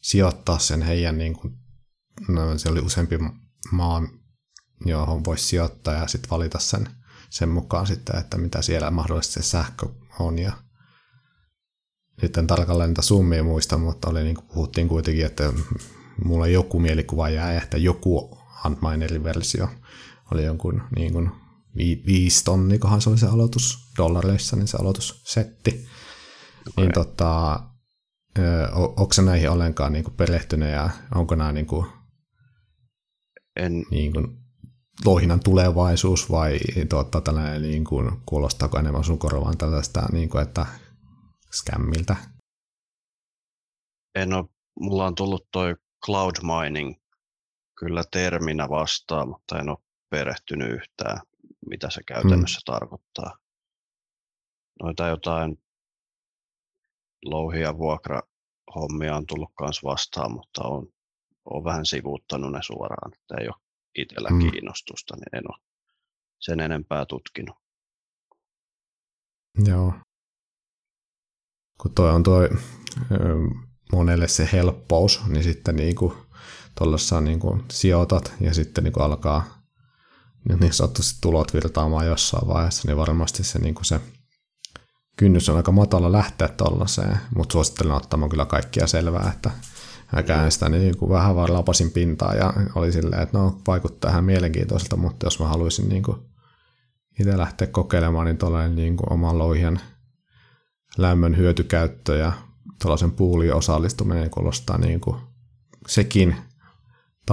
sijoittaa 0.00 0.58
sen 0.58 0.82
heidän, 0.82 1.18
niin 1.18 1.32
kuin, 1.32 1.54
no, 2.28 2.58
se 2.58 2.68
oli 2.68 2.80
useampi 2.80 3.18
maa, 3.72 4.02
johon 4.86 5.24
voisi 5.24 5.44
sijoittaa 5.44 5.94
ja 5.94 6.06
sitten 6.06 6.30
valita 6.30 6.58
sen, 6.58 6.88
sen 7.30 7.48
mukaan 7.48 7.86
sitten, 7.86 8.18
että 8.18 8.38
mitä 8.38 8.62
siellä 8.62 8.90
mahdollisesti 8.90 9.42
se 9.42 9.48
sähkö 9.48 9.86
on 10.18 10.38
ja 10.38 10.52
nyt 12.22 12.36
en 12.36 12.46
tarkalleen 12.46 12.90
niitä 12.90 13.02
summia 13.02 13.44
muista, 13.44 13.78
mutta 13.78 14.10
oli, 14.10 14.22
niin 14.22 14.36
kuin 14.36 14.46
puhuttiin 14.46 14.88
kuitenkin, 14.88 15.26
että 15.26 15.52
mulla 16.24 16.46
joku 16.46 16.78
mielikuva 16.80 17.28
jää, 17.28 17.62
että 17.62 17.78
joku 17.78 18.38
Antminerin 18.64 19.24
versio 19.24 19.68
oli 20.32 20.44
jonkun 20.44 20.82
niin 20.96 21.12
kuin 21.12 21.30
vi, 21.76 22.02
viisi 22.06 22.44
tonnikohan 22.44 23.00
se 23.00 23.10
oli 23.10 23.18
se 23.18 23.26
aloitus 23.26 23.78
dollareissa, 23.98 24.56
niin 24.56 24.68
se 24.68 24.76
aloitussetti. 24.80 25.70
Okay. 25.70 26.84
Niin 26.84 26.92
tota, 26.94 27.60
onko 28.96 29.12
se 29.12 29.22
näihin 29.22 29.50
ollenkaan 29.50 29.92
niin 29.92 30.04
kuin 30.04 30.14
perehtynyt 30.14 30.72
ja 30.72 30.90
onko 31.14 31.34
nämä 31.34 31.52
niin 31.52 31.66
kuin, 31.66 31.86
En, 33.56 33.84
niin 33.90 34.12
kuin, 34.12 34.26
tulevaisuus 35.44 36.30
vai 36.30 36.58
tota, 36.88 37.20
tällainen, 37.20 37.62
niin 37.62 37.84
kuin, 37.84 38.10
kuulostaako 38.26 38.78
enemmän 38.78 39.04
sun 39.04 39.18
korvaan 39.18 39.58
tällaista, 39.58 40.08
niin 40.12 40.28
kuin, 40.28 40.42
että 40.42 40.66
skämmiltä? 41.52 42.16
en 44.14 44.32
ole, 44.32 44.44
mulla 44.80 45.06
on 45.06 45.14
tullut 45.14 45.48
toi 45.52 45.76
cloud 46.06 46.34
mining 46.42 46.94
kyllä 47.78 48.02
terminä 48.10 48.68
vastaan, 48.68 49.28
mutta 49.28 49.58
en 49.58 49.68
ole 49.68 49.78
perehtynyt 50.10 50.72
yhtään, 50.72 51.20
mitä 51.70 51.90
se 51.90 52.00
käytännössä 52.06 52.60
mm. 52.60 52.72
tarkoittaa. 52.72 53.38
Noita 54.82 55.06
jotain 55.06 55.62
louhia 57.24 57.78
vuokrahommia 57.78 59.16
on 59.16 59.26
tullut 59.26 59.50
myös 59.60 59.82
vastaan, 59.84 60.32
mutta 60.32 60.62
on, 60.62 60.86
on 61.44 61.64
vähän 61.64 61.86
sivuuttanut 61.86 62.52
ne 62.52 62.58
suoraan, 62.62 63.12
että 63.14 63.34
ei 63.40 63.48
ole 63.48 63.62
itsellä 63.98 64.28
Mm. 64.28 64.44
mm. 64.44 64.50
kiinnostusta, 64.50 65.16
niin 65.16 65.36
en 65.36 65.52
ole 65.52 65.64
sen 66.40 66.60
enempää 66.60 67.06
tutkinut. 67.06 67.56
Joo. 69.64 69.92
Kun 71.82 71.94
toi 71.94 72.10
on 72.10 72.22
toi 72.22 72.48
monelle 73.92 74.28
se 74.28 74.48
helppous, 74.52 75.26
niin 75.26 75.44
sitten 75.44 75.76
niinku 75.76 76.16
tuollaisessa 76.78 77.20
niinku 77.20 77.62
sijoitat 77.70 78.34
ja 78.40 78.54
sitten 78.54 78.84
niinku 78.84 79.00
alkaa 79.00 79.59
niin 80.48 80.72
sanotusti 80.72 81.18
tulot 81.20 81.54
virtaamaan 81.54 82.06
jossain 82.06 82.48
vaiheessa, 82.48 82.88
niin 82.88 82.96
varmasti 82.96 83.44
se, 83.44 83.58
niinku 83.58 83.84
se 83.84 84.00
kynnys 85.16 85.48
on 85.48 85.56
aika 85.56 85.72
matala 85.72 86.12
lähteä 86.12 86.48
tuollaiseen, 86.48 87.18
mutta 87.34 87.52
suosittelen 87.52 87.92
ottamaan 87.92 88.30
kyllä 88.30 88.46
kaikkia 88.46 88.86
selvää, 88.86 89.32
että 89.34 89.50
mäkään 90.12 90.52
sitä 90.52 90.68
niin 90.68 90.96
kuin 90.96 91.10
vähän 91.10 91.36
vaan 91.36 91.52
lapasin 91.52 91.90
pintaa 91.90 92.34
ja 92.34 92.52
oli 92.74 92.92
silleen, 92.92 93.22
että 93.22 93.38
no 93.38 93.60
vaikuttaa 93.66 94.10
ihan 94.10 94.24
mielenkiintoiselta, 94.24 94.96
mutta 94.96 95.26
jos 95.26 95.40
mä 95.40 95.48
haluaisin 95.48 95.88
niin 95.88 96.02
kuin 96.02 96.16
itse 97.20 97.38
lähteä 97.38 97.66
kokeilemaan, 97.66 98.26
niin 98.26 98.38
tuollainen 98.38 98.76
niin 98.76 98.96
kuin 98.96 99.12
oman 99.12 99.38
louhien 99.38 99.80
lämmön 100.98 101.36
hyötykäyttö 101.36 102.16
ja 102.16 102.32
tuollaisen 102.82 103.12
puuliin 103.12 103.54
osallistuminen 103.54 104.22
niin 104.22 104.30
kuulostaa 104.30 104.78
niin 104.78 105.00
kuin 105.00 105.16
sekin 105.86 106.36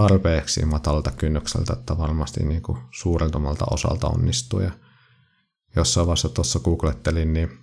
tarpeeksi 0.02 0.66
matalalta 0.66 1.12
kynnykseltä, 1.12 1.74
että 1.74 1.98
varmasti 1.98 2.44
niin 2.44 2.62
kuin 2.62 2.78
suureltamalta 2.92 3.66
osalta 3.72 4.08
onnistuu. 4.08 4.60
Ja 4.60 4.72
jossain 5.76 6.08
vaiheessa 6.08 6.30
tuossa 6.30 6.60
googlettelin, 6.60 7.34
niin 7.34 7.60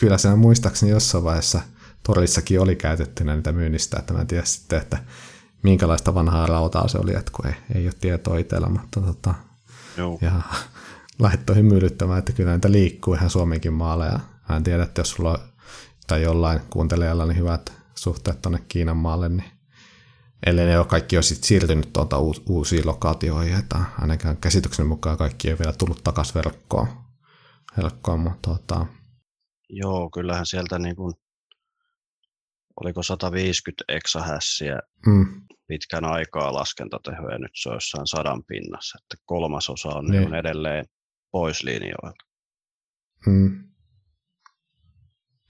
kyllä 0.00 0.18
se 0.18 0.34
muistaakseni 0.34 0.92
jossain 0.92 1.24
vaiheessa 1.24 1.60
torissakin 2.02 2.60
oli 2.60 2.76
käytettynä 2.76 3.34
niitä 3.34 3.52
myynnistä, 3.52 3.98
että 3.98 4.14
mä 4.14 4.20
en 4.20 4.26
tiedä 4.26 4.44
sitten, 4.44 4.78
että 4.78 4.98
minkälaista 5.62 6.14
vanhaa 6.14 6.46
rautaa 6.46 6.88
se 6.88 6.98
oli, 6.98 7.14
että 7.14 7.32
kun 7.36 7.46
ei, 7.46 7.54
ei 7.74 7.86
ole 7.86 7.94
tietoa 8.00 8.38
itsellä, 8.38 8.68
mutta 8.68 9.00
tota, 9.00 9.34
Joo. 9.96 10.18
ja 10.20 10.32
laittoi 11.18 11.56
hymyilyttämään, 11.56 12.18
että 12.18 12.32
kyllä 12.32 12.52
niitä 12.52 12.72
liikkuu 12.72 13.14
ihan 13.14 13.30
Suomenkin 13.30 13.72
maalle 13.72 14.06
ja 14.06 14.20
mä 14.48 14.56
en 14.56 14.62
tiedä, 14.62 14.82
että 14.82 15.00
jos 15.00 15.10
sulla 15.10 15.30
on, 15.30 15.38
tai 16.06 16.22
jollain 16.22 16.60
kuuntelijalla 16.70 17.26
niin 17.26 17.38
hyvät 17.38 17.72
suhteet 17.94 18.42
tuonne 18.42 18.62
Kiinan 18.68 18.96
maalle, 18.96 19.28
niin 19.28 19.55
ellei 20.46 20.66
ne 20.66 20.78
ole 20.78 20.86
kaikki 20.86 21.16
jo 21.16 21.22
sit 21.22 21.44
siirtynyt 21.44 21.92
tuolta 21.92 22.18
uus- 22.18 22.42
uusiin 22.48 22.86
lokaatioihin, 22.86 23.58
että 23.58 23.78
ainakaan 23.98 24.36
käsityksen 24.36 24.86
mukaan 24.86 25.18
kaikki 25.18 25.48
ei 25.50 25.58
vielä 25.58 25.72
tullut 25.72 26.04
takaisin 26.04 26.34
verkkoon, 26.34 26.88
verkkoon 27.76 28.20
mutta 28.20 28.50
tota, 28.50 28.86
Joo, 29.68 30.10
kyllähän 30.10 30.46
sieltä 30.46 30.78
niin 30.78 30.96
kuin, 30.96 31.14
oliko 32.80 33.02
150 33.02 33.84
exahässiä 33.88 34.78
mm, 35.06 35.26
pitkän 35.66 36.04
aikaa 36.04 36.52
laskentatehoa 36.54 37.32
ja 37.32 37.38
nyt 37.38 37.50
se 37.54 37.68
on 37.68 37.74
jossain 37.74 38.06
sadan 38.06 38.44
pinnassa, 38.44 38.98
että 39.02 39.22
kolmasosa 39.24 39.88
on 39.88 40.04
Niin. 40.06 40.20
niin. 40.22 40.34
edelleen 40.34 40.84
pois 41.30 41.62
linjoilta. 41.62 42.24
mm, 43.26 43.64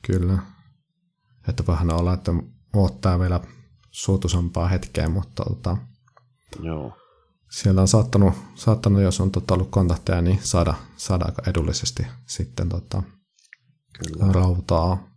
kyllä. 0.07 0.39
Että 1.49 1.67
vähän 1.67 1.91
olla, 1.93 2.13
että 2.15 2.33
odottaa 2.75 3.21
vielä 3.21 3.41
suotuisampaa 3.97 4.69
hetkeä, 4.69 5.09
mutta 5.09 5.45
tota, 5.45 5.77
Joo, 6.63 6.93
siellä 7.51 7.81
on 7.81 7.89
saattanut, 7.89 8.35
saattanut 8.55 9.03
jos 9.03 9.21
on 9.21 9.31
tota, 9.33 9.55
ollut 9.55 9.71
kontakteja, 9.71 10.23
niin 10.23 10.39
saada, 10.43 10.75
saada 10.97 11.25
aika 11.25 11.43
edullisesti 11.51 12.07
sitten 12.27 12.69
tota, 12.69 13.03
kyllä. 13.99 14.33
rautaa. 14.33 15.09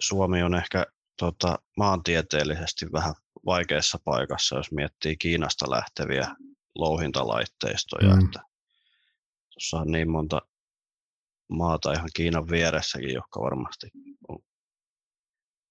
Suomi 0.00 0.42
on 0.42 0.54
ehkä 0.54 0.86
tota, 1.18 1.58
maantieteellisesti 1.76 2.86
vähän 2.92 3.14
vaikeassa 3.46 3.98
paikassa, 4.04 4.56
jos 4.56 4.72
miettii 4.72 5.16
Kiinasta 5.16 5.70
lähteviä 5.70 6.36
louhintalaitteistoja, 6.74 8.14
Mm. 8.14 8.24
että 8.24 8.40
tuossa 9.54 9.76
on 9.76 9.92
niin 9.92 10.10
monta 10.10 10.40
maata 11.50 11.92
ihan 11.92 12.10
Kiinan 12.14 12.50
vieressäkin, 12.50 13.14
jotka 13.14 13.40
varmasti 13.40 13.86
on, 14.28 14.38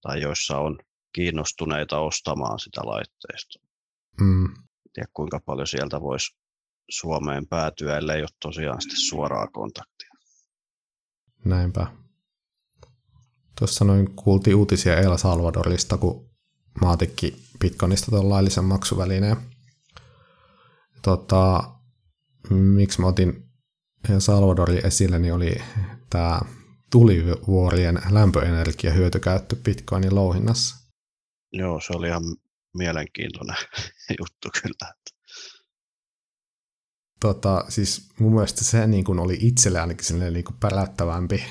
tai 0.02 0.22
joissa 0.22 0.58
on 0.58 0.80
kiinnostuneita 1.18 2.00
ostamaan 2.00 2.60
sitä 2.60 2.82
laitteistoa. 2.84 3.64
Mm, 4.22 4.48
tiedä 4.94 5.08
kuinka 5.14 5.40
paljon 5.46 5.68
sieltä 5.68 6.02
voisi 6.02 6.36
Suomeen 6.90 7.48
päätyä, 7.48 7.98
ellei 7.98 8.22
ole 8.22 8.30
tosiaan 8.42 8.82
sitten 8.82 9.00
suoraa 9.00 9.48
kontaktia. 9.48 10.10
näinpä. 11.46 11.88
Tuossa 13.60 13.86
noin 13.86 14.16
kuultiin 14.16 14.56
uutisia 14.56 14.98
El 14.98 15.18
Salvadorista, 15.18 15.98
kun 15.98 16.30
maatikki 16.82 17.36
Bitcoinista 17.60 18.12
tuon 18.12 18.30
laillisen 18.30 18.64
maksuvälineen. 18.64 19.38
Tota, 21.02 21.72
miksi 22.50 23.02
mä 23.02 23.08
otin 23.08 23.50
El 24.10 24.20
Salvadorin 24.20 24.86
esille, 24.86 25.20
niin 25.20 25.34
oli 25.34 25.56
tämä 26.10 26.42
tulivuorien 26.92 28.02
lämpöenergia 28.10 28.94
hyötykäyttö 28.94 29.56
Bitcoinin 29.56 30.16
louhinnassa. 30.16 30.87
Joo, 31.54 31.82
se 31.82 31.94
oli 31.94 32.08
ihan 32.08 32.24
mielenkiintoinen 32.74 33.56
juttu 34.20 34.50
kyllä. 34.62 34.94
Tota, 37.20 37.66
siis 37.70 38.10
mun 38.20 38.34
mielestä 38.34 38.64
se 38.64 38.88
niin 38.88 39.04
kuin 39.04 39.20
oli 39.20 39.38
itselle 39.42 39.80
ainakin 39.80 40.34
niin 40.34 40.44
kuin 40.44 40.58
päräyttävämpi 40.60 41.44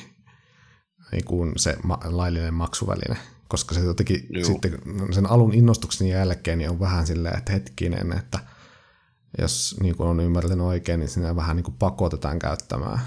niin 1.12 1.24
kuin 1.24 1.52
se 1.56 1.76
ma- 1.84 2.00
laillinen 2.04 2.54
maksuväline, 2.54 3.16
koska 3.48 3.74
se 3.74 3.80
jotenkin 3.80 4.26
Juu. 4.30 4.44
sitten 4.44 4.78
sen 5.12 5.30
alun 5.30 5.54
innostuksen 5.54 6.08
jälkeen 6.08 6.58
niin 6.58 6.70
on 6.70 6.80
vähän 6.80 7.06
silleen, 7.06 7.38
että 7.38 7.52
hetkinen, 7.52 8.12
että 8.12 8.38
jos 9.38 9.76
niin 9.82 9.96
kuin 9.96 10.08
on 10.08 10.20
ymmärtänyt 10.20 10.66
oikein, 10.66 11.00
niin 11.00 11.08
siinä 11.08 11.36
vähän 11.36 11.56
niin 11.56 11.64
kuin 11.64 11.76
pakotetaan 11.78 12.38
käyttämään 12.38 13.00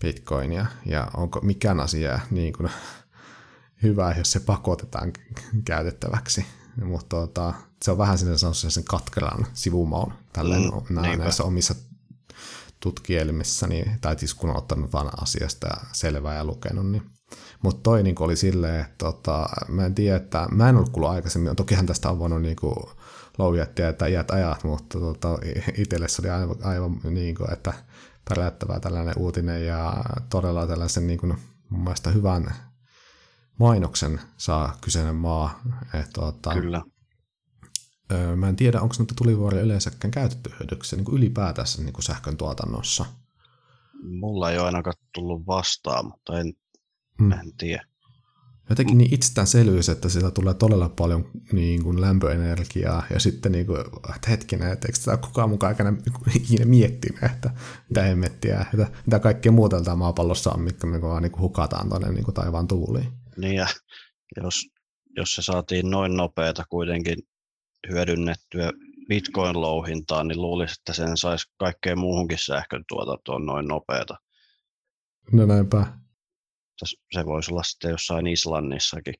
bitcoinia, 0.00 0.66
ja 0.86 1.10
onko 1.16 1.40
mikään 1.40 1.80
asia 1.80 2.20
niin 2.30 2.52
kuin 2.52 2.70
hyvä, 3.82 4.14
jos 4.18 4.32
se 4.32 4.40
pakotetaan 4.40 5.12
käytettäväksi. 5.64 6.46
Mutta 6.84 7.16
tota, 7.16 7.54
se 7.82 7.90
on 7.90 7.98
vähän 7.98 8.18
sinne 8.18 8.38
sen, 8.38 8.54
sen 8.54 8.84
katkeran 8.84 9.46
sivumaun 9.52 10.12
tälleen 10.32 10.62
Mm, 10.62 11.02
niinpä. 11.02 11.16
näissä 11.24 11.44
omissa 11.44 11.74
tutkielmissä, 12.80 13.66
niin, 13.66 13.98
tai 14.00 14.18
siis 14.18 14.34
kun 14.34 14.50
on 14.50 14.56
ottanut 14.56 14.92
vaan 14.92 15.22
asiasta 15.22 15.68
selvää 15.92 16.34
ja 16.34 16.44
lukenut, 16.44 16.90
niin 16.90 17.02
mutta 17.62 17.82
toi 17.82 18.02
niin 18.02 18.14
oli 18.18 18.36
silleen, 18.36 18.80
että 18.80 18.94
tota, 18.98 19.48
mä 19.68 19.86
en 19.86 19.94
tiedä, 19.94 20.16
että 20.16 20.48
mä 20.50 20.68
en 20.68 20.76
ollut 20.76 20.88
kuullut 20.88 21.10
aikaisemmin, 21.10 21.56
tokihan 21.56 21.86
tästä 21.86 22.10
on 22.10 22.18
voinut 22.18 22.42
niin 22.42 22.56
louhijat 23.38 23.74
tietää 23.74 24.08
iät 24.08 24.30
ajat, 24.30 24.64
mutta 24.64 24.98
tota, 24.98 25.38
itselle 25.76 26.08
se 26.08 26.22
oli 26.22 26.30
aivan, 26.30 26.56
aivan 26.62 27.00
niin 27.10 27.34
kuin, 27.34 27.52
että 27.52 27.72
päräyttävää 28.28 28.80
tällainen 28.80 29.14
uutinen 29.16 29.66
ja 29.66 30.04
todella 30.30 30.66
tällaisen 30.66 31.06
niin 31.06 31.18
kuin, 31.18 31.38
mun 31.68 31.84
mielestä 31.84 32.10
hyvän 32.10 32.54
mainoksen 33.58 34.20
saa 34.36 34.76
kyseinen 34.80 35.14
maa. 35.14 35.60
Et, 35.94 36.10
tota, 36.12 36.54
Kyllä. 36.54 36.82
öö, 38.12 38.36
mä 38.36 38.48
en 38.48 38.56
tiedä, 38.56 38.80
onko 38.80 38.94
näitä 38.98 39.14
tulivuoria 39.16 39.62
yleensäkään 39.62 40.10
käytetty 40.10 40.50
hyödyksi 40.60 40.96
niin 40.96 41.06
ylipäätänsä 41.12 41.82
niin 41.82 41.92
kuin 41.92 42.04
sähkön 42.04 42.36
tuotannossa. 42.36 43.04
Mulla 44.20 44.50
ei 44.50 44.58
ole 44.58 44.66
ainakaan 44.66 44.96
tullut 45.14 45.46
vastaan, 45.46 46.04
mutta 46.04 46.40
en, 46.40 46.52
Mm. 47.20 47.32
en 47.32 47.52
tiedä. 47.58 47.84
Jotenkin 48.70 48.98
niin 48.98 49.14
itsestäänselvyys, 49.14 49.88
että 49.88 50.08
sillä 50.08 50.30
tulee 50.30 50.54
todella 50.54 50.88
paljon 50.88 51.30
niin 51.52 51.82
kuin 51.82 52.00
lämpöenergiaa 52.00 53.02
ja 53.10 53.20
sitten 53.20 53.52
niin 53.52 53.66
kuin, 53.66 53.80
että 54.14 54.30
hetkinen, 54.30 54.72
että 54.72 54.88
eikö 54.88 54.98
tätä 55.04 55.16
kukaan 55.16 55.50
mukaan 55.50 55.68
aikana 55.68 55.96
ikinä 56.36 56.64
miettinyt, 56.64 57.22
että 57.22 57.50
mitä 57.88 58.02
hemmettiä, 58.02 58.66
että 58.72 58.90
mitä 59.06 59.18
kaikkea 59.18 59.52
muuta 59.52 59.76
tältä 59.76 59.94
maapallossa 59.94 60.50
on, 60.50 60.60
mitkä 60.60 60.86
me 60.86 61.02
vaan 61.02 61.22
niin 61.22 61.32
kuin 61.32 61.42
hukataan 61.42 61.88
tuonne 61.88 62.12
niin 62.12 62.24
kuin 62.24 62.34
taivaan 62.34 62.68
tuuliin. 62.68 63.12
Niin 63.38 63.54
ja 63.54 63.66
jos, 64.36 64.66
jos 65.16 65.34
se 65.34 65.42
saatiin 65.42 65.90
noin 65.90 66.16
nopeata 66.16 66.64
kuitenkin 66.68 67.18
hyödynnettyä 67.88 68.72
Bitcoin-louhintaan, 69.08 70.28
niin 70.28 70.42
luulisi, 70.42 70.74
että 70.78 70.92
sen 70.92 71.16
saisi 71.16 71.46
kaikkeen 71.56 71.98
muuhunkin 71.98 72.38
sähkön 72.38 72.84
tuotantoon 72.88 73.46
noin 73.46 73.68
nopeata. 73.68 74.18
No 75.32 75.46
näinpä. 75.46 75.86
Se 77.12 77.26
voisi 77.26 77.52
olla 77.52 77.62
sitten 77.62 77.90
jossain 77.90 78.26
Islannissakin 78.26 79.14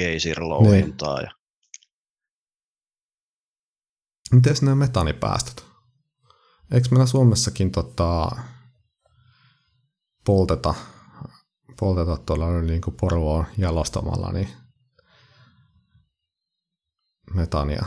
geysir-louhintaa. 0.00 1.22
Ja... 1.22 1.30
Miten 4.32 4.54
nämä 4.62 4.74
metanipäästöt? 4.74 5.64
Eikö 6.72 6.88
meillä 6.90 7.06
Suomessakin 7.06 7.72
tota, 7.72 8.30
polteta, 10.26 10.74
polteta 11.80 12.16
tuolla 12.16 12.60
niin 12.60 12.80
kuin 12.80 12.96
Porvoon 13.00 13.44
jalostamalla 13.58 14.32
niin 14.32 14.48
metania 17.34 17.84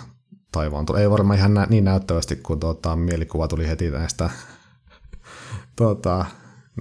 taivaan 0.52 0.86
Ei 1.00 1.10
varmaan 1.10 1.40
ihan 1.40 1.54
nä- 1.54 1.68
niin 1.70 1.84
näyttävästi, 1.84 2.36
kun 2.36 2.60
tuota, 2.60 2.96
mielikuva 2.96 3.48
tuli 3.48 3.68
heti 3.68 3.90
näistä, 3.90 4.30
tuota, 5.78 6.26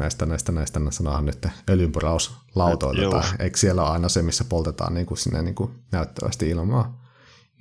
näistä, 0.01 0.27
näistä, 0.27 0.53
näistä 0.53 0.81
sanotaan 0.91 1.27
nyt 1.27 1.47
öljynporauslautoilta. 1.71 3.23
Eikö 3.39 3.59
siellä 3.59 3.83
ole 3.83 3.91
aina 3.91 4.09
se, 4.09 4.23
missä 4.23 4.45
poltetaan 4.45 4.95
niin 4.95 5.07
kuin 5.07 5.19
sinne 5.19 5.43
niin 5.43 5.55
kuin 5.55 5.85
näyttävästi 5.93 6.51
ilmaa? 6.51 7.05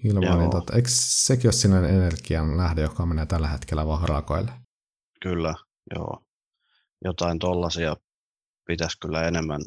ilmaa 0.04 0.38
niin 0.38 0.52
tuota, 0.52 0.76
eikö 0.76 0.90
sekin 0.92 1.48
ole 1.48 1.54
sellainen 1.54 1.96
energian 1.96 2.58
lähde, 2.58 2.82
joka 2.82 3.06
menee 3.06 3.26
tällä 3.26 3.48
hetkellä 3.48 3.88
vaan 3.88 4.10
rakoille? 4.10 4.52
Kyllä, 5.22 5.56
joo. 5.96 6.24
Jotain 7.06 7.40
tollasia 7.40 7.96
pitäisi 8.68 9.00
kyllä 9.00 9.28
enemmän 9.28 9.62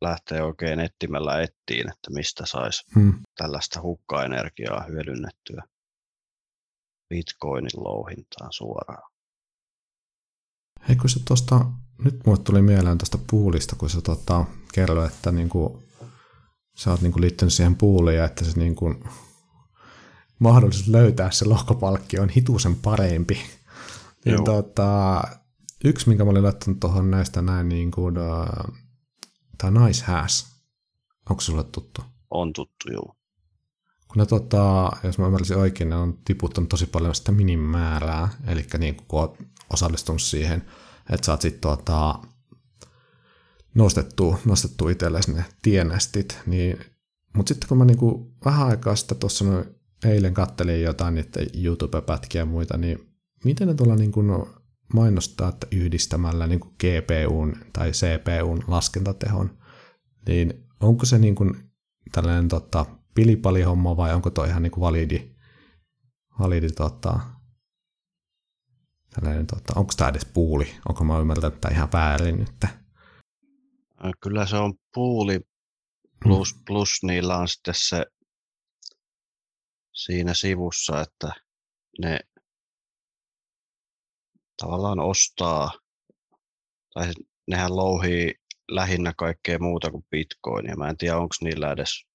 lähteä 0.00 0.44
oikein 0.44 0.80
etsimällä 0.80 1.42
ettiin, 1.42 1.88
että 1.88 2.10
mistä 2.10 2.46
saisi 2.46 2.84
hmm. 2.94 3.14
tällaista 3.36 3.80
hukkaenergiaa 3.82 4.82
hyödynnettyä 4.82 5.62
bitcoinin 7.08 7.70
louhintaan 7.76 8.52
suoraan. 8.52 9.10
Hei, 10.88 10.96
kun 10.96 11.10
se 11.10 11.20
tosta, 11.28 11.64
nyt 12.04 12.26
mulle 12.26 12.38
tuli 12.38 12.62
mieleen 12.62 12.98
tuosta 12.98 13.18
puulista, 13.30 13.76
kun 13.76 13.90
sä 13.90 14.00
tota, 14.00 14.44
kerroit, 14.72 15.12
että 15.12 15.32
niinku, 15.32 15.82
sä 16.76 16.90
oot 16.90 17.00
niinku 17.00 17.20
liittynyt 17.20 17.54
siihen 17.54 17.76
puuliin 17.76 18.18
ja 18.18 18.24
että 18.24 18.44
se 18.44 18.58
niinku, 18.58 18.94
mahdollisuus 20.38 20.88
löytää 20.88 21.30
se 21.30 21.44
lohkopalkki 21.44 22.18
on 22.18 22.28
hitusen 22.28 22.76
parempi. 22.76 23.40
niin 24.24 24.44
tota, 24.44 25.22
yksi, 25.84 26.08
minkä 26.08 26.24
mä 26.24 26.30
olin 26.30 26.42
laittanut 26.42 26.80
tuohon 26.80 27.10
näistä 27.10 27.42
näin 27.42 27.68
niin 27.68 27.90
kuin, 27.90 28.18
uh, 28.18 28.74
tämä 29.58 29.86
Nice 29.86 30.04
Has. 30.04 30.46
Onko 31.30 31.40
sulle 31.40 31.64
tuttu? 31.64 32.02
On 32.30 32.52
tuttu, 32.52 32.92
joo. 32.92 33.14
Kun 34.08 34.16
ne, 34.16 34.26
tota, 34.26 34.90
jos 35.02 35.18
mä 35.18 35.26
ymmärsin 35.26 35.56
oikein, 35.56 35.90
ne 35.90 35.96
on 35.96 36.18
tiputtanut 36.24 36.68
tosi 36.68 36.86
paljon 36.86 37.14
sitä 37.14 37.32
minimäärää, 37.32 38.28
eli 38.46 38.66
niin 38.78 38.96
kun 38.96 39.20
olet 39.20 39.32
osallistunut 39.70 40.22
siihen, 40.22 40.64
että 41.10 41.26
saat 41.26 41.40
sitten 41.40 41.60
tota, 41.60 42.14
nostettu, 43.74 44.36
nostettu 44.44 44.88
itsellesi 44.88 45.32
ne 45.32 45.44
tienestit, 45.62 46.38
niin, 46.46 46.78
mutta 47.36 47.48
sitten 47.48 47.68
kun 47.68 47.78
mä 47.78 47.84
niinku 47.84 48.32
vähän 48.44 48.68
aikaa 48.68 48.96
sitten 48.96 49.18
tuossa 49.18 49.44
eilen 50.04 50.34
kattelin 50.34 50.82
jotain 50.82 51.14
niiden 51.14 51.46
YouTube-pätkiä 51.54 52.40
ja 52.40 52.46
muita, 52.46 52.76
niin 52.76 53.08
miten 53.44 53.68
ne 53.68 53.74
tuolla 53.74 53.96
niin 53.96 54.12
kuin 54.12 54.30
mainostaa, 54.94 55.48
että 55.48 55.66
yhdistämällä 55.72 56.46
niin 56.46 56.60
kuin 56.60 56.74
GPUn 56.74 57.56
tai 57.72 57.90
CPUn 57.90 58.64
laskentatehon, 58.66 59.58
niin 60.28 60.66
onko 60.80 61.04
se 61.04 61.18
niin 61.18 61.34
kuin 61.34 61.70
tällainen 62.12 62.48
tota, 62.48 62.86
pilipalihomma 63.14 63.96
vai 63.96 64.14
onko 64.14 64.30
toi 64.30 64.48
ihan 64.48 64.62
niin 64.62 64.70
kuin 64.70 64.80
validi, 64.80 65.34
validi 66.38 66.68
tota, 66.68 67.20
tällainen, 69.14 69.46
tota, 69.46 69.72
onko 69.76 69.92
tämä 69.96 70.10
edes 70.10 70.24
puuli? 70.24 70.74
Onko 70.88 71.04
mä 71.04 71.18
ymmärtänyt 71.18 71.60
tämä 71.60 71.74
ihan 71.74 71.88
väärin 71.92 72.38
nyt? 72.38 72.64
Kyllä 74.20 74.46
se 74.46 74.56
on 74.56 74.74
puuli, 74.94 75.40
plus, 76.22 76.54
hmm. 76.54 76.64
plus 76.66 77.02
niillä 77.02 77.36
on 77.36 77.48
sitten 77.48 77.74
se 77.76 78.06
siinä 79.92 80.34
sivussa, 80.34 81.00
että 81.00 81.32
ne 82.02 82.20
tavallaan 84.62 85.00
ostaa, 85.00 85.70
tai 86.94 87.12
nehän 87.46 87.76
louhii 87.76 88.34
lähinnä 88.70 89.12
kaikkea 89.16 89.58
muuta 89.58 89.90
kuin 89.90 90.06
bitcoinia. 90.10 90.76
Mä 90.76 90.88
en 90.88 90.96
tiedä, 90.96 91.16
onko 91.16 91.34
niillä 91.40 91.72
edes 91.72 92.06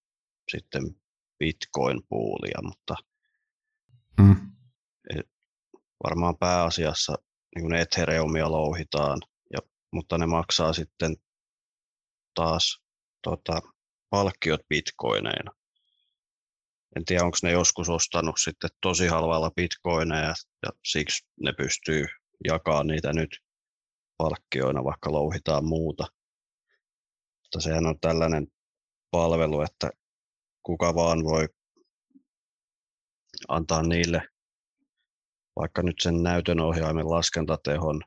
sitten 0.52 0.84
bitcoin-puulia, 1.40 2.60
mutta 2.64 2.96
mm. 4.22 4.52
varmaan 6.04 6.38
pääasiassa 6.38 7.16
niin 7.56 7.76
Ethereumia 7.76 8.52
louhitaan, 8.52 9.20
ja, 9.54 9.60
mutta 9.94 10.18
ne 10.18 10.26
maksaa 10.26 10.74
sitten 10.74 11.16
taas 12.34 12.82
tota, 13.24 13.62
palkkiot 14.10 14.62
bitcoineina. 14.70 15.52
En 16.96 17.06
tiedä, 17.06 17.24
onko 17.24 17.38
ne 17.44 17.52
joskus 17.52 17.90
ostanut 17.90 18.36
sitten 18.44 18.70
tosi 18.82 19.08
halvalla 19.08 19.52
bitcoineja 19.52 20.34
ja 20.64 20.70
siksi 20.86 21.26
ne 21.42 21.54
pystyy 21.54 22.06
jakaa 22.48 22.84
niitä 22.84 23.14
nyt 23.14 23.30
palkkioina, 24.18 24.84
vaikka 24.84 25.12
louhitaan 25.12 25.66
muuta. 25.66 26.08
Mutta 27.42 27.60
sehän 27.60 27.86
on 27.86 28.00
tällainen 28.00 28.48
palvelu, 29.12 29.62
että 29.62 29.90
kuka 30.64 30.96
vaan 30.96 31.24
voi 31.24 31.48
antaa 33.48 33.84
niille 33.84 34.22
vaikka 35.56 35.82
nyt 35.82 35.96
sen 36.02 36.24
näytön 36.24 36.60
ohjaimen 36.60 37.10
laskentatehon, 37.10 38.02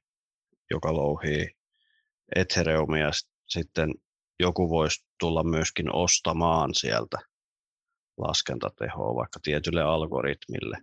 joka 0.71 0.93
louhii 0.93 1.51
Ethereumia, 2.37 3.11
sitten 3.49 3.95
joku 4.41 4.71
voisi 4.71 5.05
tulla 5.21 5.45
myöskin 5.45 5.95
ostamaan 5.95 6.75
sieltä 6.75 7.19
laskentatehoa 8.19 9.15
vaikka 9.15 9.41
tietylle 9.43 9.83
algoritmille. 9.83 10.79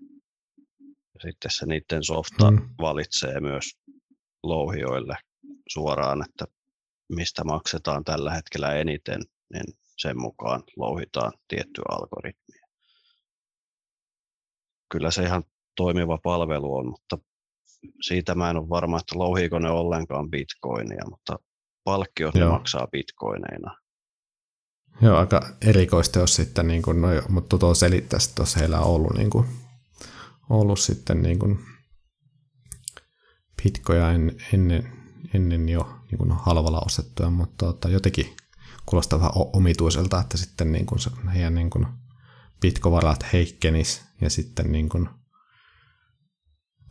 Ja 1.13 1.19
sitten 1.21 1.51
se 1.51 1.65
niiden 1.65 2.03
softa 2.03 2.51
mm. 2.51 2.69
valitsee 2.79 3.39
myös 3.39 3.77
louhioille 4.43 5.17
suoraan, 5.69 6.25
että 6.29 6.45
mistä 7.09 7.43
maksetaan 7.43 8.03
tällä 8.03 8.33
hetkellä 8.33 8.73
eniten, 8.73 9.21
niin 9.53 9.65
sen 9.97 10.19
mukaan 10.19 10.63
louhitaan 10.77 11.33
tiettyä 11.47 11.83
algoritmia. 11.89 12.67
Kyllä 14.91 15.11
se 15.11 15.23
ihan 15.23 15.43
toimiva 15.75 16.17
palvelu 16.23 16.75
on, 16.75 16.85
mutta 16.89 17.17
siitä 18.01 18.35
mä 18.35 18.49
en 18.49 18.57
ole 18.57 18.69
varma, 18.69 18.97
että 18.99 19.19
louhiiko 19.19 19.59
ne 19.59 19.69
ollenkaan 19.69 20.29
bitcoinia, 20.29 21.03
mutta 21.09 21.39
palkkiot 21.83 22.35
Joo. 22.35 22.51
maksaa 22.51 22.87
bitcoineina. 22.87 23.77
Joo, 25.01 25.17
aika 25.17 25.55
erikoista, 25.67 26.19
jos 26.19 26.35
sitten, 26.35 26.67
niin 26.67 26.81
kuin, 26.81 27.01
no, 27.01 27.07
mutta 27.29 27.57
tuo 27.57 27.73
selittäisi, 27.73 28.29
että 28.29 28.41
jos 28.41 28.55
heillä 28.55 28.79
on 28.79 28.85
ollut, 28.85 29.13
niin 29.17 29.29
kuin, 29.29 29.45
ollut 30.49 30.79
sitten 30.79 31.21
niin 31.21 31.39
kuin, 31.39 31.59
pitkoja 33.63 34.11
en, 34.11 34.37
ennen, 34.53 34.93
ennen 35.33 35.69
jo 35.69 35.99
niin 36.11 36.17
kuin 36.17 36.31
halvalla 36.31 36.81
ostettuja, 36.85 37.29
mutta 37.29 37.65
tota, 37.65 37.89
jotenkin 37.89 38.35
kuulostaa 38.85 39.19
vähän 39.19 39.31
omituiselta, 39.35 40.21
että 40.21 40.37
sitten 40.37 40.71
niin 40.71 40.85
kuin 40.85 40.99
se, 40.99 41.09
heidän 41.33 41.55
niin 41.55 41.69
kuin, 41.69 41.85
pitkovarat 42.61 43.33
heikkenis 43.33 44.05
ja 44.21 44.29
sitten 44.29 44.71
niin 44.71 44.89
kuin, 44.89 45.09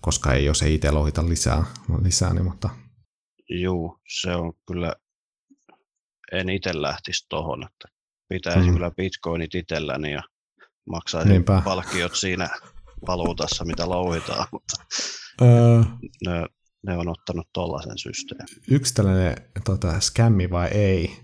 koska 0.01 0.33
ei 0.33 0.45
jos 0.45 0.63
ei 0.63 0.75
itse 0.75 0.91
lohita 0.91 1.29
lisää, 1.29 1.65
lisää 2.03 2.35
niin, 2.35 2.45
mutta 2.45 2.71
Joo, 3.61 3.99
se 4.23 4.35
on 4.37 4.53
kyllä 4.67 4.95
en 6.33 6.49
itse 6.49 6.83
lähtisi 6.83 7.27
tuohon, 7.29 7.67
että 7.67 7.89
pitäisi 8.29 8.69
mm. 8.69 8.75
kyllä 8.75 8.91
bitcoinit 8.91 9.55
itselläni 9.55 10.13
ja 10.13 10.23
maksaisi 10.87 11.29
Niinpä. 11.29 11.63
palkkiot 11.65 12.15
siinä 12.15 12.51
valuutassa, 13.07 13.65
mitä 13.65 13.89
louhitaan, 13.89 14.47
mutta 14.53 14.77
öö, 15.43 15.83
ne, 16.27 16.47
ne 16.87 16.97
on 16.97 17.09
ottanut 17.09 17.49
tuollaisen 17.53 17.99
systeemin. 17.99 18.63
Yksi 18.71 18.95
tällainen 18.95 19.37
tota, 19.65 20.01
skämmi 20.01 20.51
vai 20.51 20.69
ei, 20.69 21.17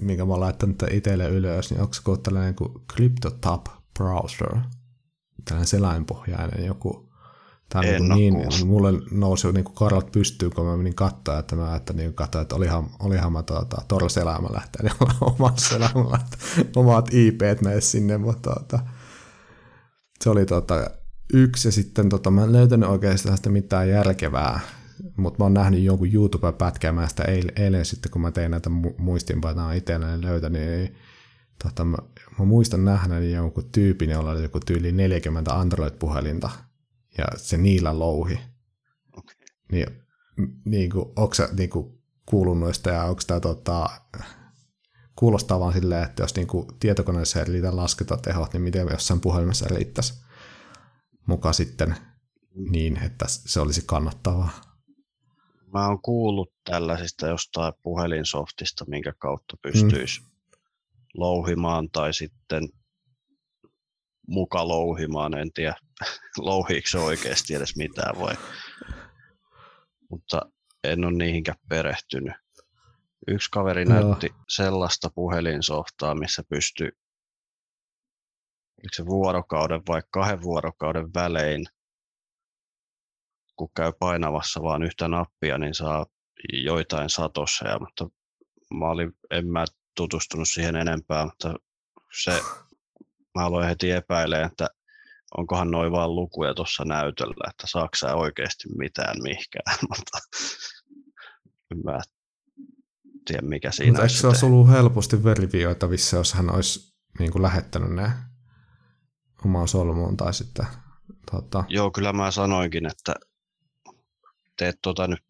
minkä 0.00 0.24
mä 0.24 0.32
oon 0.32 0.40
laittanut 0.40 0.82
itselle 0.90 1.28
ylös, 1.28 1.70
niin 1.70 1.80
onko 1.80 1.94
se 1.94 2.02
tällainen 2.22 2.54
kuin 2.54 2.72
CryptoTab 2.92 3.66
Browser, 3.98 4.56
tällainen 5.44 5.66
selainpohjainen 5.66 6.66
joku. 6.66 7.06
Tämä 7.68 7.84
on 8.00 8.08
niin, 8.08 8.34
niin, 8.34 8.66
mulle 8.66 8.92
nousi 9.10 9.52
niin 9.52 9.64
kuin 9.64 9.74
karvat 9.74 10.12
pystyyn, 10.12 10.52
kun 10.54 10.66
mä 10.66 10.76
menin 10.76 10.94
katsoa, 10.94 11.38
että 11.38 11.56
mä 11.56 11.76
että 11.76 11.92
niin 11.92 12.14
katsoin, 12.14 12.42
että 12.42 12.56
olihan, 12.56 12.90
olihan 12.98 13.32
mä 13.32 13.42
tuota, 13.42 13.82
Torres 13.88 14.16
elämä 14.16 14.48
lähteä, 14.52 14.82
niin 14.82 15.10
omassa 15.38 15.76
elämällä, 15.76 16.18
omat 16.76 17.14
IP 17.14 17.40
mene 17.62 17.80
sinne, 17.80 18.18
mutta 18.18 18.54
tuota, 18.54 18.78
se 20.20 20.30
oli 20.30 20.46
tuota, 20.46 20.90
yksi, 21.32 21.68
ja 21.68 21.72
sitten 21.72 22.08
tuota, 22.08 22.30
mä 22.30 22.44
en 22.44 22.52
löytänyt 22.52 22.88
oikeastaan 22.88 23.36
sitä 23.36 23.50
mitään 23.50 23.88
järkevää 23.88 24.60
mutta 25.16 25.38
mä 25.38 25.44
oon 25.44 25.54
nähnyt 25.54 25.82
jonkun 25.82 26.12
YouTube-pätkää, 26.12 26.92
mä 26.92 27.08
sitä 27.08 27.24
eilen, 27.24 27.52
eilen 27.56 27.84
sitten, 27.84 28.12
kun 28.12 28.22
mä 28.22 28.30
tein 28.30 28.50
näitä 28.50 28.70
mu- 28.70 28.94
muistinpanoja 28.98 29.72
itselleen 29.72 30.22
löytä, 30.22 30.48
niin 30.48 30.96
tota, 31.64 31.84
mä, 31.84 31.96
mä, 32.38 32.44
muistan 32.44 32.84
nähneeni 32.84 33.32
jonkun 33.32 33.70
tyypin, 33.72 34.10
jolla 34.10 34.30
oli 34.30 34.42
joku 34.42 34.60
tyyli 34.60 34.92
40 34.92 35.54
Android-puhelinta, 35.54 36.50
ja 37.18 37.24
se 37.36 37.56
niillä 37.56 37.98
louhi. 37.98 38.40
Okei. 39.16 39.36
Niin, 39.72 39.86
niin 40.64 40.90
kuin, 40.90 41.04
onko 41.16 41.34
sä 41.34 41.48
niin 41.56 41.70
kuin, 41.70 41.98
kuullut 42.26 42.58
noista, 42.58 42.90
ja 42.90 43.04
onko 43.04 43.22
tämä 43.26 43.40
tota, 43.40 43.90
kuulostaa 45.16 45.60
vaan 45.60 45.72
silleen, 45.72 46.04
että 46.04 46.22
jos 46.22 46.34
niin 46.34 46.46
kuin, 46.46 46.66
tietokoneessa 46.80 47.38
ei 47.38 47.44
riitä 47.44 47.76
laskentatehot, 47.76 48.52
niin 48.52 48.62
miten 48.62 48.86
jossain 48.90 49.20
puhelimessa 49.20 49.66
riittäisi 49.68 50.25
mukaan 51.26 51.54
sitten 51.54 51.96
niin, 52.70 53.02
että 53.02 53.24
se 53.28 53.60
olisi 53.60 53.82
kannattavaa. 53.86 54.50
Mä 55.72 55.88
oon 55.88 56.02
kuullut 56.02 56.52
tällaisista 56.64 57.26
jostain 57.26 57.72
puhelinsoftista, 57.82 58.84
minkä 58.88 59.12
kautta 59.18 59.56
pystyisi 59.62 60.20
mm. 60.20 60.26
louhimaan 61.14 61.90
tai 61.90 62.14
sitten 62.14 62.68
muka 64.28 64.68
louhimaan, 64.68 65.34
en 65.34 65.52
tiedä 65.52 65.74
louhiiko 66.38 66.88
se 66.88 66.98
oikeasti 66.98 67.54
edes 67.54 67.76
mitään 67.76 68.20
vai. 68.20 68.34
Mutta 70.10 70.42
en 70.84 71.04
ole 71.04 71.12
niihinkään 71.12 71.58
perehtynyt. 71.68 72.34
Yksi 73.28 73.50
kaveri 73.50 73.82
Joo. 73.82 73.92
näytti 73.92 74.34
sellaista 74.48 75.10
puhelinsoftaa, 75.14 76.14
missä 76.14 76.42
pystyy 76.48 76.90
oliko 78.78 78.94
se 78.94 79.06
vuorokauden 79.06 79.82
vai 79.88 80.02
kahden 80.10 80.42
vuorokauden 80.42 81.14
välein, 81.14 81.66
kun 83.56 83.68
käy 83.76 83.92
painavassa 83.98 84.62
vaan 84.62 84.82
yhtä 84.82 85.08
nappia, 85.08 85.58
niin 85.58 85.74
saa 85.74 86.06
joitain 86.64 87.10
satoseja, 87.10 87.78
mutta 87.78 88.08
mä 88.74 88.90
olin, 88.90 89.12
en 89.30 89.48
mä 89.48 89.64
tutustunut 89.96 90.48
siihen 90.48 90.76
enempää, 90.76 91.24
mutta 91.24 91.54
se, 92.22 92.40
mä 93.34 93.44
aloin 93.44 93.68
heti 93.68 93.90
epäilemään, 93.90 94.50
että 94.50 94.68
onkohan 95.36 95.70
noin 95.70 95.92
vaan 95.92 96.14
lukuja 96.14 96.54
tuossa 96.54 96.84
näytöllä, 96.84 97.50
että 97.50 97.66
saako 97.66 97.94
sä 97.96 98.14
oikeasti 98.14 98.68
mitään 98.78 99.22
mihkään, 99.22 99.76
mutta 99.96 100.18
en 101.70 101.78
mä 101.84 102.00
tiedä 103.26 103.42
mikä 103.42 103.70
siinä 103.70 103.90
Mutta 103.90 104.02
eikö 104.02 104.14
se 104.14 104.26
olisi 104.26 104.46
ollut 104.46 104.70
helposti 104.70 105.24
verifioitavissa, 105.24 106.16
jos 106.16 106.34
hän 106.34 106.54
olisi 106.54 106.96
niin 107.18 107.32
kuin 107.32 107.42
lähettänyt 107.42 107.90
ne 107.90 108.12
omaan 109.46 109.68
solmuun 109.68 110.16
tai 110.16 110.34
sitten 110.34 110.66
tota, 111.30 111.64
Joo, 111.68 111.90
kyllä 111.90 112.12
mä 112.12 112.30
sanoinkin, 112.30 112.86
että 112.86 113.14
teet 114.58 114.78
tota 114.82 115.06
nyt 115.06 115.24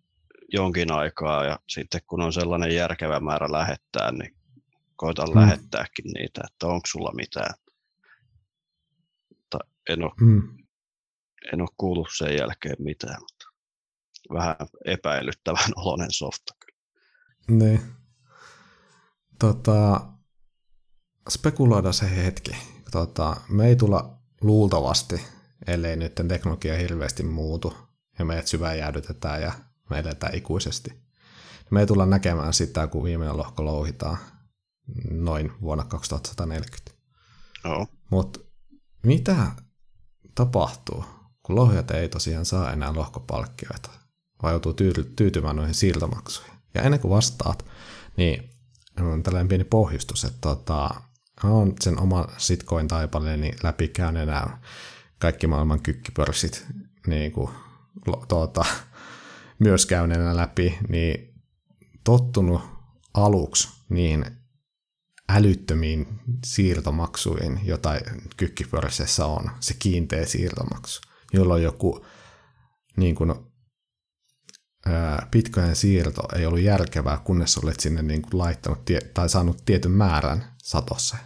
jonkin 0.52 0.92
aikaa 0.92 1.44
ja 1.44 1.58
sitten 1.68 2.00
kun 2.06 2.22
on 2.22 2.32
sellainen 2.32 2.74
järkevä 2.74 3.20
määrä 3.20 3.52
lähettää, 3.52 4.12
niin 4.12 4.36
koita 4.96 5.26
Mm. 5.26 5.30
mm. 5.32 5.40
lähettääkin 5.40 6.04
niitä, 6.14 6.40
että 6.52 6.66
onko 6.66 6.86
sulla 6.86 7.12
mitään. 7.16 7.54
Mutta 9.28 9.58
en 9.88 10.02
ole, 10.04 10.12
mm, 10.20 10.42
en 11.52 11.60
ole 11.60 11.68
kuullut 11.76 12.08
sen 12.16 12.36
jälkeen 12.36 12.76
mitään, 12.78 13.20
mutta 13.20 13.46
vähän 14.34 14.56
epäilyttävän 14.84 15.72
oloinen 15.76 16.12
softa. 16.12 16.54
kyllä. 16.60 16.78
niin. 17.64 17.80
Tota, 19.38 20.00
spekuloida 21.30 21.92
se 21.92 22.16
hetki. 22.16 22.75
Tota, 22.96 23.36
me 23.48 23.68
ei 23.68 23.76
tulla 23.76 24.18
luultavasti, 24.40 25.24
ellei 25.66 25.96
nyt 25.96 26.14
teknologia 26.28 26.76
hirveästi 26.76 27.22
muutu 27.22 27.74
ja 28.18 28.24
meidät 28.24 28.46
syvään 28.46 28.78
jäädytetään 28.78 29.42
ja 29.42 29.52
me 29.90 29.98
eletään 29.98 30.34
ikuisesti. 30.34 30.92
Me 31.70 31.80
ei 31.80 31.86
tulla 31.86 32.06
näkemään 32.06 32.54
sitä, 32.54 32.86
kun 32.86 33.04
viimeinen 33.04 33.36
lohko 33.36 33.64
louhitaan 33.64 34.18
noin 35.10 35.52
vuonna 35.60 35.84
2140. 35.84 36.90
Joo, 37.64 37.86
Mutta 38.10 38.40
mitä 39.02 39.36
tapahtuu, 40.34 41.04
kun 41.42 41.56
lohjat 41.56 41.90
ei 41.90 42.08
tosiaan 42.08 42.44
saa 42.44 42.72
enää 42.72 42.94
lohkopalkkioita, 42.94 43.90
vaan 44.42 44.52
joutuu 44.52 44.72
tyy- 44.72 45.12
tyytymään 45.16 45.56
noihin 45.56 45.74
siirtomaksuihin? 45.74 46.54
Ja 46.74 46.82
ennen 46.82 47.00
kuin 47.00 47.10
vastaat, 47.10 47.64
niin 48.16 48.50
on 49.00 49.22
tällainen 49.22 49.48
pieni 49.48 49.64
pohjustus, 49.64 50.24
että 50.24 50.40
tota, 50.40 50.90
on 51.44 51.74
sen 51.80 52.00
oman 52.00 52.28
sitcoin 52.36 52.88
taipaleeni 52.88 53.52
käyneenä 53.92 54.58
kaikki 55.18 55.46
maailman 55.46 55.82
kykkipörssit 55.82 56.66
niin 57.06 57.32
kuin, 57.32 57.50
tuota, 58.28 58.64
myös 59.58 59.86
käyneenä 59.86 60.36
läpi, 60.36 60.78
niin 60.88 61.34
tottunut 62.04 62.62
aluksi 63.14 63.68
niin 63.88 64.26
älyttömiin 65.28 66.06
siirtomaksuihin, 66.44 67.60
jota 67.64 67.90
kykkipörssissä 68.36 69.26
on, 69.26 69.50
se 69.60 69.74
kiinteä 69.78 70.26
siirtomaksu, 70.26 71.00
jolloin 71.32 71.62
joku 71.62 72.06
niin 72.96 73.14
kuin, 73.14 73.34
Bitcoin 75.30 75.76
siirto 75.76 76.22
ei 76.36 76.46
ollut 76.46 76.60
järkevää, 76.60 77.18
kunnes 77.18 77.58
olet 77.58 77.80
sinne 77.80 78.02
niin 78.02 78.22
kuin 78.22 78.38
laittanut 78.38 78.80
tai 79.14 79.28
saanut 79.28 79.64
tietyn 79.64 79.90
määrän 79.90 80.55
satossa. 80.66 81.16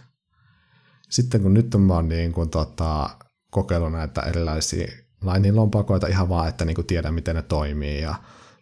Sitten 1.08 1.42
kun 1.42 1.54
nyt 1.54 1.74
on 1.74 1.88
vaan 1.88 2.08
niin 2.08 2.32
kuin, 2.32 2.50
tota, 2.50 3.10
kokeillut 3.50 3.92
näitä 3.92 4.20
erilaisia 4.20 4.92
lainin 5.22 5.56
lompakoita 5.56 6.06
ihan 6.06 6.28
vaan, 6.28 6.48
että 6.48 6.64
niin 6.64 6.74
kuin 6.74 6.86
tiedän 6.86 7.14
miten 7.14 7.36
ne 7.36 7.42
toimii 7.42 8.00
ja 8.00 8.14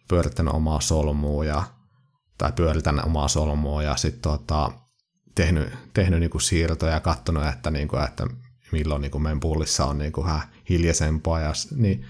pyörittänyt 0.07 0.53
omaa 0.53 0.81
solmua 0.81 1.45
ja, 1.45 1.63
tai 2.37 2.51
pyöritän 2.51 3.05
omaa 3.05 3.27
solmua 3.27 3.83
ja 3.83 3.95
sitten 3.95 4.21
tota, 4.21 4.71
tehnyt, 5.35 5.69
tehnyt 5.93 6.19
niinku 6.19 6.39
siirtoja 6.39 6.93
ja 6.93 6.99
katsonut, 6.99 7.47
että, 7.47 7.71
niinku, 7.71 7.97
että 7.97 8.27
milloin 8.71 9.01
niinku 9.01 9.19
meidän 9.19 9.39
pullissa 9.39 9.85
on 9.85 9.97
niinku 9.97 10.23
vähän 10.23 10.41
hiljaisempaa. 10.69 11.39
Ja, 11.39 11.53
niin, 11.75 12.05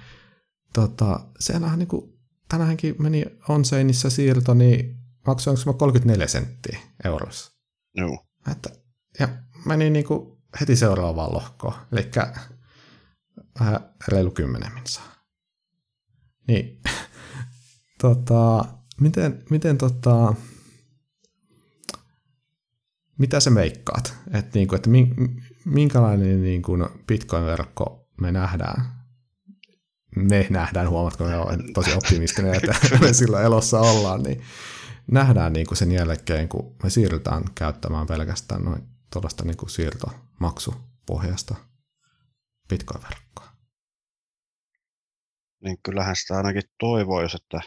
tota, 0.74 1.20
sehän 1.40 1.80
niinku, 1.80 2.20
tänäänkin 2.50 2.96
meni 3.00 3.26
Onseinissa 3.50 4.10
siirto, 4.10 4.54
niin 4.54 4.96
maksoinko 5.28 5.62
mä 5.66 5.74
34 5.74 6.28
senttiä 6.28 6.80
eurossa. 7.04 7.52
joo. 7.96 8.29
Että, 8.52 8.70
ja 9.20 9.28
meni 9.66 9.90
niinku 9.90 10.42
heti 10.60 10.76
seuraavaan 10.76 11.34
lohkoon, 11.34 11.74
eli 11.92 12.12
vähän 13.60 13.80
reilu 14.08 14.32
10 14.32 14.74
minsaa. 14.74 15.16
Niin, 16.48 16.82
tota, 18.02 18.66
miten, 19.00 19.44
miten 19.50 19.78
tota, 19.78 20.34
mitä 23.18 23.40
sä 23.40 23.50
meikkaat? 23.50 24.14
Et 24.32 24.54
niinku, 24.54 24.76
että 24.76 24.90
min- 24.90 25.44
minkälainen 25.66 26.42
niinku 26.42 26.72
Bitcoin-verkko 27.08 28.08
me 28.22 28.32
nähdään? 28.32 29.00
Me 30.16 30.48
nähdään, 30.50 30.90
huomatko, 30.90 31.24
me 31.24 31.38
olen 31.38 31.74
tosi 31.74 31.94
optimistinen, 31.94 32.56
että 32.56 32.76
me 33.02 33.14
sillä 33.14 33.42
elossa 33.42 33.80
ollaan, 33.80 34.24
niin 34.24 34.42
nähdään 35.12 35.54
niinku 35.54 35.76
sen 35.76 35.92
jälkeen, 35.92 36.50
kun 36.50 36.76
me 36.84 36.90
siirrytään 36.90 37.44
käyttämään 37.56 38.08
pelkästään 38.08 38.64
noin 38.64 38.84
tuollaista 39.14 39.46
niinku 39.46 39.68
siirtomaksupohjasta 39.68 41.56
Bitcoin-verkkoa. 42.70 43.50
Niin 45.64 45.78
kyllähän 45.84 46.16
sitä 46.16 46.34
ainakin 46.34 46.64
toivoisi, 46.80 47.38
että 47.44 47.62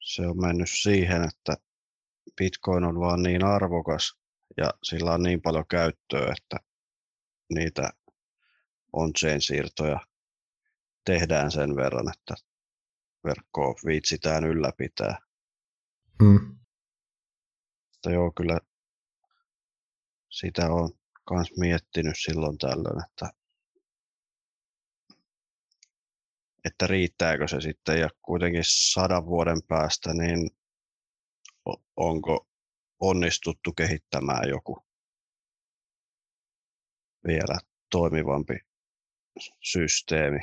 se 0.00 0.26
on 0.26 0.40
mennyt 0.40 0.70
siihen, 0.82 1.22
että 1.22 1.56
Bitcoin 2.36 2.84
on 2.84 3.00
vaan 3.00 3.22
niin 3.22 3.44
arvokas 3.44 4.18
ja 4.56 4.70
sillä 4.82 5.12
on 5.12 5.22
niin 5.22 5.42
paljon 5.42 5.66
käyttöä, 5.70 6.34
että 6.38 6.56
niitä 7.54 7.90
on-chain 8.92 9.40
siirtoja 9.40 10.00
tehdään 11.04 11.50
sen 11.50 11.76
verran, 11.76 12.12
että 12.18 12.34
verkkoa 13.26 13.74
viitsitään 13.86 14.44
ylläpitää. 14.44 15.18
Mm. 16.22 16.58
Mutta 17.92 18.10
joo, 18.10 18.32
kyllä 18.36 18.58
sitä 20.30 20.66
on 20.70 20.90
myös 21.30 21.48
miettinyt 21.58 22.14
silloin 22.16 22.58
tällöin, 22.58 23.04
että, 23.04 23.30
että 26.64 26.86
riittääkö 26.86 27.48
se 27.48 27.60
sitten 27.60 28.00
ja 28.00 28.08
kuitenkin 28.22 28.64
sadan 28.66 29.26
vuoden 29.26 29.62
päästä, 29.68 30.14
niin 30.14 30.50
onko 31.96 32.48
onnistuttu 33.00 33.72
kehittämään 33.72 34.48
joku 34.48 34.86
vielä 37.26 37.58
toimivampi 37.90 38.54
systeemi. 39.62 40.40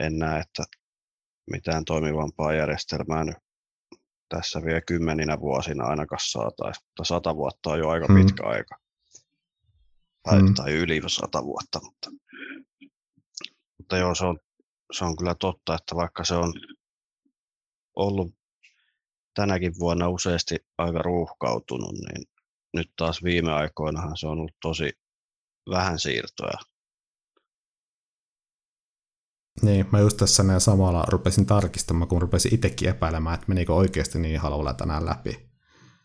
En 0.00 0.18
näe, 0.18 0.40
että 0.40 0.64
mitään 1.50 1.84
toimivampaa 1.84 2.52
järjestelmää 2.54 3.24
nyt 3.24 3.36
tässä 4.28 4.60
vielä 4.64 4.80
kymmeninä 4.80 5.40
vuosina 5.40 5.84
ainakaan 5.84 6.20
saataisiin, 6.22 6.86
mutta 6.86 7.04
sata 7.04 7.36
vuotta 7.36 7.70
on 7.70 7.78
jo 7.78 7.88
aika 7.88 8.06
Mm. 8.08 8.14
pitkä 8.20 8.46
aika. 8.46 8.76
Tai, 10.22 10.42
Mm. 10.42 10.54
tai 10.54 10.72
yli 10.72 11.00
sata 11.06 11.44
vuotta, 11.44 11.80
mutta, 11.84 12.10
mutta 13.78 13.96
joo, 13.96 14.14
se 14.14 14.24
on 14.24 14.38
se 14.92 15.04
on 15.04 15.16
kyllä 15.16 15.34
totta, 15.34 15.74
että 15.74 15.94
vaikka 15.96 16.24
se 16.24 16.34
on 16.34 16.52
ollut 17.96 18.34
tänäkin 19.34 19.72
vuonna 19.78 20.08
useasti 20.08 20.56
aika 20.78 21.02
ruuhkautunut, 21.02 21.92
niin 21.92 22.26
nyt 22.74 22.90
taas 22.96 23.22
viime 23.24 23.52
aikoinahan 23.52 24.16
se 24.16 24.26
on 24.26 24.32
ollut 24.32 24.56
tosi 24.62 24.92
vähän 25.70 25.98
siirtoja. 25.98 26.58
Niin, 29.62 29.86
mä 29.92 29.98
just 29.98 30.16
tässä 30.16 30.42
näin 30.42 30.60
samalla 30.60 31.04
rupesin 31.08 31.46
tarkistamaan, 31.46 32.08
kun 32.08 32.22
rupesin 32.22 32.54
itsekin 32.54 32.88
epäilemään, 32.88 33.34
että 33.34 33.46
menikö 33.48 33.74
oikeasti 33.74 34.18
niin 34.18 34.40
halvalla 34.40 34.74
tänään 34.74 35.06
läpi. 35.06 35.50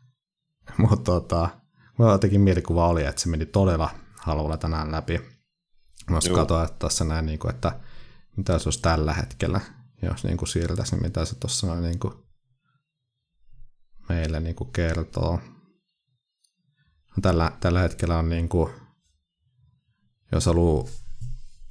Mutta 0.78 1.12
tota, 1.12 1.50
mulla 1.98 2.12
jotenkin 2.12 2.42
mielikuva 2.42 2.88
oli, 2.88 3.04
että 3.04 3.22
se 3.22 3.30
meni 3.30 3.46
todella 3.46 3.90
halvalla 4.20 4.58
tänään 4.58 4.92
läpi. 4.92 5.22
Mä 6.10 6.20
katsoa 6.36 6.64
että 6.64 6.76
tässä 6.80 7.06
näin, 7.06 7.26
niin 7.26 7.40
kuin, 7.40 7.56
että 7.56 7.80
mitä 8.38 8.60
se 8.60 8.68
olisi 8.68 8.82
tällä 8.82 9.14
hetkellä, 9.14 9.62
jos 10.02 10.24
niin 10.24 10.38
kuin 10.38 10.50
siirtäisi, 10.50 10.96
mitä 10.96 11.26
se 11.26 11.36
tuossa 11.36 11.76
niin 11.76 12.00
kuin 12.00 12.14
meille 14.10 14.40
niin 14.40 14.56
kuin 14.56 14.72
kertoo. 14.72 15.40
Tällä, 17.22 17.52
tällä 17.60 17.82
hetkellä 17.82 18.18
on 18.18 18.30
niin 18.30 18.50
kuin, 18.50 18.74
jos 20.32 20.46
haluaa 20.46 20.86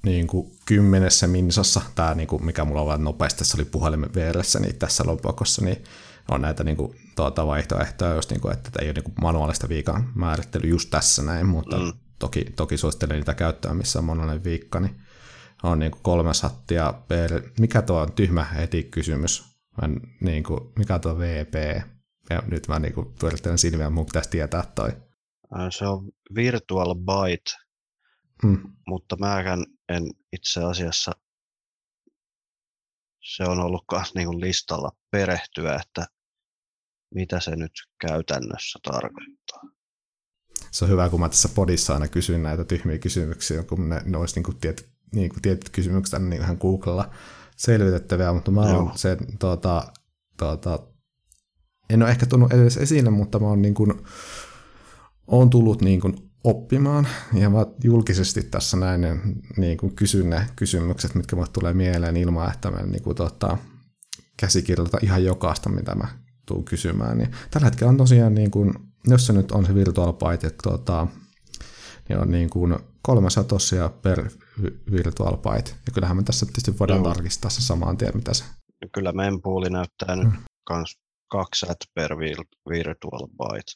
niin 0.05 0.26
kuin 0.26 0.52
kymmenessä 0.66 1.26
minsassa, 1.26 1.80
tämä 1.94 2.14
niin 2.14 2.26
kuin, 2.26 2.44
mikä 2.44 2.64
mulla 2.64 2.94
on 2.94 3.05
nopeasti, 3.05 3.38
tässä 3.38 3.57
oli 3.57 3.64
puhelimen 3.64 4.14
vieressä, 4.14 4.61
niin 4.61 4.76
tässä 4.78 5.05
lompakossa, 5.07 5.64
niin 5.64 5.84
on 6.30 6.40
näitä 6.42 6.64
niin 6.64 6.76
kuin, 6.76 6.96
tuota 7.16 7.46
vaihtoehtoja, 7.46 8.14
jos, 8.14 8.30
niin 8.30 8.40
kuin, 8.40 8.52
että 8.52 8.70
ei 8.80 8.86
ole 8.86 8.92
niin 8.92 9.05
kuin 9.05 9.14
manuaalista 9.22 9.68
viikan 9.68 10.12
määrittely 10.14 10.68
just 10.68 10.90
tässä 10.90 11.22
näin, 11.22 11.46
mutta 11.46 11.76
Mm. 11.78 11.92
toki, 12.18 12.44
toki 12.57 12.76
suosittelen 12.76 13.16
niitä 13.16 13.34
käyttöä, 13.34 13.74
missä 13.74 13.98
on 13.98 14.05
manuaalinen 14.05 14.44
viikka, 14.44 14.80
niin 14.80 14.96
on 15.62 15.78
niin 15.78 15.90
kuin 15.92 16.02
kolme 16.02 16.34
sattia 16.34 16.94
per, 17.09 17.42
mikä 17.61 17.82
tuo 17.82 18.00
on 18.00 18.12
tyhmä 18.12 18.44
heti 18.44 18.82
kysymys, 18.82 19.44
mä, 19.82 19.88
niin 20.20 20.42
kuin, 20.44 20.61
mikä 20.78 20.98
tuo 20.98 21.18
VP, 21.18 21.55
ja 22.30 22.42
nyt 22.46 22.68
mä 22.68 22.78
niin 22.78 22.94
kuin, 22.94 23.07
pyörittelen 23.20 23.59
silmiä, 23.59 23.90
mun 23.90 24.07
pitäisi 24.07 24.30
tietää 24.30 24.64
toi. 24.74 24.90
Ää, 25.55 25.70
Se 25.70 25.86
on 25.86 26.11
Virtual 26.34 26.94
Byte, 26.94 27.50
Mm. 28.45 28.59
mutta 28.86 29.16
mäkään 29.16 29.64
en 29.88 30.03
itse 30.32 30.64
asiassa, 30.64 31.12
se 33.20 33.45
on 33.45 33.61
ollut 33.61 33.84
myös 33.92 34.14
niin 34.14 34.40
listalla 34.40 34.90
perehtyä, 35.11 35.74
että 35.74 36.07
mitä 37.14 37.40
se 37.40 37.57
nyt 37.57 37.72
käytännössä 38.01 38.78
tarkoittaa. 38.82 39.62
se 40.70 40.84
on 40.84 40.90
hyvä, 40.90 41.09
kun 41.09 41.20
mä 41.20 41.28
tässä 41.28 41.49
podissa 41.49 41.95
aina 41.95 42.09
kysyn 42.09 42.42
näitä 42.42 42.64
tyhmiä 42.64 42.99
kysymyksiä, 42.99 43.62
kun 43.62 43.88
ne, 43.88 44.03
ne 44.05 44.18
olisi 44.18 44.34
niin 44.34 44.45
kuin 44.45 44.57
tiet, 44.61 44.88
niin 45.14 45.30
kuin 45.30 45.42
tietyt 45.42 45.68
kysymykset 45.68 46.22
niin 46.22 46.42
ihan 46.42 46.59
Googlella 46.61 47.11
selvitettäviä, 47.57 48.32
mutta 48.32 48.51
mä 48.51 48.61
oon 48.61 48.99
se, 48.99 49.16
tuota, 49.38 49.92
tuota, 50.38 50.86
en 51.90 52.03
ole 52.03 52.11
ehkä 52.11 52.26
tullut 52.26 52.53
edes 52.53 52.76
esille, 52.76 53.11
mutta 53.11 53.38
mä 53.38 53.47
oon 53.47 53.62
niin 53.62 53.74
kuin, 53.74 53.92
oon 55.26 55.51
tullut 55.51 55.82
niin 55.82 56.01
kuin 56.01 56.24
oppimaan, 56.45 57.09
ja 57.32 57.51
mä 57.51 57.66
julkisesti 57.84 58.42
tässä 58.42 58.76
näin 58.76 59.01
niin 59.57 59.78
kuin 59.78 59.97
kysyn 59.97 60.30
ne 60.30 60.47
kysymykset, 60.57 61.14
mitkä 61.14 61.36
mulle 61.36 61.49
tulee 61.53 61.74
mieleen 61.74 62.16
ilman, 62.16 62.53
että 62.53 62.70
mä 62.70 62.82
niin 62.82 63.03
kuin, 63.03 63.16
tuota, 63.16 63.59
käsikirjoita 64.36 64.99
ihan 65.03 65.24
jokaista, 65.24 65.68
mitä 65.68 65.95
mä 65.95 66.09
tuun 66.47 66.64
kysymään. 66.64 67.18
Niin 67.18 67.30
tällä 67.51 67.64
hetkellä 67.64 67.90
on 67.90 67.97
tosiaan, 67.97 68.34
niin 68.34 68.51
kuin, 68.51 68.74
jos 69.07 69.26
se 69.26 69.32
nyt 69.32 69.53
on 69.53 69.66
se 69.66 69.74
virtual 69.74 70.12
byte, 70.12 70.47
että 70.47 70.62
tuota, 70.62 71.07
niin 72.09 72.18
on 72.18 72.30
niin 72.30 72.51
kuin 72.51 72.76
kolme 73.03 73.30
satosia 73.30 73.88
per 73.88 74.30
vi- 74.62 74.80
virtual 74.92 75.36
byte. 75.36 75.70
Ja 75.86 75.92
kyllähän 75.95 76.16
me 76.16 76.22
tässä 76.22 76.47
tietysti 76.47 76.78
voidaan 76.78 77.05
Joo. 77.05 77.14
tarkistaa 77.14 77.51
se 77.51 77.62
saman 77.62 77.97
tien, 77.97 78.16
mitä 78.16 78.34
se... 78.34 78.45
Kyllä 78.92 79.12
mempooli 79.12 79.70
näyttää 79.70 80.16
nyt 80.16 80.34
kans 80.64 80.97
kaksi 81.30 81.66
per 81.95 82.11
vir- 82.11 82.59
Virtual 82.68 83.26
Byte, 83.26 83.72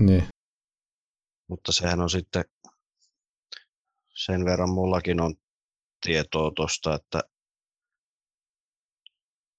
Niin, 0.00 0.24
mutta 1.48 1.72
sehän 1.72 2.00
on 2.00 2.10
sitten 2.10 2.44
sen 4.14 4.44
verran 4.44 4.70
mullakin 4.70 5.20
on 5.20 5.34
tietoa 6.06 6.50
tuosta, 6.56 6.94
että 6.94 7.20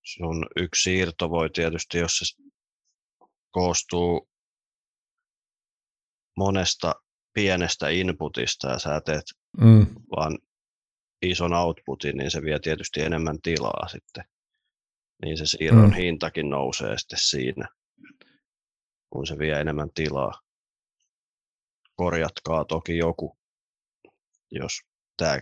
sun 0.04 0.46
yksi 0.56 0.84
siirto 0.84 1.30
voi 1.30 1.50
tietysti, 1.50 1.98
jos 1.98 2.18
se 2.18 2.44
koostuu 3.52 4.30
monesta 6.38 6.96
pienestä 7.34 7.90
inputista 7.90 8.68
ja 8.68 8.80
sä 8.80 9.02
teet 9.06 9.26
mm, 9.62 9.88
vaan 10.16 10.38
ison 11.22 11.54
outputin, 11.54 12.18
niin 12.18 12.32
se 12.32 12.42
vie 12.42 12.60
tietysti 12.60 13.02
enemmän 13.02 13.42
tilaa 13.42 13.88
sitten. 13.88 14.24
Niin 15.26 15.38
se 15.38 15.46
siirron 15.46 15.90
Mm. 15.90 15.96
hintakin 15.96 16.50
nousee 16.50 16.98
sitten 16.98 17.20
siinä, 17.22 17.68
kun 19.10 19.28
se 19.28 19.38
vie 19.38 19.60
enemmän 19.60 19.90
tilaa. 19.94 20.42
Korjatkaa 21.96 22.66
toki 22.66 22.98
joku, 22.98 23.38
jos 24.52 24.82
tämä 25.18 25.39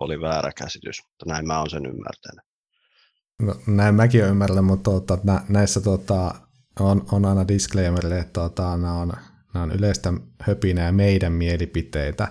oli 0.00 0.20
väärä 0.20 0.52
käsitys, 0.56 1.02
mutta 1.04 1.26
näin 1.26 1.46
mä 1.46 1.58
oon 1.58 1.70
sen 1.70 1.86
ymmärtänyt. 1.86 2.44
no, 3.42 3.54
näin 3.66 3.94
mäkin 3.94 4.20
olen 4.20 4.30
ymmärtänyt, 4.30 4.64
mutta 4.64 4.90
tuota, 4.90 5.18
nä, 5.24 5.44
näissä 5.48 5.80
tuota, 5.80 6.34
on, 6.80 7.04
on 7.12 7.24
aina 7.24 7.48
disclaimerille, 7.48 8.18
että 8.18 8.32
tuota, 8.32 8.76
nämä, 8.76 8.94
on, 8.94 9.12
nämä 9.54 9.62
on 9.64 9.72
yleistä 9.72 10.12
höpinää 10.40 10.86
ja 10.86 10.92
meidän 10.92 11.32
mielipiteitä, 11.32 12.28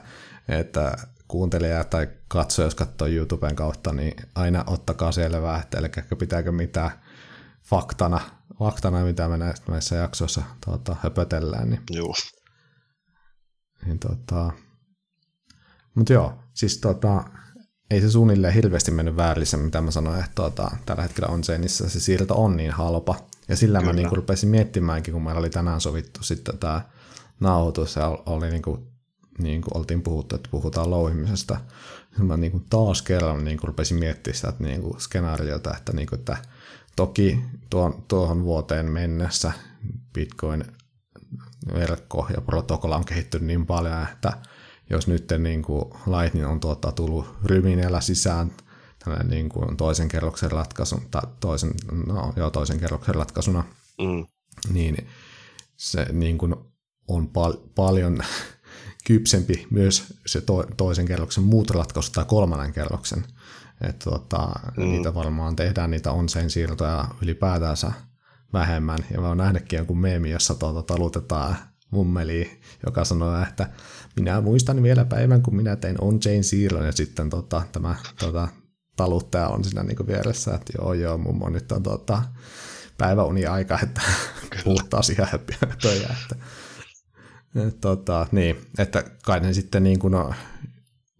että 0.49 0.97
kuuntelija 1.27 1.83
tai 1.83 2.07
katsoja, 2.27 2.65
jos 2.65 2.75
katsoo 2.75 3.07
YouTuben 3.07 3.55
kautta, 3.55 3.93
niin 3.93 4.13
aina 4.35 4.63
ottakaa 4.67 5.11
selvää, 5.11 5.59
että 5.59 5.77
eli 5.77 5.87
pitääkö 6.19 6.51
mitään 6.51 6.91
faktana, 7.63 8.19
faktana 8.59 9.03
mitä 9.03 9.29
me 9.29 9.37
näissä, 9.37 9.95
jaksoissa 9.95 10.43
tuota, 10.65 10.95
höpötellään, 11.03 11.69
niin 11.69 11.81
Juu, 11.91 12.13
niin 13.85 13.99
tota, 13.99 14.51
mutta 15.95 16.13
joo, 16.13 16.33
siis 16.53 16.77
tota, 16.77 17.23
ei 17.91 18.01
se 18.01 18.11
suunnilleen 18.11 18.53
hirveästi 18.53 18.91
mennyt 18.91 19.15
väärin 19.15 19.45
se, 19.45 19.57
mitä 19.57 19.81
mä 19.81 19.91
sanoin, 19.91 20.19
että 20.19 20.31
tota, 20.35 20.71
tällä 20.85 21.03
hetkellä 21.03 21.33
on 21.33 21.43
se, 21.43 21.57
niissä 21.57 21.89
se 21.89 21.99
siirto 21.99 22.43
on 22.43 22.57
niin 22.57 22.71
halpa. 22.71 23.15
Ja 23.47 23.55
sillä 23.55 23.79
Kyllä. 23.79 23.93
mä 23.93 23.95
niin 23.95 24.11
rupesin 24.11 24.49
miettimäänkin, 24.49 25.13
kun 25.13 25.23
meillä 25.23 25.39
oli 25.39 25.49
tänään 25.49 25.81
sovittu 25.81 26.23
sitten 26.23 26.57
tämä 26.57 26.81
nauhoitus 27.39 27.95
ja 27.95 28.19
oli 28.25 28.49
niin 28.49 28.61
kuin, 28.61 28.87
niin 29.39 29.61
kuin 29.61 29.77
oltiin 29.77 30.01
puhuttu, 30.01 30.35
että 30.35 30.49
puhutaan 30.51 30.89
louhimisesta. 30.89 31.57
Mä 32.17 32.37
niin 32.37 32.51
kuin 32.51 32.65
taas 32.69 33.01
kerran 33.01 33.45
niin 33.45 33.57
kuin 33.57 33.67
rupesin 33.67 33.97
miettimään 33.97 34.35
sitä 34.35 34.49
että 34.49 34.63
niin 34.63 34.81
kuin 34.81 35.01
skenaariota, 35.01 35.77
että, 35.77 35.93
niin 35.93 36.07
kuin, 36.07 36.19
että 36.19 36.37
toki 36.95 37.39
tuon, 37.69 38.03
tuohon 38.07 38.43
vuoteen 38.43 38.85
mennessä 38.85 39.51
Bitcoin 40.13 40.63
verkko 41.73 42.27
ja 42.35 42.41
protokolla 42.41 42.95
on 42.95 43.05
kehittynyt 43.05 43.47
niin 43.47 43.65
paljon, 43.65 44.03
että 44.03 44.33
jos 44.89 45.07
nyt 45.07 45.27
niin 45.39 45.61
kuin 45.61 45.85
Lightning 46.05 46.47
on 46.49 46.59
tuota, 46.59 46.91
tullut 46.91 47.35
ryminellä 47.43 48.01
sisään 48.01 48.51
tällainen 49.03 49.29
niin 49.29 49.49
kuin 49.49 49.77
toisen 49.77 50.07
kerroksen 50.07 50.51
ratkaisun, 50.51 51.01
tai 51.11 51.21
toisen, 51.39 51.71
no, 52.07 52.33
joo, 52.35 52.49
toisen 52.49 52.79
kerroksen 52.79 53.15
ratkaisuna, 53.15 53.63
mm, 54.01 54.25
niin 54.73 55.07
se 55.77 56.05
niin 56.11 56.37
kuin 56.37 56.55
on 57.07 57.27
pal- 57.27 57.57
paljon 57.75 58.17
kypsempi 59.05 59.67
myös 59.69 60.13
se 60.25 60.41
to- 60.41 60.67
toisen 60.77 61.05
kerroksen 61.05 61.43
muut 61.43 61.69
ratkaisut 61.69 62.13
tai 62.13 62.25
kolmannen 62.25 62.73
kerroksen. 62.73 63.25
Että 63.81 64.09
tota, 64.09 64.49
Mm. 64.77 64.83
niitä 64.83 65.13
varmaan 65.13 65.55
tehdään 65.55 65.91
niitä 65.91 66.11
on-chain 66.11 66.49
siirtoja 66.49 67.07
ylipäätänsä 67.21 67.91
vähemmän. 68.53 68.99
Ja 69.11 69.21
mä 69.21 69.27
oon 69.27 69.37
nähnytkin 69.37 69.77
jonkun 69.77 69.99
meemi, 69.99 70.31
jossa 70.31 70.55
tuota, 70.55 70.81
talutetaan 70.81 71.55
mummeli, 71.91 72.61
joka 72.85 73.05
sanoo, 73.05 73.43
että 73.43 73.69
minä 74.15 74.41
muistan 74.41 74.83
vielä 74.83 75.05
päivän, 75.05 75.41
kun 75.41 75.55
minä 75.55 75.75
tein 75.75 75.95
on-chain 76.01 76.43
siirron, 76.43 76.85
ja 76.85 76.91
sitten 76.91 77.29
tota, 77.29 77.61
tämä 77.71 77.95
tota, 78.19 78.47
taluttaja 78.95 79.47
on 79.47 79.63
siinä 79.63 79.83
niin 79.83 80.07
vieressä, 80.07 80.55
että 80.55 80.73
joo, 80.77 80.93
joo, 80.93 81.17
mummo, 81.17 81.49
nyt 81.49 81.71
on 81.71 81.83
tota, 81.83 82.21
päiväuni 82.97 83.45
aika, 83.45 83.79
että 83.83 84.01
puhuttaa 84.63 85.01
siihen 85.01 85.27
höpöjä. 85.31 86.15
Että, 86.23 86.35
et, 87.67 87.81
tota, 87.81 88.27
niin, 88.31 88.55
että 88.77 89.03
kai 89.23 89.39
ne 89.39 89.53
sitten 89.53 89.83
niin 89.83 89.99
kuin, 89.99 90.11
no, 90.11 90.33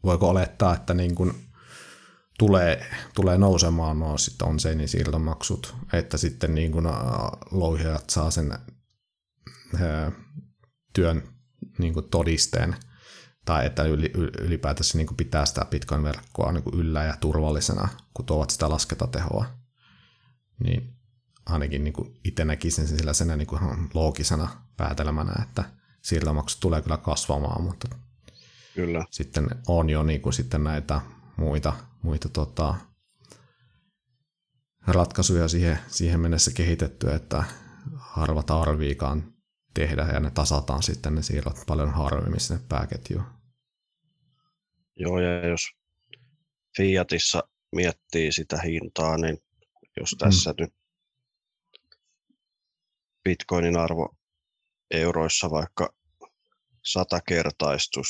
voiko 0.03 0.30
olettaa, 0.30 0.75
että 0.75 0.93
niin 0.93 1.15
kuin 1.15 1.34
tulee, 2.40 2.86
tulee 3.16 3.38
nousemaan 3.38 4.00
nuo 4.00 4.18
sitten 4.18 4.48
on 4.48 4.60
se 4.60 4.76
niin 4.76 4.90
siirtomaksut, 4.90 5.76
että 5.94 6.18
sitten 6.18 6.56
niin 6.56 6.72
kuin, 6.72 6.86
louhijat 7.52 8.10
saa 8.10 8.32
sen 8.32 8.52
ää, 9.82 10.12
työn 10.94 11.24
niin 11.78 11.94
kuin 11.94 12.10
todisteen, 12.10 12.76
tai 13.46 13.66
että 13.66 13.84
yli, 13.84 14.12
ylipäätänsä 14.40 14.98
niin 14.98 15.08
pitää 15.18 15.46
sitä 15.46 15.66
Bitcoin-verkkoa 15.66 16.52
niin 16.52 16.64
kuin 16.64 16.76
yllä 16.76 17.04
ja 17.04 17.18
turvallisena, 17.20 17.88
kun 18.14 18.26
tuovat 18.26 18.50
sitä 18.50 18.70
laskentatehoa. 18.70 19.46
Niin 20.64 20.94
ainakin 21.46 21.84
niin 21.84 22.20
itse 22.24 22.46
näkisin 22.46 22.88
sen 22.88 22.98
sellaisena 22.98 23.36
niin 23.36 23.56
ihan 23.56 23.90
loogisena 23.94 24.50
päätelmänä, 24.78 25.34
että 25.42 25.64
siirtomaksut 26.02 26.60
tulee 26.60 26.82
kyllä 26.82 26.98
kasvamaan, 26.98 27.64
mutta 27.64 27.88
kyllä. 28.76 29.06
sitten 29.12 29.48
on 29.68 29.90
jo 29.90 30.04
niin 30.04 30.22
kuin 30.22 30.34
sitten 30.34 30.64
näitä 30.64 31.02
muita, 31.40 31.74
muita 32.02 32.30
tota, 32.30 32.76
ratkaisuja 34.88 35.48
siihen, 35.48 35.80
siihen 35.88 36.20
mennessä 36.20 36.52
kehitetty, 36.52 37.12
että 37.12 37.44
harva 37.98 38.44
tarviikaan 38.44 39.34
tehdä 39.74 40.02
ja 40.02 40.20
ne 40.20 40.32
tasataan 40.32 40.84
sitten 40.84 41.16
ne 41.16 41.22
siirrot 41.22 41.58
paljon 41.68 41.94
harvemmin 41.94 42.40
sinne 42.40 42.62
pääketjuun. 42.70 43.26
Joo, 44.96 45.20
ja 45.20 45.48
jos 45.48 45.62
Fiatissa 46.78 47.44
miettii 47.76 48.32
sitä 48.32 48.62
hintaa, 48.62 49.18
niin 49.18 49.38
jos 50.00 50.16
tässä 50.20 50.50
mm. 50.50 50.56
nyt 50.60 50.74
bitcoinin 53.24 53.78
arvo 53.78 54.16
euroissa 54.92 55.52
vaikka 55.52 55.94
sata 56.86 57.22
kertaistus 57.22 58.08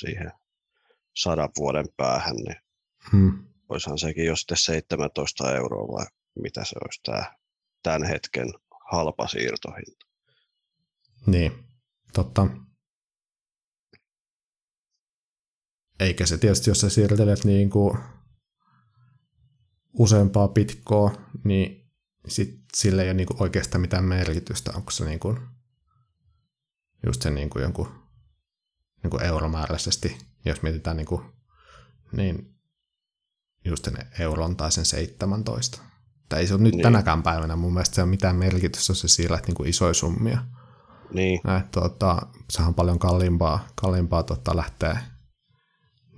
siihen 0.00 0.32
sadan 1.22 1.48
vuoden 1.58 1.86
päähän, 1.96 2.36
niin 2.36 2.56
Hmm. 3.12 3.44
olisihan 3.68 3.98
sekin 3.98 4.26
jo 4.26 4.36
sitten 4.36 4.56
17 4.56 5.56
euroa 5.56 5.88
vai 5.88 6.06
mitä 6.42 6.64
se 6.64 6.76
olisi 6.84 7.00
tämä 7.02 7.34
tämän 7.82 8.04
hetken 8.04 8.48
halpa 8.90 9.28
siirtohinta. 9.28 10.06
Niin, 11.26 11.52
totta. 12.12 12.46
Eikä 16.00 16.26
se 16.26 16.38
tietysti, 16.38 16.70
jos 16.70 16.80
sä 16.80 16.90
siirtelet 16.90 17.44
niin 17.44 17.70
kuin 17.70 17.98
useampaa 19.92 20.48
pitkoa, 20.48 21.28
niin 21.44 21.90
sit 22.28 22.60
sille 22.76 23.02
ei 23.02 23.08
ole 23.08 23.14
niin 23.14 23.26
kuin 23.26 23.42
oikeastaan 23.42 23.80
mitään 23.80 24.04
merkitystä. 24.04 24.72
Onko 24.74 24.90
se 24.90 25.04
niin 25.04 25.20
kuin 25.20 25.40
just 27.06 27.22
se 27.22 27.30
niin 27.30 27.50
kuin 27.50 27.62
jonkun 27.62 28.08
niin 29.02 29.10
kuin 29.10 29.22
euromääräisesti, 29.22 30.29
jos 30.44 30.62
mietitään 30.62 30.96
niin, 30.96 31.06
kuin, 31.06 31.22
niin 32.12 32.54
just 33.64 33.84
sen 33.84 33.96
euron 34.18 34.56
tai 34.56 34.72
sen 34.72 34.84
17. 34.84 35.82
Tai 36.28 36.40
ei 36.40 36.46
se 36.46 36.54
ole 36.54 36.62
nyt 36.62 36.74
niin. 36.74 36.82
tänäkään 36.82 37.22
päivänä 37.22 37.56
mun 37.56 37.72
mielestä 37.72 37.94
se 37.94 38.02
on 38.02 38.08
mitään 38.08 38.36
merkitystä, 38.36 38.90
jos 38.90 39.00
se 39.00 39.08
siirrät 39.08 39.46
niin 39.46 39.54
kuin 39.54 39.68
isoja 39.68 39.94
summia. 39.94 40.44
Niin, 41.12 41.40
Et, 41.58 41.70
tota, 41.70 42.26
sehän 42.50 42.68
on 42.68 42.74
paljon 42.74 42.98
kalliimpaa, 42.98 43.68
kalliimpaa 43.74 44.22
tota, 44.22 44.56
lähteä 44.56 45.00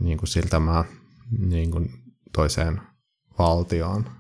niin 0.00 0.18
kuin 0.18 0.28
siirtämään 0.28 0.84
niin 1.38 1.70
kuin 1.70 1.88
toiseen 2.32 2.80
valtioon 3.38 4.10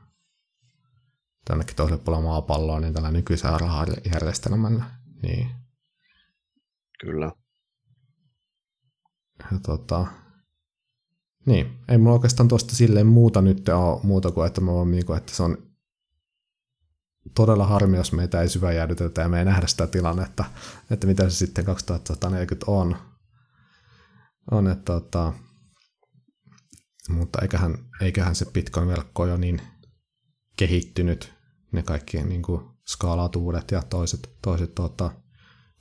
tännekin 1.44 1.76
toiselle 1.76 2.02
puolelle 2.04 2.26
maapalloa, 2.26 2.80
niin 2.80 2.94
tällä 2.94 3.10
nykyisellä 3.10 3.58
rahajärjestelmällä. 3.58 4.84
Niin, 5.22 5.50
kyllä. 7.00 7.32
Tota, 9.62 10.06
niin, 11.46 11.78
ei 11.88 11.98
mulla 11.98 12.12
oikeastaan 12.12 12.48
tuosta 12.48 12.76
silleen 12.76 13.06
muuta 13.06 13.42
nyt 13.42 13.68
ole 13.68 14.00
muuta 14.02 14.30
kuin, 14.30 14.46
että 14.46 14.60
mä 14.60 14.72
vaan 14.72 14.90
niin 14.90 15.06
kuin, 15.06 15.16
että 15.16 15.34
se 15.34 15.42
on 15.42 15.72
todella 17.34 17.66
harmi, 17.66 17.96
jos 17.96 18.12
meitä 18.12 18.42
ei 18.42 18.48
syväjäädytetä 18.48 19.22
ja 19.22 19.28
me 19.28 19.38
ei 19.38 19.44
nähdä 19.44 19.66
sitä 19.66 19.86
tilannetta, 19.86 20.44
että 20.90 21.06
mitä 21.06 21.30
se 21.30 21.36
sitten 21.36 21.64
2140 21.64 22.70
on. 22.70 22.96
on 24.50 24.68
että, 24.68 24.84
tota, 24.84 25.32
mutta 27.08 27.38
eiköhän, 27.42 27.78
eiköhän 28.00 28.34
se 28.34 28.44
Bitcoin-verkko 28.44 29.26
jo 29.26 29.36
niin 29.36 29.62
kehittynyt, 30.56 31.32
ne 31.72 31.82
kaikki 31.82 32.22
niin 32.22 32.42
kuin 32.42 32.64
skaalautuvuudet 32.86 33.70
ja 33.70 33.82
toiset, 33.82 34.36
toiset 34.42 34.74
tota, 34.74 35.10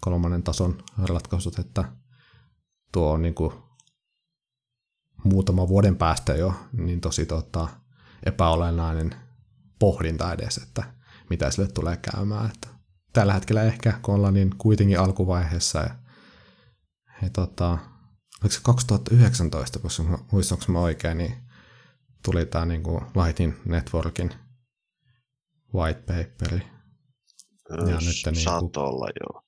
kolmannen 0.01 0.43
tason 0.43 0.84
ratkaisut, 0.97 1.59
että 1.59 2.01
tuo 2.92 3.12
on 3.12 3.22
niin 3.22 3.36
kuin 3.36 3.54
muutaman 5.24 5.68
vuoden 5.68 5.96
päästä 5.96 6.34
jo 6.34 6.54
niin 6.74 7.02
tosi 7.02 7.26
tota, 7.26 7.68
epäolennainen 8.26 9.16
pohdinta 9.80 10.34
edes, 10.34 10.58
että 10.58 10.84
mitä 11.30 11.52
sille 11.52 11.68
tulee 11.68 11.98
käymään. 11.98 12.46
Että 12.52 12.68
tällä 13.14 13.34
hetkellä 13.34 13.64
ehkä, 13.64 14.00
kun 14.02 14.16
ollaan 14.16 14.34
niin 14.34 14.50
kuitenkin 14.58 15.00
alkuvaiheessa 15.00 15.80
ja, 15.80 15.96
ja 17.22 17.30
tota, 17.30 17.72
oliko 18.42 18.54
se 18.56 18.60
2019, 18.64 19.80
koska 19.80 20.04
mä- 20.04 20.18
muistanko 20.32 20.66
mä 20.68 20.80
oikein, 20.80 21.18
niin 21.18 21.34
tuli 22.26 22.46
tämä 22.46 22.66
niin 22.66 22.84
kuin 22.84 23.02
Lightning 23.26 23.54
Networkin 23.66 24.32
white 25.74 26.00
paperi 26.00 26.68
Ja 27.70 27.86
nyt 27.86 28.16
S- 28.16 28.26
niin 28.26 28.36
Saattoi 28.36 28.70
kuin- 28.72 28.94
olla 28.94 29.08
joo. 29.20 29.44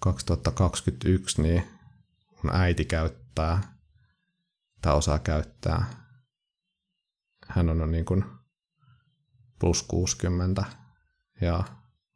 2021, 0.00 1.42
niin 1.42 1.64
mun 2.44 2.54
äiti 2.56 2.84
käyttää 2.84 3.62
tai 4.82 4.94
osaa 4.94 5.18
käyttää. 5.18 5.84
Hän 7.48 7.70
on 7.70 7.92
niin 7.92 8.04
kuin 8.04 8.24
plus 9.60 9.82
60 9.82 10.64
ja 11.40 11.64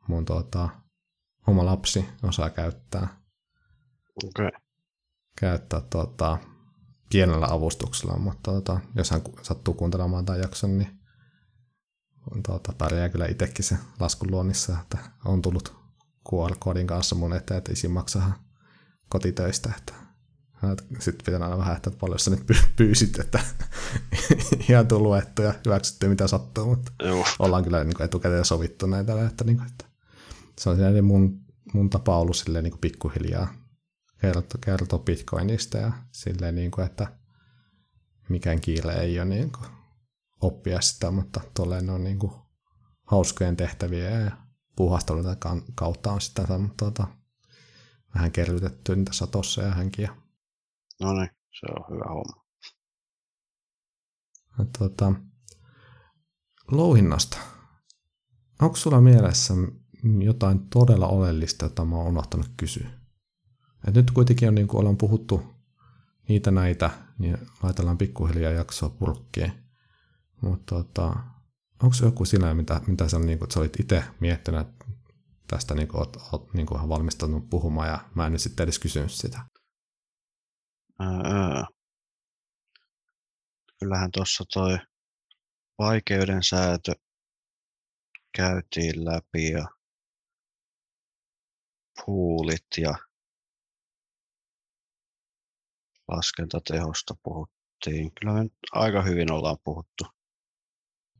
mun 0.08 0.24
tuota, 0.24 0.68
oma 1.46 1.64
lapsi 1.64 2.08
osaa 2.22 2.50
käyttää. 2.50 3.18
Okay. 4.24 4.50
käyttää 5.40 5.80
tuota, 5.80 6.38
pienellä 7.10 7.46
avustuksella, 7.50 8.18
mutta 8.18 8.52
tuota, 8.52 8.80
jos 8.94 9.10
hän 9.10 9.20
sattuu 9.42 9.74
kuuntelemaan 9.74 10.24
tämän 10.24 10.40
jakson, 10.40 10.78
niin 10.78 10.98
on 12.30 12.42
tuota, 12.42 12.72
pärjää 12.78 13.08
kyllä 13.08 13.26
itsekin 13.26 13.64
se 13.64 13.78
laskun 14.00 14.30
luonnissa, 14.30 14.78
että 14.80 14.98
on 15.24 15.42
tullut 15.42 15.76
QR-koodin 16.28 16.86
kanssa 16.86 17.14
mun 17.14 17.32
eteen, 17.32 17.58
että 17.58 17.72
isi 17.72 17.88
maksaa 17.88 18.42
kotitöistä, 19.08 19.72
että 19.78 20.07
sitten 20.98 21.24
pitää 21.24 21.40
aina 21.42 21.58
vähän, 21.58 21.76
että 21.76 21.90
paljon 21.90 22.18
sä 22.18 22.30
nyt 22.30 22.44
py- 22.52 22.68
pyysit, 22.76 23.18
että 23.18 23.40
ihan 24.68 24.88
tuu 24.88 25.02
luettu 25.02 25.42
ja 25.42 25.54
hyväksytty 25.64 26.08
mitä 26.08 26.28
sattuu, 26.28 26.66
mutta 26.66 26.92
Joo, 27.02 27.24
ollaan 27.38 27.64
kyllä 27.64 27.84
niin 27.84 27.96
kuin 27.96 28.04
etukäteen 28.04 28.44
sovittu 28.44 28.86
näitä, 28.86 29.26
että, 29.26 29.44
niin 29.44 29.56
kuin, 29.56 29.66
että 29.66 29.84
se 30.58 30.70
on 30.70 30.76
sellainen 30.76 31.04
mun, 31.04 31.40
mun 31.72 31.90
tapa 31.90 32.18
ollut 32.18 32.36
silleen 32.36 32.64
niin 32.64 32.72
kuin 32.72 32.80
pikkuhiljaa 32.80 33.54
kertoa, 34.20 34.58
kertoa 34.64 34.98
Bitcoinista 34.98 35.78
ja 35.78 35.92
silleen, 36.12 36.54
niin 36.54 36.70
kuin, 36.70 36.86
että 36.86 37.12
mikään 38.28 38.60
kiire 38.60 38.92
ei 38.92 39.20
ole 39.20 39.28
niin 39.28 39.52
kuin 39.52 39.66
oppia 40.40 40.80
sitä, 40.80 41.10
mutta 41.10 41.40
tolleen 41.54 41.90
on 41.90 42.04
niin 42.04 42.18
kuin 42.18 42.32
hauskojen 43.02 43.56
tehtäviä 43.56 44.10
ja 44.10 44.30
puuhasteluita 44.76 45.36
kan- 45.36 45.62
kautta 45.74 46.12
on 46.12 46.20
sitten 46.20 46.46
saanut 46.46 46.76
tuota, 46.76 47.06
vähän 48.14 48.32
kerrytetty 48.32 48.96
niitä 48.96 49.12
satossa 49.12 49.62
ja 49.62 49.70
hänkin. 49.70 50.02
Ja, 50.02 50.16
no 51.00 51.12
niin, 51.12 51.30
se 51.60 51.66
on 51.76 51.84
hyvä 51.94 52.04
homma. 52.08 52.44
ja 54.58 54.64
tuota, 54.78 55.12
louhinnasta. 56.70 57.38
Onko 58.62 58.76
sulla 58.76 59.00
mielessä 59.00 59.54
jotain 60.24 60.68
todella 60.68 61.08
oleellista, 61.08 61.64
jota 61.64 61.84
mä 61.84 61.96
oon 61.96 62.06
unohtanut 62.06 62.50
kysyä? 62.56 62.90
Et 63.88 63.94
nyt 63.94 64.10
kuitenkin 64.10 64.48
on, 64.48 64.54
niin 64.54 64.68
kuin 64.68 64.80
ollaan 64.80 64.96
puhuttu 64.96 65.42
niitä 66.28 66.50
näitä, 66.50 66.90
niin 67.18 67.38
laitellaan 67.62 67.98
pikkuhiljaa 67.98 68.52
jaksoa 68.52 68.88
purkkiin. 68.88 69.52
Mutta 70.40 70.74
tota, 70.74 71.16
onko 71.82 71.96
joku 72.02 72.24
sinä, 72.24 72.54
mitä, 72.54 72.80
mitä 72.86 73.08
sä, 73.08 73.18
niin 73.18 73.38
kuin, 73.38 73.50
sä 73.50 73.60
olit 73.60 73.80
itse 73.80 74.04
miettinyt 74.20 74.60
että 74.60 74.84
tästä, 75.48 75.74
niin 75.74 75.88
kuin, 75.88 75.98
oot, 75.98 76.16
oot 76.32 76.54
niin 76.54 76.66
kuin, 76.66 76.78
ihan 76.78 76.88
valmistautunut 76.88 77.50
puhumaan, 77.50 77.88
ja 77.88 78.00
mä 78.14 78.26
en 78.26 78.32
nyt 78.32 78.40
sitten 78.40 78.64
edes 78.64 78.78
kysynyt 78.78 79.10
sitä. 79.10 79.44
Kyllähän 83.80 84.10
tuossa 84.12 84.44
toi 84.52 84.78
vaikeuden 85.78 86.42
säätö 86.42 86.92
käytiin 88.36 89.04
läpi 89.04 89.50
ja 89.50 89.66
puulit 92.06 92.66
ja 92.76 92.94
laskentatehosta 96.08 97.14
puhuttiin. 97.22 98.12
Kyllä 98.20 98.32
me 98.32 98.42
nyt 98.42 98.52
aika 98.72 99.02
hyvin 99.02 99.32
ollaan 99.32 99.56
puhuttu. 99.64 100.04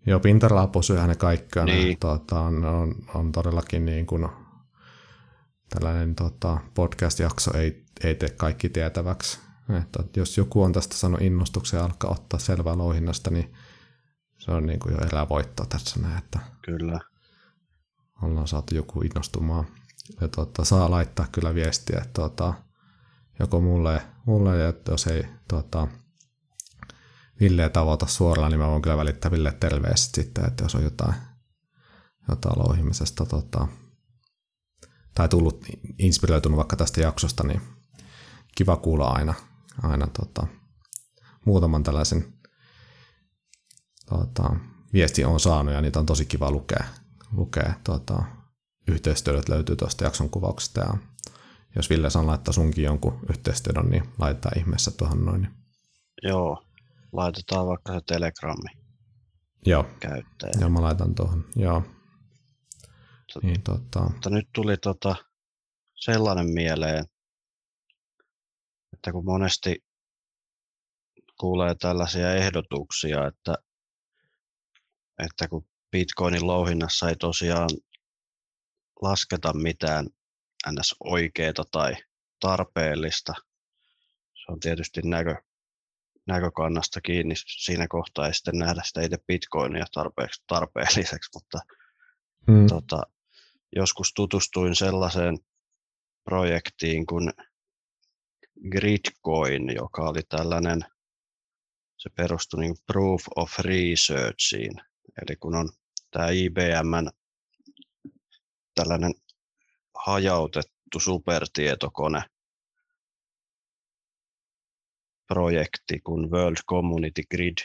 Joo, 0.07 0.21
pintaralla 0.21 0.67
posyyhän 0.67 1.09
ne 1.09 1.15
kaikki 1.17 1.59
on, 1.59 1.67
Niin. 1.67 1.99
tota, 1.99 2.41
on, 2.41 2.65
on, 2.65 2.95
on, 3.15 3.33
todellakin 3.33 3.85
niin 3.85 4.07
kuin, 4.07 4.29
tällainen 5.69 6.15
tota, 6.15 6.59
podcast-jakso 6.75 7.57
ei, 7.57 7.85
ei 8.05 8.15
tee 8.15 8.31
kaikki 8.31 8.69
tietäväksi. 8.69 9.48
Että 9.77 10.05
jos 10.17 10.37
joku 10.37 10.63
on 10.63 10.73
tästä 10.73 10.95
saanut 10.97 11.21
innostuksen 11.21 11.79
ja 11.79 11.85
alkaa 11.85 12.11
ottaa 12.11 12.41
selvää 12.41 12.79
louhinnasta, 12.79 13.31
niin 13.31 13.53
se 14.39 14.51
on 14.51 14.67
niin 14.67 14.79
kuin 14.79 14.93
jo 14.93 14.99
erävoitto 15.07 15.65
tässä 15.65 16.01
näin, 16.01 16.19
että 16.19 16.39
Kyllä. 16.63 17.01
ollaan 18.23 18.49
saatu 18.49 18.75
joku 18.75 19.01
innostumaan. 19.01 19.67
Ja 20.21 20.29
tota, 20.29 20.65
saa 20.65 20.91
laittaa 20.91 21.27
kyllä 21.33 21.55
viestiä, 21.55 21.99
että 21.99 22.13
tota, 22.13 22.55
joko 23.39 23.61
mulle, 23.61 24.03
mulle 24.27 24.69
että 24.69 24.93
jos 24.93 25.07
ei 25.07 25.25
tota, 25.49 25.89
Villeä 27.41 27.69
tavoita 27.69 28.07
suoraan, 28.07 28.51
niin 28.51 28.61
mä 28.61 28.67
voin 28.67 28.83
kyllä 28.83 28.97
välittää 28.97 29.31
Ville 29.31 29.53
terveiset 29.53 30.15
sitten, 30.15 30.45
että 30.45 30.65
jos 30.65 30.75
on 30.75 30.83
jotain, 30.83 31.15
jotain 32.29 32.59
louhimisesta 32.59 33.27
tota, 33.27 33.69
tai 35.15 35.29
tullut 35.29 35.65
inspiroitunut 35.99 36.57
vaikka 36.57 36.77
tästä 36.77 37.01
jaksosta, 37.01 37.47
niin 37.47 37.61
kiva 38.57 38.77
kuulla 38.77 39.09
aina, 39.09 39.35
aina 39.83 40.07
tota, 40.07 40.47
muutaman 41.45 41.83
tällaisen 41.83 42.33
tota, 44.09 44.57
viesti 44.93 45.25
on 45.25 45.41
saanut 45.41 45.75
ja 45.75 45.81
niitä 45.81 45.99
on 45.99 46.07
tosi 46.07 46.27
kiva 46.27 46.51
lukea. 46.51 46.85
lukea 47.33 47.73
tota, 47.85 48.23
yhteistyöt 48.89 49.49
löytyy 49.49 49.77
tuosta 49.77 50.05
jakson 50.05 50.31
kuvauksesta 50.31 50.81
ja 50.81 50.95
jos 51.77 51.91
Ville 51.91 52.11
saa 52.11 52.27
laittaa 52.27 52.53
sunkin 52.53 52.85
jonkun 52.85 53.21
yhteistyön, 53.31 53.91
niin 53.91 54.03
laitetaan 54.19 54.59
ihmeessä 54.59 54.91
tuohon 54.91 55.25
noin. 55.25 55.49
Joo, 56.23 56.65
laitetaan 57.13 57.67
vaikka 57.67 57.93
se 57.93 58.01
telegrammi 58.07 58.71
Joo, 59.67 59.85
käyttäjä. 60.01 60.53
joo 60.61 60.69
mä 60.71 60.83
laitan 60.83 61.15
tuohon. 61.15 61.45
Joo. 61.57 61.83
Tot- 63.33 63.43
Niin, 63.47 63.63
tota, 63.63 64.01
Mutta 64.01 64.31
nyt 64.31 64.49
tuli 64.55 64.77
tota 64.77 65.17
sellainen 65.95 66.51
mieleen, 66.51 67.05
että 68.93 69.13
kun 69.13 69.25
monesti 69.25 69.85
kuulee 71.41 71.75
tällaisia 71.75 72.35
ehdotuksia, 72.35 73.27
että, 73.27 73.55
että 75.25 75.49
kun 75.49 75.69
Bitcoinin 75.91 76.47
louhinnassa 76.47 77.09
ei 77.09 77.17
tosiaan 77.17 77.71
lasketa 79.03 79.53
mitään 79.53 80.07
ns. 80.73 80.95
oikeaa 81.01 81.53
tai 81.71 81.95
tarpeellista, 82.41 83.33
se 84.35 84.53
on 84.53 84.61
tietysti 84.61 85.01
näkö, 85.05 85.37
näkökannasta 86.27 87.01
kiinni. 87.01 87.35
Siinä 87.37 87.87
kohtaa 87.89 88.27
ei 88.27 88.35
sitten 88.35 88.59
nähdä 88.59 88.83
sitä 88.85 89.03
itse 89.03 89.19
Bitcoinia 89.27 89.85
tarpeeksi 89.95 90.43
tarpeelliseksi, 90.47 91.31
mutta 91.35 91.59
mm, 92.47 92.67
tota, 92.67 93.03
joskus 93.77 94.13
tutustuin 94.15 94.77
sellaiseen 94.77 95.39
projektiin 96.25 97.07
kuin 97.07 97.33
Gridcoin, 98.71 99.75
joka 99.75 100.03
oli 100.09 100.21
tällainen, 100.29 100.81
se 101.97 102.11
perustui 102.11 102.61
niin 102.61 102.77
proof 102.87 103.23
of 103.37 103.59
researchiin. 103.59 104.73
Eli 105.23 105.37
kun 105.37 105.55
on 105.55 105.69
tämä 106.11 106.29
IBMn 106.29 107.11
tällainen 108.75 109.13
hajautettu 110.07 111.01
supertietokone 111.01 112.23
projekti 115.27 116.01
kuin 116.01 116.31
World 116.31 116.57
Community 116.69 117.23
Grid, 117.31 117.59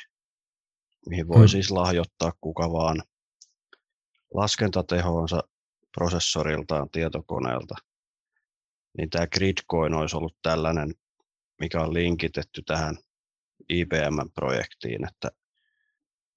mihin 1.10 1.28
voi 1.28 1.38
Hmm. 1.38 1.48
siis 1.48 1.72
lahjoittaa 1.72 2.32
kuka 2.42 2.72
vaan 2.72 3.04
laskentatehonsa 4.34 5.44
prosessoriltaan 5.98 6.90
tietokoneelta, 6.90 7.76
niin 8.98 9.10
tämä 9.10 9.28
Gridcoin 9.28 9.94
olisi 9.94 10.18
ollut 10.18 10.38
tällainen, 10.42 10.94
mikä 11.60 11.82
on 11.82 11.94
linkitetty 11.94 12.62
tähän 12.66 12.98
IBM-projektiin, 13.70 15.08
että 15.08 15.30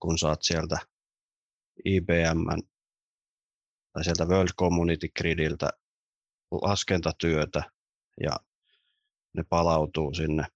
kun 0.00 0.18
saat 0.18 0.42
sieltä 0.42 0.78
IBM 1.84 2.62
tai 3.92 4.04
sieltä 4.04 4.24
World 4.24 4.50
Community 4.58 5.08
Gridiltä 5.18 5.70
laskentatyötä 6.50 7.62
ja 8.20 8.36
ne 9.36 9.44
palautuu 9.48 10.14
sinne 10.14 10.46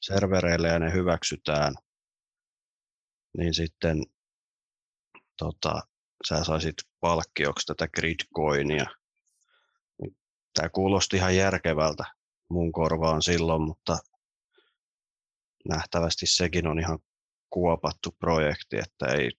servereille 0.00 0.68
ja 0.68 0.78
ne 0.78 0.92
hyväksytään, 0.92 1.74
niin 3.38 3.54
sitten 3.54 4.02
tota, 5.38 5.80
sä 6.28 6.44
saisit 6.44 6.74
palkkioksi 7.00 7.66
tätä 7.66 7.88
gridcoinia. 7.88 9.01
Tämä 10.54 10.68
kuulosti 10.68 11.16
ihan 11.16 11.36
järkevältä 11.36 12.04
mun 12.50 12.72
korvaan 12.72 13.22
silloin, 13.22 13.62
mutta 13.62 13.98
nähtävästi 15.68 16.26
sekin 16.26 16.66
on 16.66 16.78
ihan 16.78 16.98
kuopattu 17.50 18.16
projekti, 18.18 18.76
että, 18.78 19.06
ei, 19.06 19.30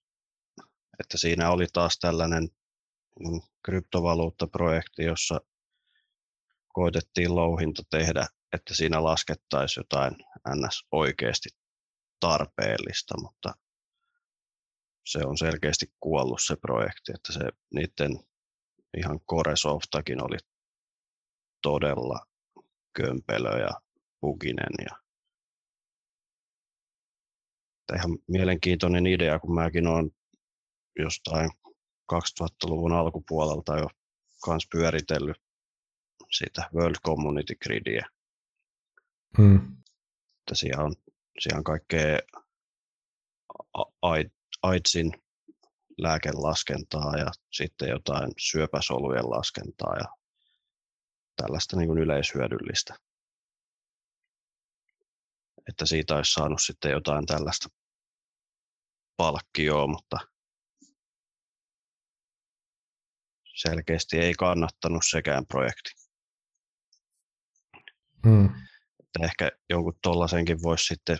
että 1.00 1.18
siinä 1.18 1.52
oli 1.52 1.66
taas 1.74 2.00
tällainen 2.00 2.50
mm, 3.20 3.42
kryptovaluuttaprojekti, 3.66 5.04
jossa 5.04 5.42
koitettiin 6.74 7.36
louhinta 7.36 7.84
tehdä, 7.90 8.28
että 8.54 8.76
siinä 8.76 9.04
laskettaisiin 9.04 9.82
jotain 9.82 10.16
ns. 10.56 10.86
oikeasti 10.92 11.50
tarpeellista, 12.20 13.22
mutta 13.22 13.54
se 15.06 15.20
on 15.26 15.38
selkeästi 15.38 15.86
kuollut 16.00 16.40
se 16.46 16.56
projekti, 16.56 17.12
että 17.16 17.34
se 17.34 17.40
niiden 17.74 18.20
ihan 18.98 19.20
Core-softakin 19.20 20.24
oli 20.24 20.38
todella 21.64 22.26
kömpelö 22.94 23.60
ja 23.60 23.82
buginen. 24.22 24.74
Ja 24.86 25.04
Tämä 27.88 28.00
ihan 28.00 28.18
mielenkiintoinen 28.28 29.08
idea, 29.08 29.40
kun 29.40 29.56
mäkin 29.56 29.88
olen 29.88 30.12
jostain 31.00 31.52
2000-luvun 32.14 32.94
alkupuolelta 32.94 33.78
jo 33.78 33.88
kans 34.44 34.68
pyöritellyt 34.72 35.38
sitä 36.32 36.70
World 36.74 36.96
Community 37.06 37.56
Gridia. 37.56 38.06
mm, 39.38 39.78
Että 40.40 40.56
siellä 40.56 40.84
on, 40.84 40.96
siellä 41.40 41.58
on 41.58 41.64
kaikkea 41.64 42.20
AIDSin 44.62 45.12
lääkelaskentaa 45.98 47.18
ja 47.18 47.32
sitten 47.52 47.90
jotain 47.90 48.32
syöpäsolujen 48.38 49.30
laskentaa 49.30 49.96
ja 49.98 50.23
tällaista 51.36 51.78
niin 51.78 51.88
kuin 51.88 52.00
yleishyödyllistä. 52.00 52.96
Että 55.70 55.86
siitä 55.86 56.16
olisi 56.16 56.32
saanut 56.32 56.62
sitten 56.62 56.92
jotain 56.92 57.26
tällaista 57.26 57.70
palkkioa, 59.18 59.88
mutta 59.88 60.18
selkeästi 63.56 64.18
ei 64.18 64.34
kannattanut 64.34 65.02
sekään 65.10 65.46
projekti. 65.46 65.92
mm, 68.26 68.46
Että 69.00 69.20
ehkä 69.24 69.52
jonkun 69.70 70.00
tollasenkin 70.02 70.62
voisi 70.62 70.86
sitten, 70.86 71.18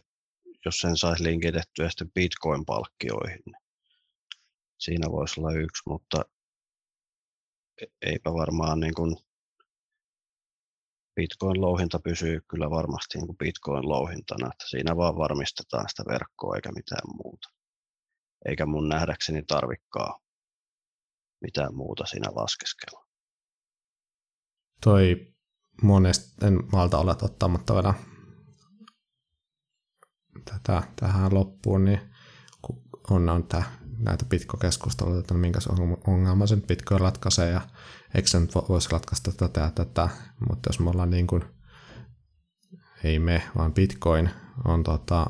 jos 0.66 0.78
sen 0.78 0.98
saisi 0.98 1.24
linkitettyä 1.24 1.90
sitten 1.90 2.12
Bitcoin-palkkioihin, 2.12 3.42
niin 3.46 3.64
siinä 4.80 5.12
voisi 5.12 5.40
olla 5.40 5.52
yksi, 5.52 5.84
mutta 5.88 6.26
e- 7.82 8.10
eipä 8.12 8.34
varmaan 8.34 8.80
niin 8.80 8.94
kuin 8.94 9.16
Bitcoin-louhinta 11.16 12.00
pysyy 12.04 12.42
kyllä 12.50 12.70
varmasti 12.70 13.18
niin 13.18 13.28
kuin 13.28 13.38
Bitcoin-louhintana, 13.38 14.50
että 14.52 14.68
siinä 14.68 14.98
vaan 14.98 15.16
varmistetaan 15.16 15.90
sitä 15.90 16.04
verkkoa 16.08 16.56
eikä 16.56 16.72
mitään 16.72 17.16
muuta. 17.24 17.50
Eikä 18.46 18.66
mun 18.66 18.90
nähdäkseni 18.90 19.44
tarvikkaa 19.44 20.20
mitään 21.42 21.76
muuta 21.76 22.06
siinä 22.06 22.30
laskeskella. 22.36 23.06
toi 24.82 25.34
monesti, 25.82 26.46
en 26.46 26.60
malta 26.72 26.98
olla 26.98 27.18
ottamatta 27.22 27.74
vielä 27.74 27.94
tätä 30.46 30.84
tähän 30.96 31.34
loppuun, 31.34 31.86
niin 31.86 32.00
kun 32.62 32.84
on, 33.10 33.30
on 33.30 33.48
tää, 33.48 33.64
näitä 33.98 34.26
Bitcoin-keskusteluita, 34.26 35.20
että 35.20 35.34
minkä 35.34 35.60
se 35.60 35.70
ongelma 36.08 36.48
sen 36.48 36.62
Bitcoin 36.62 37.02
ratkaisee 37.02 37.50
ja 37.52 37.62
eikö 38.16 38.28
se 38.28 38.40
nyt 38.40 38.56
vo- 38.56 38.70
voisi 38.70 38.90
ratkaista 38.92 39.32
tätä 39.32 39.62
ja 39.62 39.72
tätä, 39.72 40.10
mutta 40.50 40.70
jos 40.70 40.80
me 40.80 40.90
ollaan 40.90 41.10
niin 41.10 41.28
kuin, 41.28 41.44
ei 43.04 43.20
me, 43.20 43.52
vaan 43.58 43.74
Bitcoin 43.74 44.30
on 44.66 44.84
tota, 44.84 45.28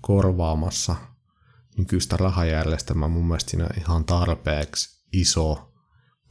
korvaamassa 0.00 0.96
nykyistä 1.76 2.16
rahajärjestelmää 2.16 3.08
mun 3.08 3.26
mielestä 3.26 3.50
siinä 3.50 3.68
ihan 3.78 4.04
tarpeeksi 4.04 5.04
iso 5.12 5.72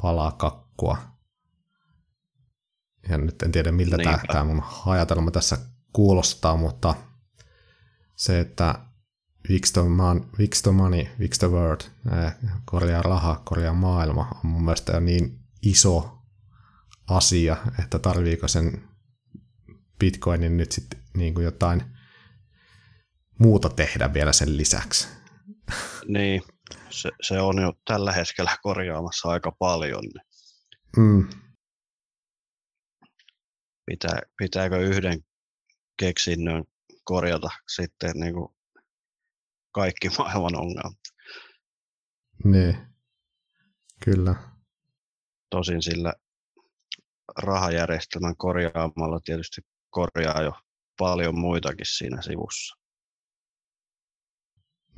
pala 0.01 0.31
kakkua. 0.31 0.97
Ja 3.09 3.17
nyt 3.17 3.41
en 3.41 3.51
tiedä 3.51 3.71
miltä 3.71 3.97
tämä 4.27 4.43
mun 4.43 4.63
ajatelma 4.85 5.31
tässä 5.31 5.57
kuulostaa, 5.93 6.57
mutta 6.57 6.95
se, 8.15 8.39
että 8.39 8.85
fix 9.47 9.71
the, 9.71 9.81
money, 10.71 11.05
fix 11.17 11.39
the 11.39 11.47
world, 11.47 11.81
ää, 12.11 12.35
korjaa 12.65 13.01
raha, 13.01 13.41
korjaa 13.45 13.73
maailma, 13.73 14.27
on 14.43 14.51
mun 14.51 14.63
mielestä 14.63 14.99
niin 14.99 15.39
iso 15.61 16.17
asia, 17.09 17.57
että 17.79 17.99
tarviiko 17.99 18.47
sen 18.47 18.83
bitcoinin 19.99 20.57
nyt 20.57 20.71
sitten 20.71 20.99
niin 21.17 21.33
kuin 21.33 21.43
jotain 21.43 21.83
muuta 23.39 23.69
tehdä 23.69 24.13
vielä 24.13 24.33
sen 24.33 24.57
lisäksi. 24.57 25.07
Niin, 26.07 26.41
se, 26.89 27.09
se 27.21 27.39
on 27.39 27.61
jo 27.61 27.73
tällä 27.85 28.11
hetkellä 28.11 28.57
korjaamassa 28.61 29.29
aika 29.29 29.51
paljon. 29.51 30.01
niin 30.01 30.25
Mm, 30.97 31.27
Pitää, 33.85 34.21
pitääkö 34.37 34.77
yhden 34.77 35.19
keksinnön 35.97 36.63
korjata 37.03 37.49
sitten 37.75 38.11
niin 38.15 38.33
kuin 38.33 38.55
kaikki 39.71 40.09
maailman 40.17 40.55
ongelmat. 40.55 40.99
niin, 42.43 42.77
kyllä. 44.05 44.35
Tosin 45.49 45.81
sillä 45.81 46.13
rahajärjestelmän 47.37 48.37
korjaamalla 48.37 49.19
tietysti 49.23 49.61
korjaa 49.89 50.41
jo 50.41 50.53
paljon 50.97 51.39
muitakin 51.39 51.85
siinä 51.85 52.21
sivussa. 52.21 52.75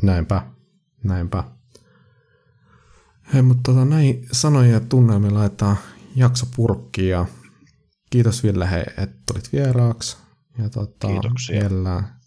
Näinpä, 0.02 0.52
näinpä. 1.04 1.44
Hei, 3.34 3.42
mutta 3.42 3.72
tota, 3.72 3.86
näin 3.86 4.28
sanoja 4.32 4.72
ja 4.72 4.80
tunnelmia 4.80 5.34
laitetaan 5.34 5.78
jakso 6.16 6.46
purkkiin 6.56 7.10
ja 7.10 7.26
kiitos 8.10 8.44
Ville, 8.44 8.72
hei, 8.72 8.84
että 8.98 9.18
tulit 9.28 9.54
vieraaksi. 9.54 10.18
Ja 10.58 10.70
tota, 10.70 11.08
Kiitoksia. 11.08 11.60
Mielellään, 11.60 12.20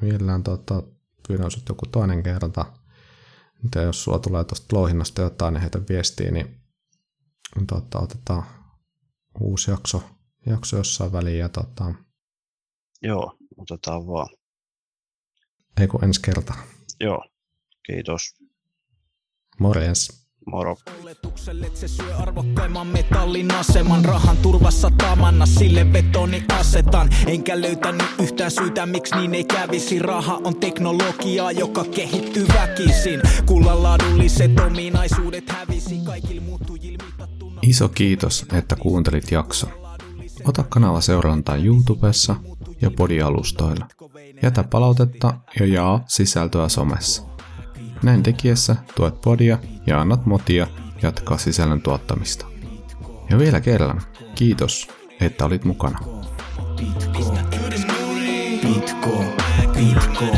mielellään 0.00 0.42
tota, 0.42 0.82
pyydän 1.28 1.50
sut 1.50 1.68
joku 1.68 1.86
toinen 1.86 2.22
kerta. 2.22 2.72
Ja 3.74 3.82
jos 3.82 4.04
sulla 4.04 4.18
tulee 4.18 4.44
tuosta 4.44 4.76
louhinnasta 4.76 5.22
jotain, 5.22 5.54
niin 5.54 5.62
heitä 5.62 5.78
viestiä, 5.88 6.30
niin 6.30 6.60
tota, 7.66 7.98
otetaan 7.98 8.44
uusi 9.40 9.70
jakso, 9.70 10.02
jakso 10.46 10.76
jossain 10.76 11.12
väliin. 11.12 11.38
Ja 11.38 11.48
tota, 11.48 11.94
Joo, 13.02 13.38
otetaan 13.56 14.06
vaan. 14.06 14.28
ei 15.80 15.88
kun 15.88 16.04
ensi 16.04 16.20
kerta. 16.22 16.54
Joo, 17.00 17.24
kiitos. 17.86 18.34
Morjens. 19.60 20.23
Moro. 20.46 20.76
Oletukselle 21.02 21.70
se 21.74 21.88
syö 21.88 22.16
arvokkaimman 22.16 22.86
metallin 22.86 23.54
aseman 23.54 24.04
Rahan 24.04 24.36
turvassa 24.36 24.90
tamanna 24.98 25.46
sille 25.46 25.84
betoni 25.84 26.44
asetan 26.58 27.10
Enkä 27.26 27.60
löytänyt 27.60 28.06
yhtään 28.22 28.50
syytä 28.50 28.86
miksi 28.86 29.16
niin 29.16 29.34
ei 29.34 29.44
kävisi 29.44 29.98
Raha 29.98 30.40
on 30.44 30.56
teknologiaa 30.56 31.52
joka 31.52 31.84
kehittyy 31.84 32.46
väkisin 32.54 33.20
Kullan 33.46 33.82
laadulliset 33.82 34.60
ominaisuudet 34.60 35.50
hävisi 35.50 35.98
Kaikilla 36.04 36.42
muuttujilla 36.42 37.04
mitattuna 37.04 37.60
Iso 37.62 37.88
kiitos, 37.88 38.46
että 38.52 38.76
kuuntelit 38.76 39.30
jakson. 39.30 39.70
Ota 40.44 40.62
kanava 40.62 41.00
seurantaan 41.00 41.64
YouTubessa 41.66 42.36
ja 42.82 42.90
podialustoilla. 42.90 43.88
Jätä 44.42 44.64
palautetta 44.64 45.34
ja 45.60 45.66
jaa 45.66 46.04
sisältöä 46.06 46.68
somessa. 46.68 47.33
Näin 48.02 48.22
tekiessä 48.22 48.76
tuet 48.94 49.20
podia 49.20 49.58
ja 49.86 50.00
annat 50.00 50.26
motia 50.26 50.66
jatkaa 51.02 51.38
sisällön 51.38 51.82
tuottamista. 51.82 52.46
Ja 53.30 53.38
vielä 53.38 53.60
kerran, 53.60 54.02
kiitos, 54.34 54.88
että 55.20 55.44
olit 55.44 55.64
mukana. 55.64 55.98
Pitko, 56.76 57.38
pitko, 58.60 59.24
pitko, 59.72 60.36